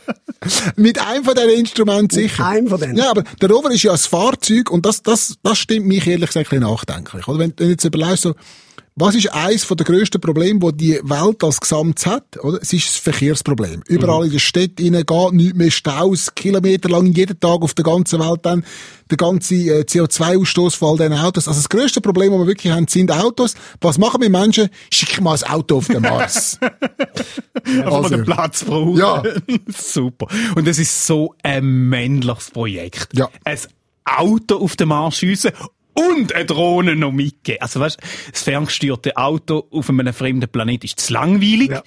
Mit 0.76 1.00
einem 1.00 1.24
von 1.24 1.36
diesen 1.36 1.52
Instrumenten 1.52 2.10
sicher. 2.10 2.46
einem 2.46 2.68
von 2.68 2.80
denen. 2.80 2.98
Ja, 2.98 3.12
aber 3.12 3.24
der 3.42 3.50
Rover 3.50 3.72
ist 3.72 3.84
ja 3.84 3.92
ein 3.92 3.98
Fahrzeug 3.98 4.72
und 4.72 4.86
das, 4.86 5.02
das, 5.02 5.36
das 5.42 5.58
stimmt 5.58 5.86
mich 5.86 6.06
ehrlich 6.08 6.28
gesagt 6.28 6.48
ein 6.48 6.60
bisschen 6.60 6.72
nachdenklich. 6.72 7.28
Oder 7.28 7.39
wenn 7.39 7.56
du 7.56 7.63
jetzt 7.66 7.86
überlegst, 7.86 8.24
so, 8.24 8.34
was 8.96 9.16
ist 9.16 9.34
eines 9.34 9.64
von 9.64 9.76
der 9.76 9.86
grössten 9.86 10.22
Probleme, 10.22 10.60
die 10.60 10.78
die 10.78 11.00
Welt 11.04 11.44
als 11.44 11.60
Gesamt 11.60 12.06
hat? 12.06 12.38
Oder? 12.44 12.60
Es 12.62 12.74
ist 12.74 12.88
das 12.88 12.98
Verkehrsproblem. 12.98 13.82
Überall 13.88 14.26
in 14.26 14.32
der 14.32 14.40
Stadt 14.40 14.72
rein 14.80 14.94
geht 14.94 15.34
nichts 15.34 15.58
mehr 15.58 15.72
Staus, 15.72 16.36
kilometerlang 16.36 17.08
jeden 17.08 17.40
Tag 17.40 17.62
auf 17.62 17.74
der 17.74 17.86
ganzen 17.86 18.20
Welt 18.20 18.42
dann 18.44 18.64
der 19.10 19.18
ganze 19.18 19.56
äh, 19.56 19.82
CO2-Ausstoß 19.82 20.76
von 20.76 20.90
all 20.90 21.10
diesen 21.10 21.24
Autos. 21.24 21.48
Also 21.48 21.60
das 21.60 21.70
grösste 21.70 22.02
Problem, 22.02 22.32
das 22.32 22.40
wir 22.42 22.48
wirklich 22.48 22.72
haben, 22.72 22.88
sind 22.88 23.12
Autos. 23.12 23.56
Was 23.82 23.98
machen 23.98 24.22
wir 24.22 24.30
Menschen? 24.30 24.70
Schicken 24.92 25.24
mal 25.24 25.36
ein 25.36 25.50
Auto 25.50 25.78
auf 25.78 25.88
den 25.88 26.02
Mars. 26.02 26.60
Einfach 27.66 27.86
mal 27.86 27.94
Also, 27.96 28.10
den 28.10 28.26
Platz 28.26 28.64
brauchen. 28.64 28.98
Ja. 28.98 29.24
Super. 29.76 30.28
Und 30.56 30.68
es 30.68 30.78
ist 30.78 31.06
so 31.06 31.34
ein 31.42 31.66
männliches 31.90 32.52
Projekt. 32.52 33.10
Ja. 33.14 33.30
Ein 33.44 33.58
Auto 34.06 34.58
auf 34.58 34.76
den 34.76 34.90
Mars 34.90 35.18
schiessen 35.18 35.52
und 35.94 36.34
eine 36.34 36.46
Drohne 36.46 36.96
noch 36.96 37.12
mitgeben. 37.12 37.62
Also 37.62 37.80
weißt, 37.80 37.98
das 38.32 38.42
ferngesteuerte 38.44 39.18
Auto 39.18 39.68
auf 39.72 39.90
einem 39.90 40.14
fremden 40.14 40.50
Planet 40.50 40.84
ist 40.84 41.00
zu 41.00 41.14
langweilig. 41.14 41.72
Ja. 41.72 41.84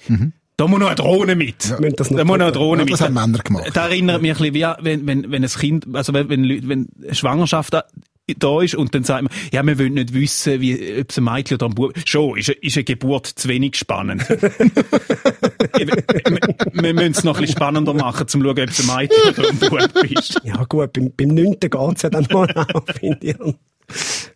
Da 0.57 0.65
muss 0.67 0.79
noch 0.79 0.87
eine 0.87 0.95
Drohne 0.95 1.35
mit. 1.35 1.79
Müssen 1.79 1.95
das 1.97 2.09
da 2.09 2.23
muss 2.23 2.37
noch 2.37 2.45
eine. 2.45 2.51
Drohne 2.51 2.79
Ja, 2.81 2.85
mit. 2.85 2.93
das 2.93 3.01
haben 3.01 3.13
Männer 3.13 3.37
gemacht. 3.39 3.69
Da 3.73 3.87
erinnert 3.89 4.21
mich 4.23 4.31
ein 4.31 4.37
bisschen, 4.37 4.53
wie 4.55 4.65
wenn, 4.85 5.05
wenn, 5.07 5.31
wenn 5.31 5.43
ein 5.43 5.49
Kind, 5.49 5.85
also 5.93 6.13
wenn, 6.13 6.29
wenn, 6.29 6.67
wenn 6.67 6.87
eine 7.03 7.13
Schwangerschaft 7.13 7.73
da, 7.73 7.83
da 8.39 8.61
ist 8.61 8.73
und 8.75 8.93
dann 8.95 9.03
sagt 9.05 9.23
man, 9.23 9.31
ja, 9.53 9.63
wir 9.65 9.77
wollen 9.79 9.93
nicht 9.93 10.13
wissen, 10.13 10.59
wie, 10.59 10.99
ob 10.99 11.11
es 11.11 11.17
ein 11.17 11.23
Mädchen 11.23 11.55
oder 11.55 11.67
ein 11.67 11.75
Bub 11.75 11.93
Schon, 12.05 12.37
ist, 12.37 12.49
eine- 12.49 12.57
ist 12.59 12.75
eine 12.75 12.83
Geburt 12.85 13.27
zu 13.27 13.47
wenig 13.47 13.75
spannend. 13.75 14.27
wir, 14.29 14.41
wir 16.73 16.93
müssen 16.93 17.11
es 17.11 17.23
noch 17.23 17.35
ein 17.35 17.41
bisschen 17.41 17.55
spannender 17.57 17.93
machen, 17.93 18.21
um 18.23 18.27
zu 18.27 18.39
schauen, 18.41 18.49
ob 18.49 18.57
es 18.59 18.89
ein 18.89 18.95
Mädchen 18.95 19.29
oder 19.29 19.49
ein 19.49 19.59
Bub 19.59 20.03
ist. 20.11 20.41
Ja 20.43 20.63
gut, 20.65 20.91
beim, 20.93 21.11
beim 21.15 21.27
9. 21.29 21.59
geht's 21.59 22.01
ja 22.01 22.09
dann 22.09 22.27
mal 22.31 22.51
auch, 22.55 22.83
finde 22.99 23.27
ich. 23.27 23.35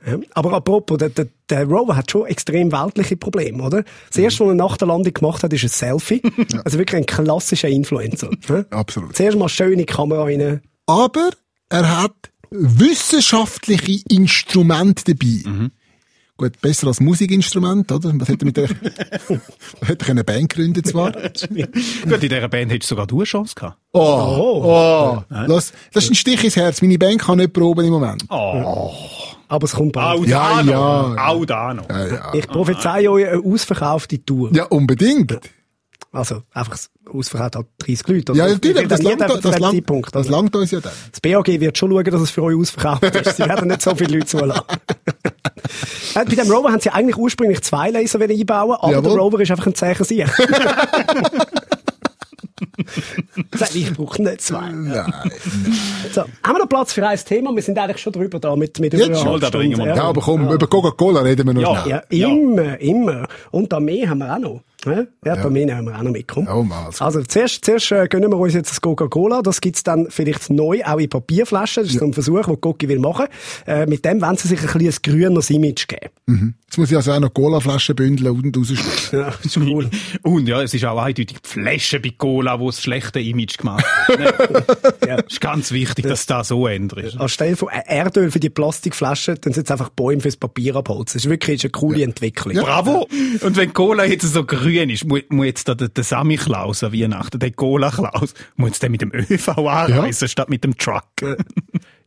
Ja, 0.06 0.18
aber 0.34 0.54
apropos, 0.54 0.98
der, 0.98 1.10
der, 1.10 1.28
der 1.50 1.66
Rover 1.66 1.96
hat 1.96 2.10
schon 2.10 2.26
extrem 2.26 2.72
weltliche 2.72 3.18
Probleme, 3.18 3.62
oder? 3.62 3.84
Das 4.10 4.18
erste, 4.18 4.46
was 4.46 4.50
er 4.52 4.56
nach 4.56 4.78
der 4.78 4.88
Landung 4.88 5.14
gemacht 5.14 5.44
hat, 5.44 5.54
ist 5.54 5.64
ein 5.64 5.70
Selfie. 5.70 6.22
Also 6.64 6.78
wirklich 6.78 7.02
ein 7.02 7.06
klassischer 7.06 7.68
Influencer. 7.68 8.30
Ja? 8.48 8.66
Absolut. 8.72 9.16
Zuerst 9.16 9.38
mal 9.38 9.50
schöne 9.50 9.86
Kamera 9.86 10.24
rein. 10.24 10.62
aber 10.88 11.30
er 11.70 12.02
hat 12.02 12.14
wissenschaftliche 12.50 14.04
Instrumente 14.10 15.04
dabei. 15.14 15.50
Mhm. 15.50 15.72
Gut, 16.38 16.60
besser 16.60 16.88
als 16.88 17.00
Musikinstrument, 17.00 17.92
oder? 17.92 18.12
Was 18.16 18.28
hätte 18.28 18.44
er 18.44 18.46
mit 18.46 18.58
der, 18.58 18.70
hätte 19.86 20.10
eine 20.12 20.24
Band 20.24 20.52
gründen 20.52 20.84
zwar? 20.84 21.12
Gut, 21.12 21.48
in 21.52 22.20
dieser 22.20 22.48
Band 22.50 22.72
hättest 22.72 22.90
du 22.90 22.96
sogar 22.96 23.06
du 23.06 23.18
eine 23.18 23.26
Chance 23.26 23.54
gehabt. 23.56 23.78
Oh, 23.94 24.00
oh, 24.00 25.24
Los, 25.46 25.72
das 25.94 26.06
ist 26.06 26.12
ein 26.12 26.16
Stich 26.16 26.44
ins 26.44 26.56
Herz. 26.56 26.82
Meine 26.82 26.98
Band 26.98 27.22
kann 27.22 27.38
nicht 27.38 27.54
proben 27.54 27.86
im 27.86 27.92
Moment. 27.92 28.26
Oh, 28.30 28.92
Aber 29.52 29.66
es 29.66 29.74
kommt 29.74 29.92
bald. 29.92 30.22
auch 30.22 30.26
Ja, 30.26 30.56
da 30.58 30.64
noch. 30.64 31.16
ja. 31.16 31.28
Auch 31.28 31.46
da 31.46 31.74
noch. 31.74 31.90
Ja, 31.90 32.08
ja. 32.08 32.34
Ich 32.34 32.48
prophezei 32.48 33.10
euch 33.10 33.28
eine 33.28 33.42
ausverkaufte 33.44 34.24
Tour. 34.24 34.50
ja 34.54 34.64
unbedingt. 34.66 35.38
Also 36.14 36.44
einfach 36.54 36.78
ausverkauft 37.10 37.56
hat 37.58 37.66
30 37.80 38.08
Leute. 38.08 38.32
oder? 38.32 38.48
Ja, 38.48 38.54
natürlich, 38.54 38.88
das 38.88 39.02
langt, 39.02 39.22
das, 39.22 39.42
zu 39.42 39.50
dem 39.52 39.60
langt, 39.62 39.76
Zeitpunkt, 39.76 40.16
das 40.16 40.28
langt 40.30 40.56
uns 40.56 40.72
ja 40.72 40.80
dann. 40.80 40.92
Das 41.12 41.20
BAG 41.22 41.48
wird 41.48 41.78
schon 41.78 41.92
schauen, 41.92 42.04
dass 42.06 42.22
es 42.22 42.32
für 42.32 42.44
euch 42.44 42.58
ausverkauft 42.58 43.04
ist. 43.16 43.38
Sie 43.38 43.44
werden 43.44 43.68
nicht 43.68 43.82
so 43.82 43.94
viele 43.96 44.16
Leute 44.18 44.28
zulassen. 44.28 44.64
Äh, 46.16 46.26
Bei 46.26 46.36
dem 46.36 46.52
Rover 46.52 46.70
haben 46.72 46.82
sie 46.82 46.90
eigentlich 46.90 47.16
ursprünglich 47.16 47.62
zwei 47.62 47.92
Laser 47.92 48.20
wollen 48.20 48.32
einbauen, 48.32 48.76
aber 48.82 48.92
Jawohl. 48.92 49.12
der 49.12 49.20
Rover 49.22 49.40
ist 49.40 49.52
einfach 49.52 49.68
ein 49.68 49.76
Zeichen 49.76 50.04
sicher. 50.04 50.28
Ich 53.74 53.94
brauche 53.94 54.22
nicht 54.22 54.42
zwei. 54.42 54.70
Nein. 54.72 55.14
So, 56.14 56.22
haben 56.22 56.30
wir 56.56 56.60
noch 56.60 56.70
Platz 56.70 56.94
für 56.94 57.08
ein 57.08 57.18
Thema? 57.18 57.56
Wir 57.56 57.62
sind 57.64 57.78
eigentlich 57.78 58.02
schon 58.02 58.14
drüber 58.14 58.40
da 58.40 58.56
mit, 58.56 58.80
mit 58.80 58.94
Jetzt 58.94 59.08
über 59.08 59.16
schon? 59.16 59.40
Da 59.40 59.50
bringen 59.50 59.78
wir. 59.78 59.88
Ja, 59.96 60.04
aber 60.04 60.22
komm, 60.22 60.50
über 60.50 60.68
Coca-Cola 60.68 61.22
reden 61.22 61.48
wir 61.48 61.54
noch 61.54 61.62
Ja. 61.62 61.82
schnell. 61.84 62.02
Ja, 62.10 62.28
immer, 62.28 62.80
immer. 62.80 63.28
Und 63.52 63.74
Armee 63.74 64.08
haben 64.08 64.20
wir 64.20 64.34
auch 64.34 64.40
noch. 64.40 64.62
Ja, 64.86 65.04
ja, 65.26 65.36
die 65.36 65.42
Armee 65.42 65.72
haben 65.72 65.86
wir 65.86 65.98
auch 65.98 66.02
noch 66.02 66.12
mitgekommen. 66.12 66.48
Ja, 66.48 66.56
mal, 66.64 66.86
also. 66.86 67.06
Also 67.06 67.24
zuerst, 67.24 67.64
zuerst 67.64 67.92
äh, 67.92 68.08
gönnen 68.08 68.32
wir 68.32 68.38
uns 68.38 68.54
jetzt 68.54 68.72
das 68.72 68.82
Coca-Cola. 68.82 69.42
Das 69.42 69.62
gibt's 69.62 69.84
dann 69.84 70.08
vielleicht 70.10 70.50
neu, 70.50 70.82
auch 70.84 70.98
in 70.98 71.10
Papierflaschen. 71.10 71.84
Das 71.84 71.94
ist 71.94 72.00
so 72.00 72.06
ein 72.06 72.14
Versuch, 72.14 72.46
den 72.46 72.60
Coca 72.60 72.88
will 72.88 73.00
machen. 73.00 73.28
Äh, 73.68 73.86
mit 73.86 74.04
dem 74.06 74.22
wollen 74.22 74.38
sie 74.38 74.48
sich 74.48 74.60
ein 74.60 74.80
bisschen 74.80 75.12
ein 75.14 75.20
grüneres 75.20 75.50
Image 75.50 75.88
geben. 75.88 76.56
Jetzt 76.66 76.78
muss 76.78 76.90
ich 76.90 76.98
also 76.98 77.12
auch 77.12 77.20
noch 77.20 77.34
Colaflaschen 77.34 77.96
bündeln 77.96 78.32
und 78.32 78.58
rausstellen. 78.58 78.82
Ja, 79.12 79.34
das 79.44 79.46
ist 79.46 79.58
cool. 79.58 79.90
Und 80.24 80.48
ja, 80.48 80.62
es 80.62 80.74
ist 80.74 80.86
auch 80.86 80.98
eindeutig 80.98 81.38
die 81.42 81.48
Flasche 81.48 82.00
bei 82.00 82.14
Cola, 82.18 82.58
die 82.58 82.66
das 82.66 82.82
schlechte 82.82 83.20
Image 83.20 83.58
gemacht 83.58 83.86
hat. 84.08 84.20
Ja. 85.06 85.18
Es 85.18 85.34
ist 85.34 85.42
ganz 85.42 85.72
wichtig, 85.72 86.06
dass 86.06 86.26
das 86.26 86.48
so 86.48 86.68
ändert. 86.68 87.20
Anstelle 87.20 87.56
von 87.56 87.70
äh, 87.70 87.82
Erdöl 87.88 88.32
für 88.32 88.40
die 88.40 88.50
Plastikflaschen, 88.50 89.38
dann 89.42 89.52
sind 89.52 89.66
es 89.66 89.72
einfach 89.72 89.90
Bäume 89.90 90.22
fürs 90.22 90.38
Papier 90.38 90.76
abholzen. 90.76 91.18
Das 91.18 91.26
ist 91.26 91.30
wirklich 91.30 91.64
eine 91.64 91.72
coole 91.72 92.04
Entwicklung. 92.04 92.56
Bravo! 92.56 93.08
Und 93.42 93.58
wenn 93.58 93.74
Cola 93.74 94.06
jetzt 94.06 94.32
so 94.32 94.46
grün 94.46 94.71
ist, 94.72 95.06
muss, 95.06 95.22
muss 95.30 95.46
jetzt 95.46 95.68
da 95.68 95.76
der, 95.76 95.90
der 95.90 96.04
Sammy 96.04 96.36
Klaus 96.38 96.84
an 96.84 96.94
Weihnachten, 96.94 97.40
der 97.40 97.52
Cola 97.52 97.92
Klaus, 97.92 98.34
muss 98.56 98.70
jetzt 98.70 98.90
mit 98.90 99.02
dem 99.02 99.12
ÖV 99.14 99.50
anreisen, 99.50 100.28
statt 100.28 100.50
mit 100.50 100.64
dem 100.64 100.78
Truck. 100.78 101.04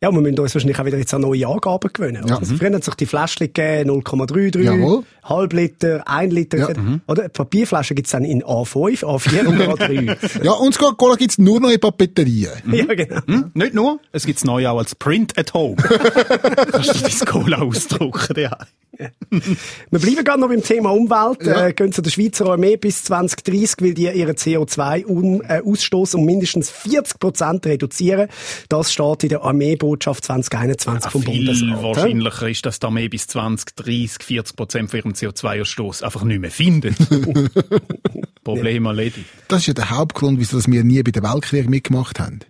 Ja, 0.04 0.12
wir 0.12 0.20
müssen 0.20 0.38
uns 0.38 0.54
wahrscheinlich 0.54 0.78
auch 0.78 0.84
wieder 0.84 0.98
jetzt 0.98 1.14
an 1.14 1.22
neue 1.22 1.46
Angaben 1.46 1.90
gewöhnen. 1.90 2.26
Ja. 2.28 2.36
Also 2.36 2.56
früher 2.56 2.74
hat 2.74 2.84
sich 2.84 2.94
die 2.94 3.06
Fläschchen 3.06 3.46
gegeben, 3.54 4.02
0,33, 4.02 4.60
Jawohl. 4.60 5.02
halb 5.22 5.52
Liter, 5.54 6.06
1 6.06 6.30
Liter. 6.34 6.58
Ja. 6.58 6.68
Oder? 7.06 7.22
Die 7.22 7.28
Papierflaschen 7.30 7.96
gibt's 7.96 8.10
dann 8.10 8.22
in 8.22 8.42
A5, 8.42 9.02
A4 9.02 9.46
und 9.46 9.62
A3. 9.62 10.44
Ja, 10.44 10.52
und 10.52 10.74
das 10.74 10.78
Coca-Cola 10.78 11.14
gibt's 11.14 11.38
nur 11.38 11.58
noch 11.58 11.70
in 11.70 11.80
Papeterien. 11.80 12.50
ja, 12.70 12.84
genau. 12.84 13.20
Hm? 13.26 13.50
Nicht 13.54 13.72
nur, 13.72 13.98
es 14.12 14.26
gibt's 14.26 14.44
neu 14.44 14.68
auch 14.68 14.76
als 14.76 14.94
Print 14.94 15.38
at 15.38 15.54
Home. 15.54 15.76
Kannst 15.76 16.94
du 16.94 17.24
dein 17.24 17.26
Cola 17.26 17.62
ausdrucken, 17.62 18.38
ja. 18.38 18.58
Wir 19.90 19.98
bleiben 19.98 20.24
gerade 20.24 20.40
noch 20.40 20.48
beim 20.48 20.62
Thema 20.62 20.90
Umwelt. 20.90 21.46
Ja. 21.46 21.66
Äh, 21.66 21.72
gehen 21.72 21.92
zu 21.92 22.02
der 22.02 22.10
Schweizer 22.10 22.46
Armee 22.46 22.76
bis 22.76 23.04
2030 23.04 23.80
will 23.80 23.94
die 23.94 24.08
ihren 24.08 24.36
CO2-Ausstoß 24.36 26.16
um 26.16 26.24
mindestens 26.24 26.70
40 26.70 27.18
Prozent 27.18 27.66
reduzieren. 27.66 28.28
Das 28.68 28.92
steht 28.92 29.24
in 29.24 29.28
der 29.30 29.42
Armeebotschaft 29.42 30.24
2021 30.24 31.10
vom 31.10 31.22
Viel 31.22 31.46
Bundesrat. 31.46 31.82
wahrscheinlicher 31.82 32.48
ist, 32.48 32.66
dass 32.66 32.78
die 32.78 32.86
Armee 32.86 33.08
bis 33.08 33.26
20, 33.26 33.76
30, 33.76 34.22
40 34.22 34.56
Prozent 34.56 34.90
von 34.90 35.00
ihrem 35.00 35.12
CO2-Ausstoß 35.12 36.02
einfach 36.02 36.24
nicht 36.24 36.40
mehr 36.40 36.50
findet. 36.50 36.96
Problem 38.44 38.86
erledigt. 38.86 39.26
Das 39.48 39.60
ist 39.60 39.66
ja 39.66 39.74
der 39.74 39.90
Hauptgrund, 39.90 40.38
wieso 40.38 40.64
wir 40.66 40.84
nie 40.84 41.02
bei 41.02 41.10
dem 41.10 41.24
Weltkrieg 41.24 41.68
mitgemacht 41.68 42.20
haben. 42.20 42.40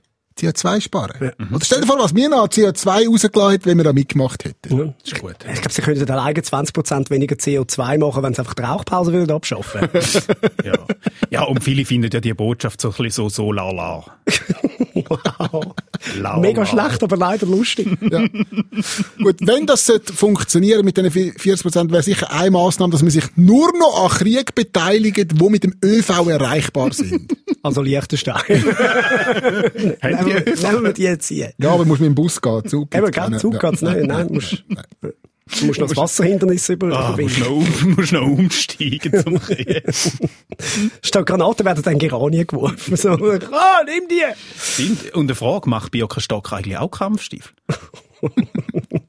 CO2 0.48 0.80
sparen. 0.80 1.32
Oder 1.52 1.64
stell 1.64 1.80
dir 1.80 1.86
vor, 1.86 1.98
was 1.98 2.14
wir 2.14 2.28
noch 2.28 2.44
an 2.44 2.48
CO2 2.48 3.08
rausgelassen 3.08 3.50
hätten, 3.52 3.66
wenn 3.66 3.76
wir 3.78 3.84
da 3.84 3.92
mitgemacht 3.92 4.44
hätten. 4.44 4.78
Ja. 4.78 4.94
Ist 5.04 5.20
gut. 5.20 5.36
Ich 5.52 5.60
glaube, 5.60 5.72
sie 5.72 5.82
könnten 5.82 6.10
alleine 6.10 6.40
20% 6.40 7.10
weniger 7.10 7.36
CO2 7.36 7.98
machen, 7.98 8.22
wenn 8.22 8.34
sie 8.34 8.40
einfach 8.40 8.54
die 8.54 8.62
Rauchpause 8.62 9.12
wieder 9.12 9.34
abschaffen. 9.34 9.88
Ja. 10.64 10.78
ja, 11.30 11.42
und 11.42 11.62
viele 11.62 11.84
finden 11.84 12.10
ja 12.12 12.20
die 12.20 12.32
Botschaft 12.32 12.80
so 12.80 12.88
ein 12.88 12.94
bisschen 12.96 13.10
so, 13.10 13.28
so 13.28 13.52
la 13.52 13.70
la. 13.70 14.04
wow. 14.94 15.74
la 16.20 16.38
Mega 16.38 16.62
la. 16.62 16.66
schlecht, 16.66 17.02
aber 17.02 17.16
leider 17.16 17.46
lustig. 17.46 17.88
Ja. 18.00 18.20
Gut, 19.22 19.36
wenn 19.40 19.66
das 19.66 19.86
sollte 19.86 20.12
funktionieren 20.12 20.84
mit 20.84 20.96
den 20.96 21.10
40 21.10 21.62
Prozent, 21.62 21.92
wäre 21.92 22.02
sicher 22.02 22.30
eine 22.32 22.50
Maßnahme, 22.52 22.92
dass 22.92 23.02
man 23.02 23.10
sich 23.10 23.24
nur 23.36 23.76
noch 23.78 24.04
an 24.04 24.10
Krieg 24.10 24.54
beteiligt, 24.54 25.32
die 25.32 25.48
mit 25.48 25.64
dem 25.64 25.74
ÖV 25.84 26.28
erreichbar 26.28 26.92
sind. 26.92 27.36
Also 27.62 27.82
Liechtenstein. 27.82 28.34
Haben 28.38 28.54
nehmen, 30.02 30.24
die 30.24 30.26
wir, 30.26 30.33
ÖV? 30.33 30.33
Nehmen 30.40 30.84
wir 30.84 30.92
die 30.92 31.02
jetzt 31.02 31.28
hier. 31.28 31.52
ja, 31.58 31.70
aber 31.72 31.84
muss 31.84 31.98
mit 32.00 32.08
dem 32.08 32.14
Bus 32.14 32.40
gehen. 32.40 32.62
Zug 32.66 32.94
Eben, 32.94 33.10
keinen. 33.10 33.38
Zug 33.38 33.54
Ja. 33.54 33.70
geht's 33.70 33.82
nicht. 33.82 34.06
Nein, 34.06 34.28
du 34.28 34.34
musst, 34.34 34.64
du 35.60 35.66
musst 35.66 35.80
noch 35.80 35.88
das 35.88 35.96
Wasserhindernis 35.96 36.68
über, 36.68 36.86
Ah, 36.96 37.16
musst 37.16 37.38
überwinden. 37.38 37.40
noch, 37.40 37.82
um- 37.84 37.94
musst 37.96 38.12
noch 38.12 38.22
umsteigen 38.26 39.22
zum 39.22 39.38
Krieg. 39.40 39.82
Statt 41.02 41.26
Granaten 41.26 41.64
werden 41.66 41.82
dann 41.82 41.98
Geranien 41.98 42.46
geworfen. 42.46 42.96
So, 42.96 43.10
ah, 43.10 43.18
nimm 43.86 44.08
die! 44.10 44.22
Stimmt. 44.58 45.14
Und 45.14 45.26
eine 45.26 45.34
Frage, 45.34 45.68
macht 45.68 45.90
Birkenstock 45.92 46.52
eigentlich 46.52 46.78
auch 46.78 46.90
Kampfstiefel? 46.90 47.52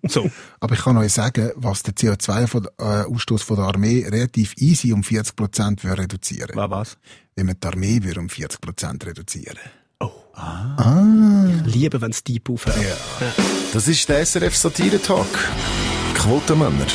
so. 0.07 0.29
Aber 0.59 0.73
ich 0.75 0.81
kann 0.81 0.97
euch 0.97 1.13
sagen, 1.13 1.51
was 1.55 1.83
der 1.83 1.93
CO2-Ausstoß 1.95 3.43
von 3.43 3.55
der 3.55 3.65
Armee 3.65 4.05
relativ 4.05 4.53
easy 4.57 4.91
um 4.91 5.03
40 5.03 5.35
Prozent 5.37 5.85
reduzieren 5.85 6.51
Was, 6.55 6.69
was? 6.69 6.97
Wenn 7.35 7.45
man 7.45 7.55
die 7.61 7.67
Armee 7.67 7.99
würde 8.03 8.19
um 8.19 8.27
40 8.29 8.59
Prozent 8.59 9.05
reduzieren 9.05 9.57
Liebe, 11.65 12.01
wenn's 12.01 12.23
deep 12.23 12.49
aufhört. 12.49 12.77
Das 13.73 13.87
ist 13.87 14.07
der 14.09 14.25
SRF 14.25 14.55
Satire 14.55 15.01
Talk. 15.01 15.27
Quotenmänner. 16.15 16.85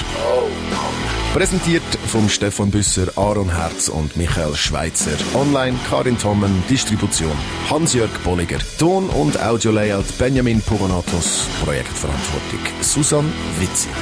Präsentiert 1.32 1.82
vom 2.08 2.28
Stefan 2.28 2.72
Büsser, 2.72 3.06
Aaron 3.16 3.54
Herz 3.54 3.88
und 3.88 4.16
Michael 4.16 4.56
Schweitzer. 4.56 5.16
Online 5.34 5.78
Karin 5.88 6.18
Tommen, 6.18 6.64
Distribution 6.68 7.30
Hans-Jörg 7.70 8.10
Bolliger. 8.24 8.58
Ton- 8.78 9.08
und 9.10 9.40
Audio-Layout 9.40 10.18
Benjamin 10.18 10.60
Pogonatos. 10.60 11.46
Projektverantwortung 11.62 12.60
Susan 12.80 13.32
Witzig. 13.60 13.92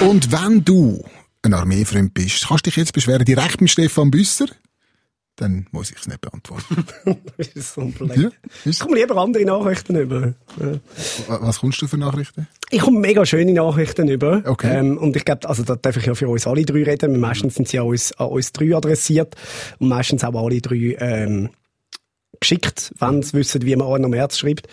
Und 0.00 0.30
wenn 0.30 0.64
du 0.64 1.02
ein 1.42 1.54
Armeefreund 1.54 2.12
bist, 2.12 2.48
kannst 2.48 2.66
du 2.66 2.70
dich 2.70 2.76
jetzt 2.76 2.92
beschweren 2.92 3.24
direkt 3.24 3.60
mit 3.62 3.70
Stefan 3.70 4.10
Büsser? 4.10 4.46
Dann 5.36 5.66
muss 5.70 5.90
ich 5.90 5.98
es 5.98 6.06
nicht 6.06 6.20
beantworten. 6.20 6.84
Das 7.36 7.48
ist 7.48 7.74
Blöd. 7.74 8.16
Ja, 8.16 8.30
Ich 8.64 8.80
komme 8.80 8.96
lieber 8.96 9.16
andere 9.18 9.44
Nachrichten 9.44 9.96
über. 9.96 10.34
Ja. 10.58 10.78
Was 11.28 11.60
kommst 11.60 11.82
du 11.82 11.86
für 11.86 11.98
Nachrichten? 11.98 12.48
Ich 12.70 12.80
komme 12.80 12.98
mega 12.98 13.26
schöne 13.26 13.52
Nachrichten 13.52 14.08
über. 14.08 14.42
Okay. 14.46 14.78
Ähm, 14.78 14.96
und 14.96 15.14
ich 15.14 15.24
glaube, 15.26 15.46
also 15.46 15.62
da 15.62 15.76
darf 15.76 15.96
ich 15.98 16.06
ja 16.06 16.14
für 16.14 16.28
uns 16.28 16.46
alle 16.46 16.64
drei 16.64 16.84
reden. 16.84 17.20
Meistens 17.20 17.54
sind 17.56 17.68
sie 17.68 17.78
an 17.78 17.86
uns, 17.86 18.12
an 18.14 18.28
uns 18.28 18.52
drei 18.52 18.74
adressiert. 18.74 19.36
Und 19.78 19.88
meistens 19.88 20.24
auch 20.24 20.34
alle 20.42 20.60
drei, 20.62 20.96
ähm, 20.98 21.50
geschickt, 22.40 22.92
wenn 22.98 23.22
sie 23.22 23.34
wissen, 23.34 23.62
wie 23.62 23.74
man 23.76 23.86
Arno 23.86 24.08
Merz 24.08 24.38
schreibt. 24.38 24.68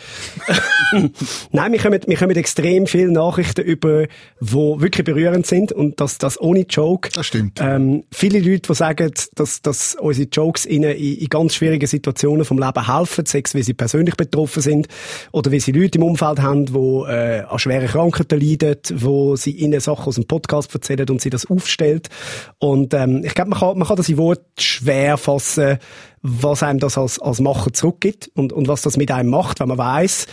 Nein, 1.52 1.72
wir 1.72 1.80
kommen, 1.80 2.02
wir 2.06 2.18
kommen 2.18 2.36
extrem 2.36 2.88
viele 2.88 3.12
Nachrichten 3.12 3.62
über, 3.62 4.08
die 4.40 4.52
wirklich 4.52 5.06
berührend 5.06 5.46
sind 5.46 5.72
und 5.72 6.00
das, 6.00 6.18
das 6.18 6.40
ohne 6.40 6.62
Joke. 6.62 7.10
Das 7.14 7.28
stimmt. 7.28 7.60
Ähm, 7.62 8.04
viele 8.12 8.40
Leute, 8.40 8.70
die 8.70 8.76
sagen, 8.76 9.12
dass, 9.36 9.62
dass 9.62 9.96
unsere 9.96 10.28
Jokes 10.30 10.66
ihnen 10.66 10.92
in, 10.92 11.18
in 11.18 11.28
ganz 11.30 11.56
schwierigen 11.56 11.88
Situationen 11.88 12.46
vom 12.46 12.60
Leben 12.60 12.88
helfen, 12.88 13.26
sei 13.26 13.42
es, 13.44 13.56
wie 13.56 13.64
sie 13.64 13.74
persönlich 13.74 14.16
betroffen 14.16 14.62
sind 14.62 14.88
oder 15.32 15.52
wie 15.52 15.60
sie 15.60 15.72
Leute 15.72 15.98
im 15.98 16.04
Umfeld 16.04 16.42
haben, 16.42 16.66
die 16.66 16.74
äh, 16.74 17.42
an 17.42 17.60
schweren 17.60 17.88
Krankheiten 17.88 18.40
leiden, 18.40 18.78
wo 18.96 19.36
sie 19.36 19.52
ihnen 19.52 19.80
Sachen 19.80 20.06
aus 20.06 20.16
dem 20.16 20.26
Podcast 20.26 20.74
erzählen 20.74 21.08
und 21.10 21.22
sie 21.22 21.30
das 21.30 21.46
aufstellt. 21.46 22.10
Und 22.60 22.94
ähm, 22.94 23.24
ich 23.24 23.34
glaube, 23.34 23.52
man 23.52 23.60
kann, 23.60 23.78
man 23.78 23.88
kann 23.88 23.98
das 23.98 24.10
in 24.10 24.18
Wort 24.18 24.42
schwer 24.58 25.18
fassen, 25.18 25.78
was 26.24 26.64
einem 26.64 26.80
das 26.80 26.98
als, 26.98 27.20
als 27.20 27.42
Macher 27.42 27.72
zurückgibt 27.74 28.32
und, 28.34 28.54
und 28.54 28.68
was 28.68 28.82
das 28.82 28.98
mit 28.98 29.12
einem 29.12 29.30
macht, 29.30 29.60
wenn 29.60 29.68
man 29.68 29.78
weiß, 29.78 30.26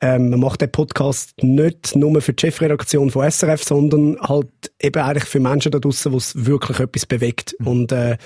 ähm, 0.00 0.30
man 0.30 0.40
macht 0.40 0.60
den 0.60 0.70
Podcast 0.70 1.32
nicht 1.42 1.96
nur 1.96 2.20
für 2.22 2.32
die 2.32 2.40
Chefredaktion 2.40 3.10
von 3.10 3.28
SRF, 3.28 3.64
sondern 3.64 4.18
halt 4.20 4.48
eben 4.80 5.02
eigentlich 5.02 5.24
für 5.24 5.40
Menschen 5.40 5.72
da 5.72 5.80
draussen, 5.80 6.12
wo 6.12 6.16
es 6.16 6.46
wirklich 6.46 6.78
etwas 6.78 7.04
bewegt. 7.04 7.54
Und 7.64 7.90
äh, 7.90 8.16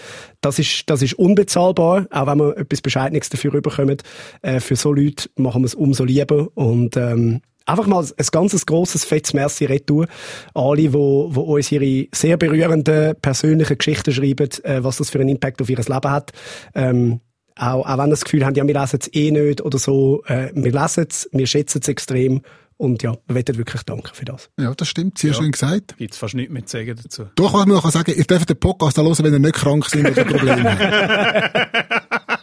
das 0.43 0.59
ist 0.59 0.85
das 0.91 1.01
ist 1.03 1.15
unbezahlbar, 1.15 2.07
auch 2.11 2.27
wenn 2.27 2.39
wir 2.39 2.57
etwas 2.59 2.83
Bescheidenes 2.83 3.31
dafür 3.31 3.61
bekommen. 3.61 3.97
Äh, 4.43 4.61
für 4.61 4.77
so 4.77 4.93
Leute 4.93 5.31
machen 5.37 5.63
wir 5.63 5.67
es 5.67 5.75
umso 5.75 6.05
lieber 6.05 6.49
und 6.55 6.97
ähm, 6.97 7.41
Einfach 7.67 7.87
mal 7.87 8.05
ein 8.05 8.27
ganzes 8.31 8.67
grosses, 8.67 9.05
fettes 9.05 9.35
Merci 9.35 9.67
retour 9.67 10.07
alle, 10.55 10.93
wo, 10.93 11.35
wo 11.35 11.41
uns 11.57 11.71
ihre 11.73 12.09
sehr 12.13 12.37
berührenden 12.37 13.15
persönlichen 13.21 13.79
Geschichten 13.79 14.13
schreiben, 14.13 14.49
äh, 14.65 14.83
was 14.83 14.99
das 14.99 15.11
für 15.11 15.21
einen 15.21 15.31
Impact 15.31 15.63
auf 15.63 15.71
ihr 15.71 15.79
Leben 15.79 16.11
hat. 16.11 16.33
Ähm, 16.75 17.21
auch, 17.57 17.87
auch 17.87 17.99
wenn 17.99 18.11
das 18.11 18.25
Gefühl 18.25 18.45
haben, 18.45 18.55
ja, 18.55 18.67
wir 18.67 18.79
lesen 18.79 18.99
es 19.01 19.15
eh 19.15 19.31
nicht 19.31 19.61
oder 19.61 19.79
so, 19.79 20.23
äh, 20.27 20.51
wir 20.55 20.73
lesen 20.73 21.07
es, 21.09 21.29
wir 21.33 21.47
schätzen 21.47 21.81
es 21.83 21.89
extrem 21.89 22.43
und 22.79 23.03
ja, 23.03 23.13
wir 23.27 23.37
wollen 23.37 23.59
wirklich 23.59 23.83
danken 23.83 24.13
für 24.13 24.25
das. 24.25 24.51
Ja, 24.59 24.75
das 24.75 24.89
stimmt. 24.89 25.19
Sehr 25.19 25.35
schön 25.35 25.53
gesagt. 25.53 25.97
Gibt's 25.99 26.17
fast 26.19 26.35
nichts 26.35 26.53
mehr 26.53 26.67
zu 26.67 26.79
sagen 26.79 26.99
dazu. 27.01 27.27
Doch, 27.37 27.53
was 27.55 27.67
man 27.67 27.77
noch 27.77 27.89
sagen 27.91 28.07
kann, 28.07 28.17
ihr 28.17 28.25
dürft 28.25 28.49
den 28.49 28.59
Podcast 28.59 28.99
auch 28.99 29.05
hören, 29.05 29.25
wenn 29.25 29.35
ihr 29.35 29.39
nicht 29.39 29.55
krank 29.55 29.89
sind 29.89 30.11
oder 30.11 30.25
Probleme 30.25 30.65
habt. 30.65 32.03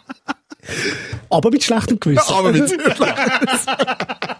Aber 1.30 1.50
mit 1.50 1.62
schlechtem 1.62 2.00
Gewissen. 2.00 2.32
Aber 2.32 2.52
mit 2.52 2.70